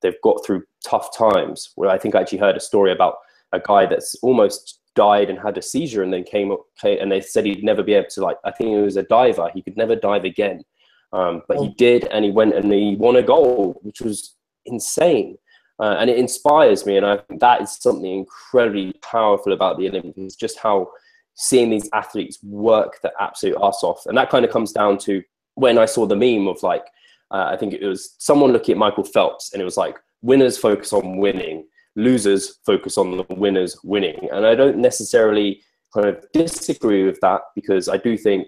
they've 0.04 0.22
got 0.24 0.46
through 0.46 0.64
tough 0.86 1.18
times. 1.18 1.72
Where 1.76 1.90
I 1.90 1.98
think 1.98 2.14
I 2.14 2.22
actually 2.22 2.38
heard 2.38 2.56
a 2.56 2.60
story 2.60 2.92
about 2.92 3.16
a 3.52 3.60
guy 3.60 3.88
that's 3.88 4.16
almost 4.22 4.82
died 4.96 5.30
and 5.30 5.40
had 5.40 5.58
a 5.58 5.62
seizure 5.62 6.04
and 6.04 6.14
then 6.14 6.24
came 6.24 6.52
up 6.52 6.62
and 6.84 7.12
they 7.12 7.22
said 7.22 7.46
he'd 7.46 7.64
never 7.64 7.82
be 7.82 7.94
able 7.94 8.10
to 8.10 8.22
like, 8.22 8.38
I 8.44 8.52
think 8.52 8.70
he 8.70 8.76
was 8.76 8.98
a 8.98 9.04
diver. 9.04 9.50
He 9.54 9.62
could 9.62 9.78
never 9.78 9.96
dive 9.96 10.26
again. 10.26 10.64
Um, 11.12 11.44
but 11.48 11.58
he 11.58 11.68
oh. 11.68 11.74
did 11.78 12.06
and 12.06 12.26
he 12.26 12.32
went 12.32 12.54
and 12.56 12.72
he 12.72 12.96
won 12.96 13.16
a 13.16 13.24
gold, 13.24 13.78
which 13.82 14.02
was 14.02 14.36
insane. 14.66 15.38
Uh, 15.80 15.96
and 16.00 16.10
it 16.10 16.18
inspires 16.18 16.86
me. 16.86 16.98
And 16.98 17.06
I 17.06 17.18
think 17.18 17.40
that 17.40 17.62
is 17.62 17.74
something 17.74 18.20
incredibly 18.20 18.94
powerful 19.02 19.54
about 19.54 19.78
the 19.78 19.90
Olympics, 19.90 20.36
just 20.36 20.60
how 20.60 20.92
seeing 21.36 21.70
these 21.70 21.90
athletes 21.94 22.38
work 22.44 23.02
their 23.02 23.12
absolute 23.20 23.58
ass 23.62 23.80
off. 23.84 24.06
And 24.06 24.18
that 24.18 24.30
kind 24.30 24.46
of 24.46 24.52
comes 24.52 24.72
down 24.72 24.98
to 25.00 25.24
when 25.56 25.78
I 25.78 25.86
saw 25.86 26.06
the 26.06 26.16
meme 26.16 26.48
of 26.48 26.62
like, 26.64 26.86
uh, 27.34 27.50
I 27.52 27.58
think 27.58 27.74
it 27.74 27.86
was 27.86 28.16
someone 28.20 28.54
looking 28.54 28.74
at 28.74 28.78
Michael 28.78 29.04
Phelps 29.04 29.52
and 29.52 29.62
it 29.62 29.66
was 29.66 29.78
like, 29.78 29.98
winners 30.22 30.58
focus 30.58 30.94
on 30.94 31.18
winning, 31.18 31.66
losers 31.96 32.60
focus 32.66 32.98
on 32.98 33.18
the 33.18 33.26
winners 33.30 33.78
winning. 33.84 34.30
And 34.32 34.46
I 34.46 34.56
don't 34.56 34.78
necessarily 34.78 35.62
kind 35.94 36.08
of 36.08 36.24
disagree 36.32 37.04
with 37.04 37.20
that 37.22 37.42
because 37.56 37.90
I 37.90 37.98
do 37.98 38.18
think 38.18 38.48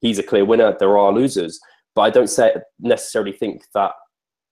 he's 0.00 0.18
a 0.18 0.22
clear 0.22 0.44
winner. 0.44 0.76
There 0.78 0.96
are 0.96 1.12
losers, 1.12 1.58
but 1.94 2.02
I 2.02 2.10
don't 2.10 2.30
say, 2.30 2.54
necessarily 2.78 3.32
think 3.32 3.64
that 3.74 3.92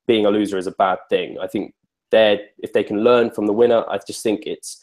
being 0.06 0.26
a 0.26 0.30
loser 0.30 0.58
is 0.58 0.66
a 0.66 0.72
bad 0.72 0.98
thing. 1.08 1.38
I 1.40 1.46
think 1.46 1.74
they 2.10 2.40
if 2.58 2.72
they 2.72 2.84
can 2.84 3.04
learn 3.04 3.30
from 3.30 3.46
the 3.46 3.52
winner, 3.52 3.84
I 3.88 3.98
just 3.98 4.22
think 4.22 4.42
it's 4.46 4.80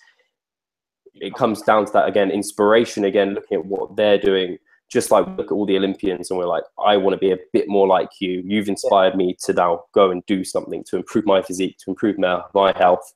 it 1.15 1.33
comes 1.33 1.61
down 1.61 1.85
to 1.85 1.91
that 1.91 2.07
again, 2.07 2.31
inspiration 2.31 3.03
again, 3.03 3.33
looking 3.33 3.57
at 3.57 3.65
what 3.65 3.95
they're 3.95 4.17
doing. 4.17 4.57
Just 4.89 5.11
like 5.11 5.25
look 5.37 5.47
at 5.47 5.51
all 5.51 5.65
the 5.65 5.77
Olympians, 5.77 6.29
and 6.29 6.39
we're 6.39 6.45
like, 6.45 6.63
I 6.83 6.97
want 6.97 7.13
to 7.13 7.19
be 7.19 7.31
a 7.31 7.37
bit 7.53 7.67
more 7.67 7.87
like 7.87 8.09
you. 8.19 8.41
You've 8.45 8.67
inspired 8.67 9.15
me 9.15 9.37
to 9.43 9.53
now 9.53 9.83
go 9.93 10.09
and 10.09 10.25
do 10.25 10.43
something 10.43 10.83
to 10.85 10.97
improve 10.97 11.25
my 11.25 11.41
physique, 11.43 11.77
to 11.79 11.91
improve 11.91 12.17
my, 12.17 12.41
my 12.55 12.75
health, 12.75 13.13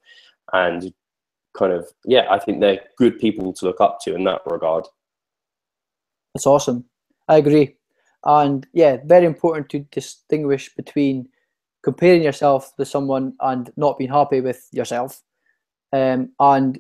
and 0.53 0.93
kind 1.57 1.73
of 1.73 1.87
yeah, 2.05 2.27
I 2.29 2.39
think 2.39 2.59
they're 2.59 2.81
good 2.97 3.19
people 3.19 3.53
to 3.53 3.65
look 3.65 3.81
up 3.81 3.99
to 4.01 4.13
in 4.13 4.23
that 4.25 4.41
regard. 4.45 4.85
That's 6.33 6.45
awesome. 6.45 6.85
I 7.27 7.37
agree, 7.37 7.75
and 8.23 8.67
yeah, 8.73 8.97
very 9.05 9.25
important 9.25 9.69
to 9.69 9.79
distinguish 9.79 10.73
between 10.75 11.29
comparing 11.83 12.23
yourself 12.23 12.75
to 12.77 12.85
someone 12.85 13.33
and 13.41 13.71
not 13.77 13.97
being 13.97 14.11
happy 14.11 14.41
with 14.41 14.67
yourself, 14.71 15.21
um, 15.91 16.29
and 16.39 16.79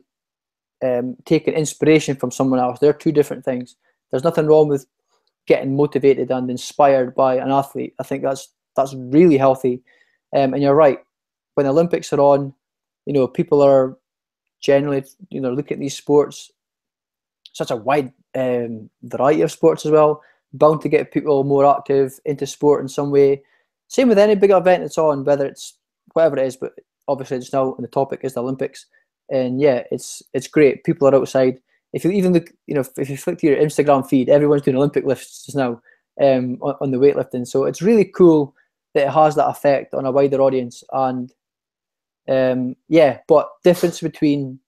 um, 0.83 1.15
taking 1.25 1.53
inspiration 1.53 2.15
from 2.15 2.29
someone 2.29 2.59
else. 2.59 2.79
They're 2.79 2.93
two 2.93 3.11
different 3.11 3.45
things. 3.45 3.75
There's 4.13 4.23
nothing 4.23 4.45
wrong 4.45 4.67
with 4.67 4.85
getting 5.47 5.75
motivated 5.75 6.29
and 6.29 6.47
inspired 6.47 7.15
by 7.15 7.37
an 7.37 7.49
athlete. 7.49 7.95
I 7.99 8.03
think 8.03 8.21
that's 8.21 8.49
that's 8.75 8.93
really 8.93 9.37
healthy. 9.39 9.81
Um, 10.35 10.53
and 10.53 10.61
you're 10.61 10.75
right. 10.75 10.99
When 11.55 11.65
the 11.65 11.71
Olympics 11.71 12.13
are 12.13 12.19
on, 12.19 12.53
you 13.07 13.13
know, 13.13 13.27
people 13.27 13.59
are 13.63 13.97
generally, 14.61 15.03
you 15.31 15.41
know, 15.41 15.51
looking 15.51 15.77
at 15.77 15.79
these 15.79 15.97
sports, 15.97 16.51
such 17.53 17.71
a 17.71 17.75
wide 17.75 18.13
um, 18.35 18.87
variety 19.01 19.41
of 19.41 19.51
sports 19.51 19.83
as 19.83 19.91
well, 19.91 20.21
bound 20.53 20.81
to 20.81 20.89
get 20.89 21.11
people 21.11 21.43
more 21.43 21.65
active 21.65 22.19
into 22.25 22.45
sport 22.45 22.81
in 22.81 22.87
some 22.87 23.09
way. 23.09 23.41
Same 23.87 24.09
with 24.09 24.19
any 24.19 24.35
big 24.35 24.51
event 24.51 24.83
that's 24.83 24.99
on, 24.99 25.23
whether 25.23 25.47
it's 25.47 25.73
whatever 26.13 26.37
it 26.37 26.45
is, 26.45 26.55
but 26.55 26.73
obviously 27.07 27.37
it's 27.37 27.51
now 27.51 27.75
the 27.79 27.87
topic 27.87 28.19
is 28.21 28.35
the 28.35 28.43
Olympics 28.43 28.85
and 29.29 29.59
yeah, 29.59 29.83
it's 29.91 30.21
it's 30.33 30.47
great. 30.47 30.83
People 30.83 31.07
are 31.07 31.15
outside. 31.15 31.59
If 31.93 32.03
you 32.03 32.11
even 32.11 32.33
look, 32.33 32.49
you 32.65 32.75
know, 32.75 32.83
if 32.97 33.09
you 33.09 33.17
flick 33.17 33.39
to 33.39 33.47
your 33.47 33.57
Instagram 33.57 34.07
feed, 34.07 34.29
everyone's 34.29 34.63
doing 34.63 34.77
Olympic 34.77 35.05
lifts 35.05 35.45
just 35.45 35.55
now 35.55 35.81
um, 36.21 36.57
on, 36.61 36.75
on 36.81 36.91
the 36.91 36.97
weightlifting. 36.97 37.47
So 37.47 37.65
it's 37.65 37.81
really 37.81 38.05
cool 38.05 38.55
that 38.93 39.07
it 39.07 39.13
has 39.13 39.35
that 39.35 39.47
effect 39.47 39.93
on 39.93 40.05
a 40.05 40.11
wider 40.11 40.41
audience. 40.41 40.83
And 40.91 41.31
um, 42.27 42.75
yeah, 42.89 43.19
but 43.27 43.49
difference 43.63 44.01
between 44.01 44.59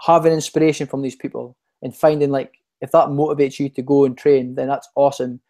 having 0.00 0.32
inspiration 0.32 0.86
from 0.86 1.02
these 1.02 1.16
people 1.16 1.56
and 1.82 1.94
finding 1.94 2.30
like 2.30 2.58
if 2.80 2.90
that 2.92 3.08
motivates 3.08 3.58
you 3.58 3.68
to 3.70 3.82
go 3.82 4.04
and 4.04 4.18
train, 4.18 4.54
then 4.54 4.68
that's 4.68 4.88
awesome. 4.96 5.40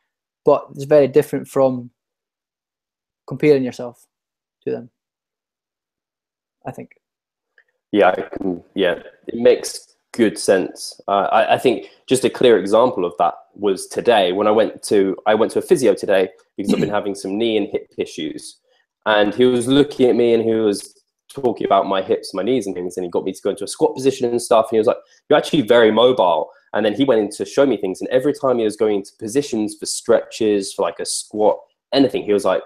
But 0.44 0.66
it's 0.75 0.85
very 0.85 1.09
different 1.09 1.49
from 1.49 1.90
comparing 3.27 3.64
yourself 3.64 4.07
to 4.64 4.70
them. 4.70 4.90
I 6.66 6.72
think 6.72 6.90
yeah, 7.92 8.14
can, 8.14 8.62
yeah, 8.75 9.01
it 9.27 9.35
makes 9.35 9.95
good 10.16 10.38
sense. 10.38 11.00
Uh, 11.09 11.29
I, 11.33 11.55
I, 11.55 11.59
think 11.59 11.90
just 12.09 12.24
a 12.24 12.31
clear 12.31 12.59
example 12.59 13.05
of 13.05 13.12
that 13.18 13.35
was 13.55 13.87
today 13.87 14.33
when 14.33 14.46
I 14.46 14.50
went 14.50 14.83
to 14.85 15.16
I 15.26 15.35
went 15.35 15.52
to 15.52 15.59
a 15.59 15.62
physio 15.62 15.94
today 15.94 16.29
because 16.57 16.72
I've 16.72 16.81
been 16.81 16.88
having 17.00 17.14
some 17.14 17.37
knee 17.37 17.57
and 17.57 17.68
hip 17.68 17.92
issues, 17.98 18.59
and 19.05 19.35
he 19.35 19.44
was 19.44 19.68
looking 19.68 20.09
at 20.09 20.16
me 20.16 20.35
and 20.35 20.42
he 20.42 20.55
was 20.55 20.94
talking 21.33 21.66
about 21.66 21.87
my 21.87 22.00
hips, 22.02 22.33
my 22.33 22.42
knees, 22.42 22.66
and 22.66 22.74
things, 22.74 22.96
and 22.96 23.05
he 23.05 23.11
got 23.11 23.24
me 23.24 23.33
to 23.33 23.42
go 23.42 23.50
into 23.50 23.64
a 23.64 23.68
squat 23.68 23.94
position 23.94 24.29
and 24.31 24.40
stuff. 24.40 24.66
And 24.66 24.76
he 24.76 24.79
was 24.79 24.87
like, 24.87 24.98
"You're 25.29 25.38
actually 25.38 25.62
very 25.62 25.90
mobile." 25.90 26.50
And 26.72 26.85
then 26.85 26.94
he 26.94 27.05
went 27.05 27.20
in 27.20 27.31
to 27.31 27.44
show 27.44 27.66
me 27.66 27.76
things, 27.76 28.00
and 28.00 28.11
every 28.11 28.33
time 28.33 28.59
he 28.59 28.64
was 28.64 28.76
going 28.76 28.96
into 28.96 29.12
positions 29.18 29.76
for 29.79 29.87
stretches, 29.87 30.72
for 30.72 30.83
like 30.83 30.98
a 30.98 31.07
squat, 31.07 31.59
anything, 31.92 32.24
he 32.24 32.33
was 32.33 32.44
like, 32.44 32.62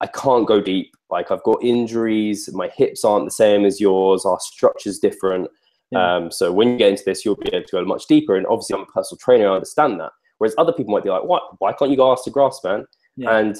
I 0.00 0.06
can't 0.06 0.46
go 0.46 0.60
deep. 0.60 0.94
Like 1.10 1.30
I've 1.30 1.42
got 1.42 1.62
injuries, 1.62 2.50
my 2.52 2.68
hips 2.68 3.04
aren't 3.04 3.26
the 3.26 3.30
same 3.30 3.64
as 3.64 3.80
yours, 3.80 4.24
our 4.24 4.38
structure's 4.40 4.98
different. 4.98 5.48
Yeah. 5.90 6.16
Um, 6.16 6.30
so 6.30 6.52
when 6.52 6.70
you 6.70 6.78
get 6.78 6.90
into 6.90 7.04
this, 7.04 7.24
you'll 7.24 7.36
be 7.36 7.54
able 7.54 7.66
to 7.66 7.72
go 7.72 7.84
much 7.84 8.06
deeper. 8.06 8.36
And 8.36 8.46
obviously, 8.46 8.74
I'm 8.74 8.82
a 8.82 8.86
personal 8.86 9.18
trainer, 9.18 9.48
I 9.48 9.54
understand 9.54 10.00
that. 10.00 10.12
Whereas 10.38 10.54
other 10.58 10.72
people 10.72 10.92
might 10.92 11.04
be 11.04 11.10
like, 11.10 11.24
"What? 11.24 11.42
Why 11.58 11.72
can't 11.72 11.90
you 11.90 11.96
go 11.96 12.12
ask 12.12 12.24
the 12.24 12.30
grass, 12.30 12.60
man?" 12.64 12.86
Yeah. 13.16 13.36
And 13.38 13.56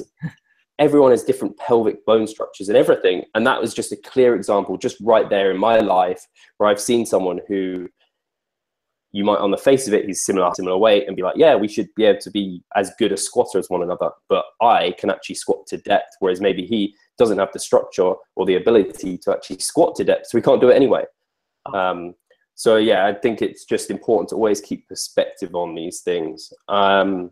everyone 0.79 1.11
has 1.11 1.25
different 1.25 1.57
pelvic 1.57 2.05
bone 2.05 2.27
structures 2.27 2.69
and 2.69 2.77
everything. 2.77 3.25
And 3.35 3.47
that 3.47 3.61
was 3.61 3.73
just 3.73 3.93
a 3.93 3.97
clear 3.97 4.35
example, 4.35 4.77
just 4.77 4.99
right 5.01 5.31
there 5.31 5.51
in 5.51 5.59
my 5.59 5.79
life, 5.79 6.27
where 6.59 6.69
I've 6.69 6.81
seen 6.81 7.07
someone 7.07 7.41
who 7.49 7.89
you 9.13 9.25
might 9.25 9.39
on 9.39 9.51
the 9.51 9.57
face 9.57 9.89
of 9.89 9.95
it 9.95 10.05
he's 10.05 10.27
similar 10.27 10.51
similar 10.55 10.77
weight 10.77 11.05
and 11.07 11.17
be 11.17 11.23
like 11.23 11.37
yeah 11.39 11.55
we 11.55 11.69
should 11.69 11.89
be 11.95 12.05
able 12.05 12.19
to 12.19 12.31
be 12.31 12.63
as 12.75 12.93
good 12.99 13.13
a 13.13 13.17
squatter 13.17 13.57
as 13.57 13.71
one 13.71 13.83
another 13.83 14.11
but 14.29 14.45
i 14.61 14.93
can 14.99 15.09
actually 15.09 15.35
squat 15.35 15.67
to 15.67 15.79
depth 15.79 16.11
whereas 16.19 16.41
maybe 16.41 16.67
he 16.67 16.93
doesn't 17.19 17.39
have 17.39 17.53
the 17.53 17.59
structure 17.59 18.13
or 18.35 18.47
the 18.47 18.57
ability 18.57 19.19
to 19.19 19.33
actually 19.33 19.59
squat 19.59 19.95
to 19.95 20.05
depth 20.05 20.27
so 20.27 20.37
we 20.37 20.43
can't 20.43 20.61
do 20.61 20.69
it 20.69 20.77
anyway. 20.77 21.05
Um, 21.75 22.15
so 22.55 22.77
yeah 22.77 23.07
i 23.07 23.13
think 23.13 23.43
it's 23.43 23.65
just 23.65 23.91
important 23.91 24.29
to 24.29 24.35
always 24.35 24.61
keep 24.61 24.89
perspective 24.89 25.55
on 25.55 25.75
these 25.75 26.01
things 26.01 26.53
um, 26.69 27.31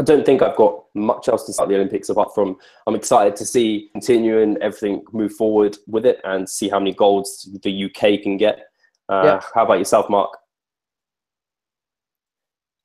I 0.00 0.04
don't 0.04 0.26
think 0.26 0.42
I've 0.42 0.56
got 0.56 0.84
much 0.96 1.28
else 1.28 1.44
to 1.44 1.52
say 1.52 1.62
about 1.62 1.68
the 1.68 1.76
Olympics 1.76 2.08
apart 2.08 2.34
from 2.34 2.56
I'm 2.88 2.96
excited 2.96 3.36
to 3.36 3.44
see 3.44 3.88
continuing 3.92 4.56
everything 4.60 5.04
move 5.12 5.32
forward 5.34 5.76
with 5.86 6.06
it 6.06 6.18
and 6.24 6.48
see 6.48 6.68
how 6.68 6.80
many 6.80 6.92
golds 6.92 7.48
the 7.62 7.84
UK 7.84 8.20
can 8.22 8.36
get 8.36 8.64
uh, 9.08 9.22
yeah. 9.24 9.40
How 9.54 9.64
about 9.64 9.78
yourself, 9.78 10.08
Mark? 10.08 10.38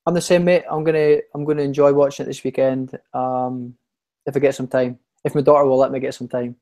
I'm 0.05 0.13
the 0.13 0.21
same, 0.21 0.45
mate. 0.45 0.63
I'm 0.69 0.83
gonna 0.83 1.17
I'm 1.33 1.45
gonna 1.45 1.61
enjoy 1.61 1.93
watching 1.93 2.25
it 2.25 2.27
this 2.27 2.43
weekend. 2.43 2.97
Um, 3.13 3.75
if 4.25 4.35
I 4.35 4.39
get 4.39 4.55
some 4.55 4.67
time, 4.67 4.99
if 5.23 5.35
my 5.35 5.41
daughter 5.41 5.65
will 5.65 5.77
let 5.77 5.91
me 5.91 5.99
get 5.99 6.13
some 6.13 6.27
time, 6.27 6.55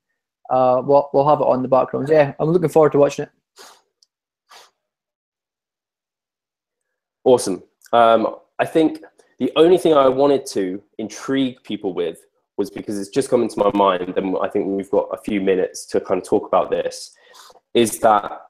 uh, 0.50 0.82
we'll 0.84 1.10
we'll 1.14 1.28
have 1.28 1.42
it 1.42 1.48
on 1.48 1.62
the 1.62 1.68
background. 1.68 2.10
Yeah, 2.10 2.34
I'm 2.40 2.50
looking 2.50 2.70
forward 2.70 2.92
to 2.94 2.98
watching 2.98 3.24
it. 3.24 3.32
Awesome. 7.24 7.64
Um, 7.92 8.36
I 8.60 8.66
think 8.66 9.02
the 9.40 9.52
only 9.56 9.78
thing 9.78 9.94
I 9.94 10.08
wanted 10.08 10.46
to 10.48 10.82
intrigue 10.98 11.58
people 11.64 11.94
with 11.94 12.20
was 12.58 12.70
because 12.70 13.00
it's 13.00 13.10
just 13.10 13.30
come 13.30 13.42
into 13.42 13.60
my 13.60 13.72
mind, 13.74 14.14
and 14.18 14.38
I 14.42 14.48
think 14.48 14.68
we've 14.68 14.92
got 14.92 15.10
a 15.12 15.18
few 15.18 15.42
minutes 15.42 15.86
to 15.88 16.00
kind 16.00 16.22
of 16.22 16.28
talk 16.28 16.48
about 16.48 16.70
this. 16.70 17.12
Is 17.74 18.00
that 18.00 18.46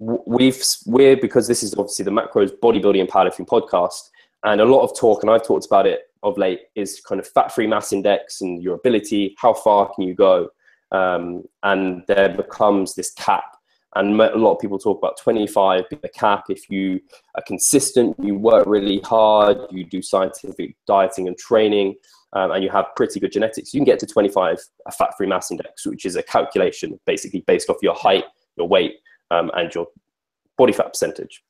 we've 0.00 0.62
we're 0.86 1.16
because 1.16 1.46
this 1.46 1.62
is 1.62 1.74
obviously 1.74 2.04
the 2.04 2.10
macros 2.10 2.50
bodybuilding 2.62 3.00
and 3.00 3.08
powerlifting 3.08 3.46
podcast 3.46 4.08
and 4.44 4.60
a 4.60 4.64
lot 4.64 4.80
of 4.80 4.98
talk 4.98 5.22
and 5.22 5.30
i've 5.30 5.46
talked 5.46 5.66
about 5.66 5.86
it 5.86 6.04
of 6.22 6.38
late 6.38 6.60
is 6.74 7.00
kind 7.00 7.20
of 7.20 7.28
fat 7.28 7.52
free 7.52 7.66
mass 7.66 7.92
index 7.92 8.40
and 8.40 8.62
your 8.62 8.76
ability 8.76 9.34
how 9.38 9.52
far 9.52 9.92
can 9.94 10.04
you 10.04 10.14
go 10.14 10.48
um, 10.92 11.42
and 11.62 12.02
there 12.08 12.28
becomes 12.28 12.94
this 12.94 13.12
cap 13.12 13.56
and 13.96 14.20
a 14.20 14.36
lot 14.36 14.54
of 14.54 14.60
people 14.60 14.78
talk 14.78 14.98
about 14.98 15.18
25 15.18 15.88
being 15.90 16.00
the 16.02 16.08
cap 16.08 16.44
if 16.48 16.70
you 16.70 17.00
are 17.34 17.42
consistent 17.46 18.14
you 18.22 18.36
work 18.36 18.66
really 18.66 19.00
hard 19.00 19.58
you 19.70 19.84
do 19.84 20.00
scientific 20.00 20.76
dieting 20.86 21.26
and 21.26 21.36
training 21.38 21.94
um, 22.34 22.52
and 22.52 22.62
you 22.62 22.70
have 22.70 22.86
pretty 22.94 23.18
good 23.18 23.32
genetics 23.32 23.74
you 23.74 23.80
can 23.80 23.84
get 23.84 23.98
to 23.98 24.06
25 24.06 24.58
a 24.86 24.92
fat 24.92 25.10
free 25.16 25.26
mass 25.26 25.50
index 25.50 25.86
which 25.86 26.04
is 26.04 26.16
a 26.16 26.22
calculation 26.22 26.98
basically 27.06 27.40
based 27.46 27.68
off 27.68 27.76
your 27.82 27.94
height 27.94 28.24
your 28.56 28.68
weight 28.68 28.94
um, 29.30 29.50
and 29.54 29.74
your 29.74 29.86
body 30.56 30.72
fat 30.72 30.92
percentage. 30.92 31.42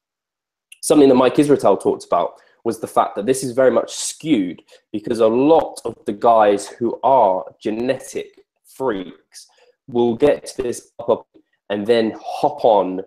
Something 0.83 1.09
that 1.09 1.15
Mike 1.17 1.35
Israetel 1.35 1.83
talked 1.83 2.05
about 2.05 2.35
was 2.65 2.79
the 2.79 2.87
fact 2.87 3.17
that 3.17 3.27
this 3.27 3.43
is 3.43 3.53
very 3.53 3.71
much 3.71 3.93
skewed 3.93 4.63
because 4.93 5.19
a 5.19 5.27
lot 5.27 5.81
of 5.85 5.97
the 6.07 6.13
guys 6.13 6.69
who 6.69 6.99
are 7.03 7.45
genetic 7.61 8.40
freaks 8.81 9.47
will 9.89 10.15
get 10.15 10.47
to 10.47 10.63
this 10.63 10.93
up 11.07 11.27
and 11.69 11.87
then 11.87 12.15
hop 12.19 12.65
on 12.65 13.03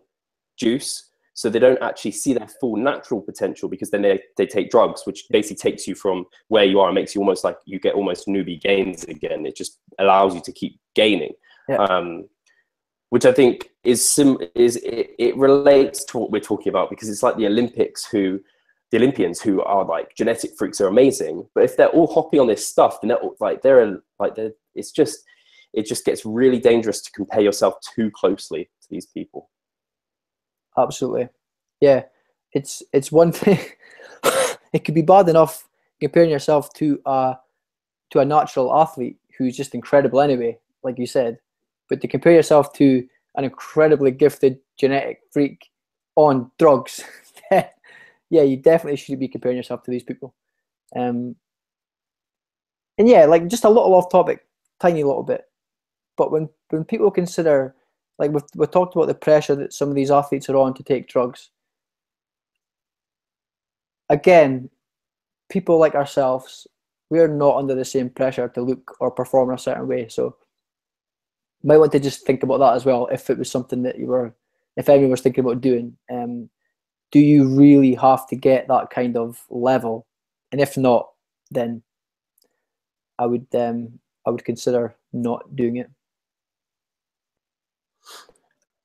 juice 0.56 1.10
so 1.36 1.50
they 1.50 1.58
don't 1.58 1.82
actually 1.82 2.12
see 2.12 2.32
their 2.34 2.48
full 2.60 2.76
natural 2.76 3.20
potential 3.20 3.68
because 3.68 3.90
then 3.90 4.04
they, 4.04 4.22
they 4.38 4.46
take 4.46 4.70
drugs 4.70 5.02
which 5.06 5.26
basically 5.32 5.56
takes 5.56 5.88
you 5.88 5.96
from 5.96 6.26
where 6.50 6.64
you 6.64 6.80
are 6.80 6.90
and 6.90 6.96
makes 6.96 7.16
you 7.16 7.22
almost 7.22 7.44
like 7.44 7.58
you 7.66 7.80
get 7.80 7.96
almost 7.96 8.28
newbie 8.28 8.62
gains 8.62 9.04
again 9.06 9.48
it 9.48 9.56
just 9.56 9.80
allows 9.98 10.36
you 10.36 10.42
to 10.42 10.52
keep 10.52 10.80
gaining 10.94 11.34
yeah. 11.68 11.78
um, 11.78 12.30
which 13.10 13.26
i 13.26 13.32
think 13.32 13.72
is 13.84 14.08
sim 14.08 14.38
is 14.54 14.76
it, 14.78 15.10
it 15.18 15.36
relates 15.38 16.04
to 16.04 16.20
what 16.20 16.30
we're 16.30 16.40
talking 16.40 16.70
about 16.70 16.92
because 16.92 17.10
it's 17.10 17.24
like 17.24 17.36
the 17.38 17.48
olympics 17.48 18.06
who 18.06 18.40
the 18.92 18.98
olympians 18.98 19.42
who 19.42 19.60
are 19.64 19.86
like 19.86 20.14
genetic 20.16 20.52
freaks 20.56 20.80
are 20.80 20.88
amazing 20.88 21.44
but 21.56 21.64
if 21.64 21.76
they're 21.76 21.90
all 21.90 22.08
hopping 22.08 22.40
on 22.40 22.48
this 22.48 22.68
stuff 22.68 23.02
then 23.02 23.08
they're 23.08 23.18
like 23.40 23.64
they're 23.64 23.98
like 24.20 24.36
they're, 24.36 24.52
it's 24.76 24.92
just 24.92 25.24
it 25.74 25.86
just 25.86 26.06
gets 26.06 26.26
really 26.26 26.60
dangerous 26.60 27.02
to 27.02 27.12
compare 27.12 27.42
yourself 27.42 27.76
too 27.96 28.12
closely 28.12 28.70
to 28.82 28.88
these 28.90 29.08
people 29.08 29.50
absolutely. 30.78 31.30
Yeah, 31.82 32.04
it's 32.52 32.84
it's 32.94 33.12
one 33.12 33.32
thing. 33.32 33.60
it 34.74 34.86
could 34.86 34.96
be 34.96 35.02
bad 35.02 35.30
enough 35.30 35.68
comparing 36.00 36.30
yourself 36.30 36.74
to 36.74 37.02
a 37.06 37.36
to 38.12 38.20
a 38.20 38.26
natural 38.26 38.76
athlete 38.76 39.18
who's 39.38 39.58
just 39.58 39.76
incredible 39.76 40.22
anyway, 40.22 40.58
like 40.84 41.00
you 41.00 41.08
said. 41.08 41.40
But 41.90 42.02
to 42.02 42.08
compare 42.08 42.34
yourself 42.34 42.74
to 42.74 43.08
an 43.36 43.44
incredibly 43.44 44.12
gifted 44.12 44.60
genetic 44.78 45.22
freak 45.32 45.70
on 46.16 46.52
drugs, 46.60 47.04
yeah, 47.52 48.44
you 48.44 48.58
definitely 48.58 48.98
shouldn't 48.98 49.20
be 49.20 49.28
comparing 49.28 49.58
yourself 49.58 49.84
to 49.84 49.92
these 49.92 50.04
people. 50.04 50.34
Um, 50.96 51.36
and 52.98 53.10
yeah, 53.10 53.26
like 53.26 53.48
just 53.48 53.66
a 53.66 53.70
little 53.70 53.96
off 53.96 54.12
topic, 54.12 54.46
tiny 54.80 55.04
little 55.04 55.24
bit. 55.24 55.46
But 56.18 56.32
when 56.32 56.50
when 56.70 56.84
people 56.84 57.12
consider 57.12 57.76
like 58.20 58.32
we've, 58.32 58.44
we 58.56 58.68
talked 58.68 58.96
about 58.96 59.08
the 59.08 59.16
pressure 59.16 59.56
that 59.56 59.74
some 59.74 59.90
of 59.90 59.96
these 59.96 60.12
athletes 60.12 60.50
are 60.50 60.58
on 60.58 60.74
to 60.76 60.84
take 60.84 61.08
drugs. 61.08 61.50
Again, 64.10 64.70
people 65.50 65.80
like 65.80 65.96
ourselves, 65.96 66.68
we 67.10 67.20
are 67.20 67.28
not 67.28 67.58
under 67.58 67.76
the 67.76 67.86
same 67.86 68.10
pressure 68.10 68.48
to 68.50 68.62
look 68.62 68.96
or 69.00 69.12
perform 69.12 69.50
in 69.50 69.56
a 69.56 69.60
certain 69.60 69.88
way. 69.88 70.08
So 70.10 70.36
might 71.64 71.78
want 71.78 71.92
to 71.94 72.00
just 72.00 72.26
think 72.26 72.44
about 72.44 72.60
that 72.60 72.76
as 72.76 72.86
well. 72.86 73.08
If 73.08 73.30
it 73.30 73.38
was 73.38 73.50
something 73.50 73.84
that 73.84 73.98
you 73.98 74.08
were, 74.08 74.36
if 74.78 74.90
anyone 74.90 75.12
was 75.12 75.22
thinking 75.22 75.44
about 75.44 75.62
doing, 75.62 75.96
um, 76.12 76.50
do 77.12 77.20
you 77.20 77.48
really 77.48 77.96
have 77.96 78.28
to 78.28 78.36
get 78.36 78.68
that 78.68 78.90
kind 78.90 79.16
of 79.16 79.42
level? 79.50 80.06
And 80.52 80.60
if 80.60 80.78
not, 80.78 81.10
then 81.52 81.82
I 83.18 83.26
would 83.26 83.48
um, 83.54 84.00
I 84.26 84.30
would 84.30 84.44
consider 84.44 84.96
not 85.14 85.56
doing 85.56 85.78
it. 85.78 85.90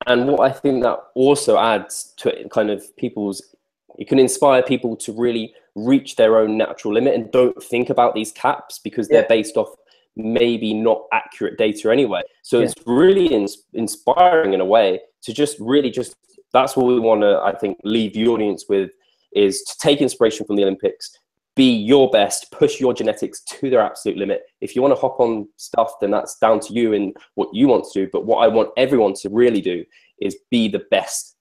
And 0.09 0.27
what 0.27 0.41
I 0.41 0.51
think 0.51 0.83
that 0.83 0.99
also 1.15 1.59
adds 1.59 2.15
to 2.19 2.29
it, 2.31 2.51
kind 2.51 2.71
of 2.71 2.97
people's, 2.97 3.55
it 3.99 4.09
can 4.09 4.19
inspire 4.19 4.63
people 4.63 4.97
to 4.97 5.13
really 5.13 5.55
reach 5.75 6.17
their 6.17 6.39
own 6.39 6.57
natural 6.57 6.95
limit 6.95 7.15
and 7.15 7.31
don't 7.31 7.63
think 7.63 7.91
about 7.91 8.15
these 8.15 8.33
caps 8.33 8.79
because 8.79 9.07
they're 9.09 9.27
based 9.29 9.57
off 9.57 9.69
maybe 10.17 10.75
not 10.75 11.03
accurate 11.13 11.59
data 11.59 11.93
anyway. 11.93 12.23
So 12.43 12.59
yeah. 12.59 12.65
it's 12.65 12.75
really 12.87 13.27
ins- 13.27 13.65
inspiring 13.75 14.55
in 14.55 14.61
a 14.61 14.65
way 14.65 15.01
to 15.23 15.33
just 15.33 15.57
really 15.61 15.91
just, 15.91 16.17
that's 16.53 16.77
what 16.77 16.87
we 16.87 16.99
want 16.99 17.21
to, 17.21 17.41
I 17.41 17.55
think, 17.55 17.79
leave 17.85 18.15
the 18.15 18.27
audience 18.29 18.65
with 18.69 18.91
is 19.33 19.63
to 19.63 19.77
take 19.79 20.01
inspiration 20.01 20.47
from 20.47 20.57
the 20.57 20.63
Olympics, 20.63 21.13
be 21.59 21.73
your 21.73 22.09
best, 22.11 22.53
push 22.53 22.79
your 22.79 22.95
genetics 22.95 23.41
to 23.41 23.69
their 23.69 23.81
absolute 23.81 24.17
limit. 24.17 24.43
If 24.61 24.77
you 24.77 24.81
want 24.81 24.95
to 24.95 25.01
hop 25.01 25.19
on 25.19 25.49
stuff, 25.57 25.95
then 26.01 26.13
that's 26.13 26.39
down 26.39 26.61
to 26.61 26.73
you 26.73 26.93
and 26.95 27.17
what 27.35 27.53
you 27.53 27.67
want 27.67 27.85
to 27.91 28.05
do. 28.05 28.09
But 28.13 28.27
what 28.27 28.39
I 28.39 28.47
want 28.47 28.71
everyone 28.77 29.15
to 29.15 29.29
really 29.29 29.61
do 29.61 29.85
is 30.21 30.37
be 30.53 30.69
the 30.69 30.85
best 30.93 31.35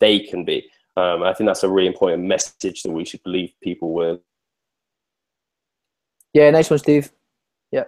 they 0.00 0.20
can 0.20 0.46
be. 0.46 0.66
Um, 0.96 1.22
I 1.22 1.34
think 1.34 1.48
that's 1.48 1.64
a 1.64 1.68
really 1.68 1.86
important 1.86 2.24
message 2.24 2.82
that 2.82 2.90
we 2.90 3.04
should 3.04 3.20
leave 3.26 3.52
people 3.62 3.92
with. 3.92 4.20
Yeah, 6.32 6.48
nice 6.50 6.70
one, 6.70 6.78
Steve. 6.78 7.12
Yeah. 7.70 7.84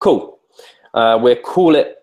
Cool. 0.00 0.40
Uh, 0.94 1.18
we'll 1.20 1.36
call 1.36 1.74
it 1.74 1.98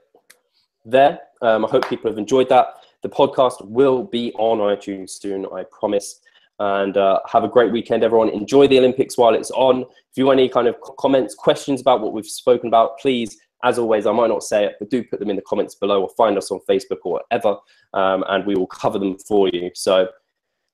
there. 0.86 1.20
Um, 1.41 1.65
I 1.65 1.68
hope 1.68 1.89
people 1.89 2.11
have 2.11 2.20
enjoyed 2.20 2.49
that. 2.49 2.76
The 3.01 3.09
podcast 3.09 3.65
will 3.65 4.03
be 4.03 4.32
on 4.34 4.59
iTunes 4.59 5.09
soon, 5.09 5.47
I 5.51 5.63
promise 5.72 6.22
and 6.60 6.97
uh, 6.97 7.20
have 7.28 7.43
a 7.43 7.47
great 7.47 7.72
weekend, 7.72 8.03
everyone. 8.03 8.30
Enjoy 8.30 8.68
the 8.68 8.80
Olympics 8.80 9.18
while 9.18 9.34
it's 9.34 9.51
on. 9.51 9.82
If 9.82 10.18
you 10.18 10.26
want 10.26 10.39
any 10.39 10.49
kind 10.49 10.68
of 10.68 10.76
comments, 10.97 11.36
questions 11.36 11.82
about 11.82 12.01
what 12.01 12.14
we've 12.14 12.26
spoken 12.26 12.68
about, 12.68 12.97
please, 12.99 13.38
as 13.64 13.78
always, 13.78 14.05
I 14.05 14.12
might 14.12 14.28
not 14.28 14.43
say 14.43 14.66
it, 14.66 14.76
but 14.80 14.89
do 14.89 15.03
put 15.03 15.20
them 15.20 15.30
in 15.30 15.36
the 15.36 15.41
comments 15.43 15.76
below 15.76 16.01
or 16.01 16.10
find 16.18 16.38
us 16.38 16.51
on 16.51 16.60
Facebook 16.70 16.99
or 17.03 17.20
whatever, 17.20 17.58
um, 17.93 18.24
and 18.30 18.45
we 18.45 18.55
will 18.55 18.68
cover 18.68 18.99
them 18.99 19.18
for 19.20 19.49
you. 19.49 19.72
So, 19.74 20.08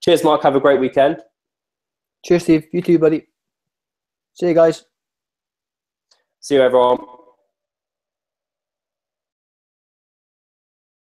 cheers, 0.01 0.23
Mark. 0.23 0.43
Have 0.43 0.55
a 0.55 0.59
great 0.59 0.79
weekend. 0.79 1.19
Cheers, 2.25 2.43
Steve. 2.43 2.67
You 2.71 2.81
too, 2.81 2.99
buddy. 2.99 3.27
See 4.33 4.47
you 4.47 4.53
guys. 4.53 4.85
See 6.39 6.55
you, 6.55 6.61
everyone. 6.61 7.12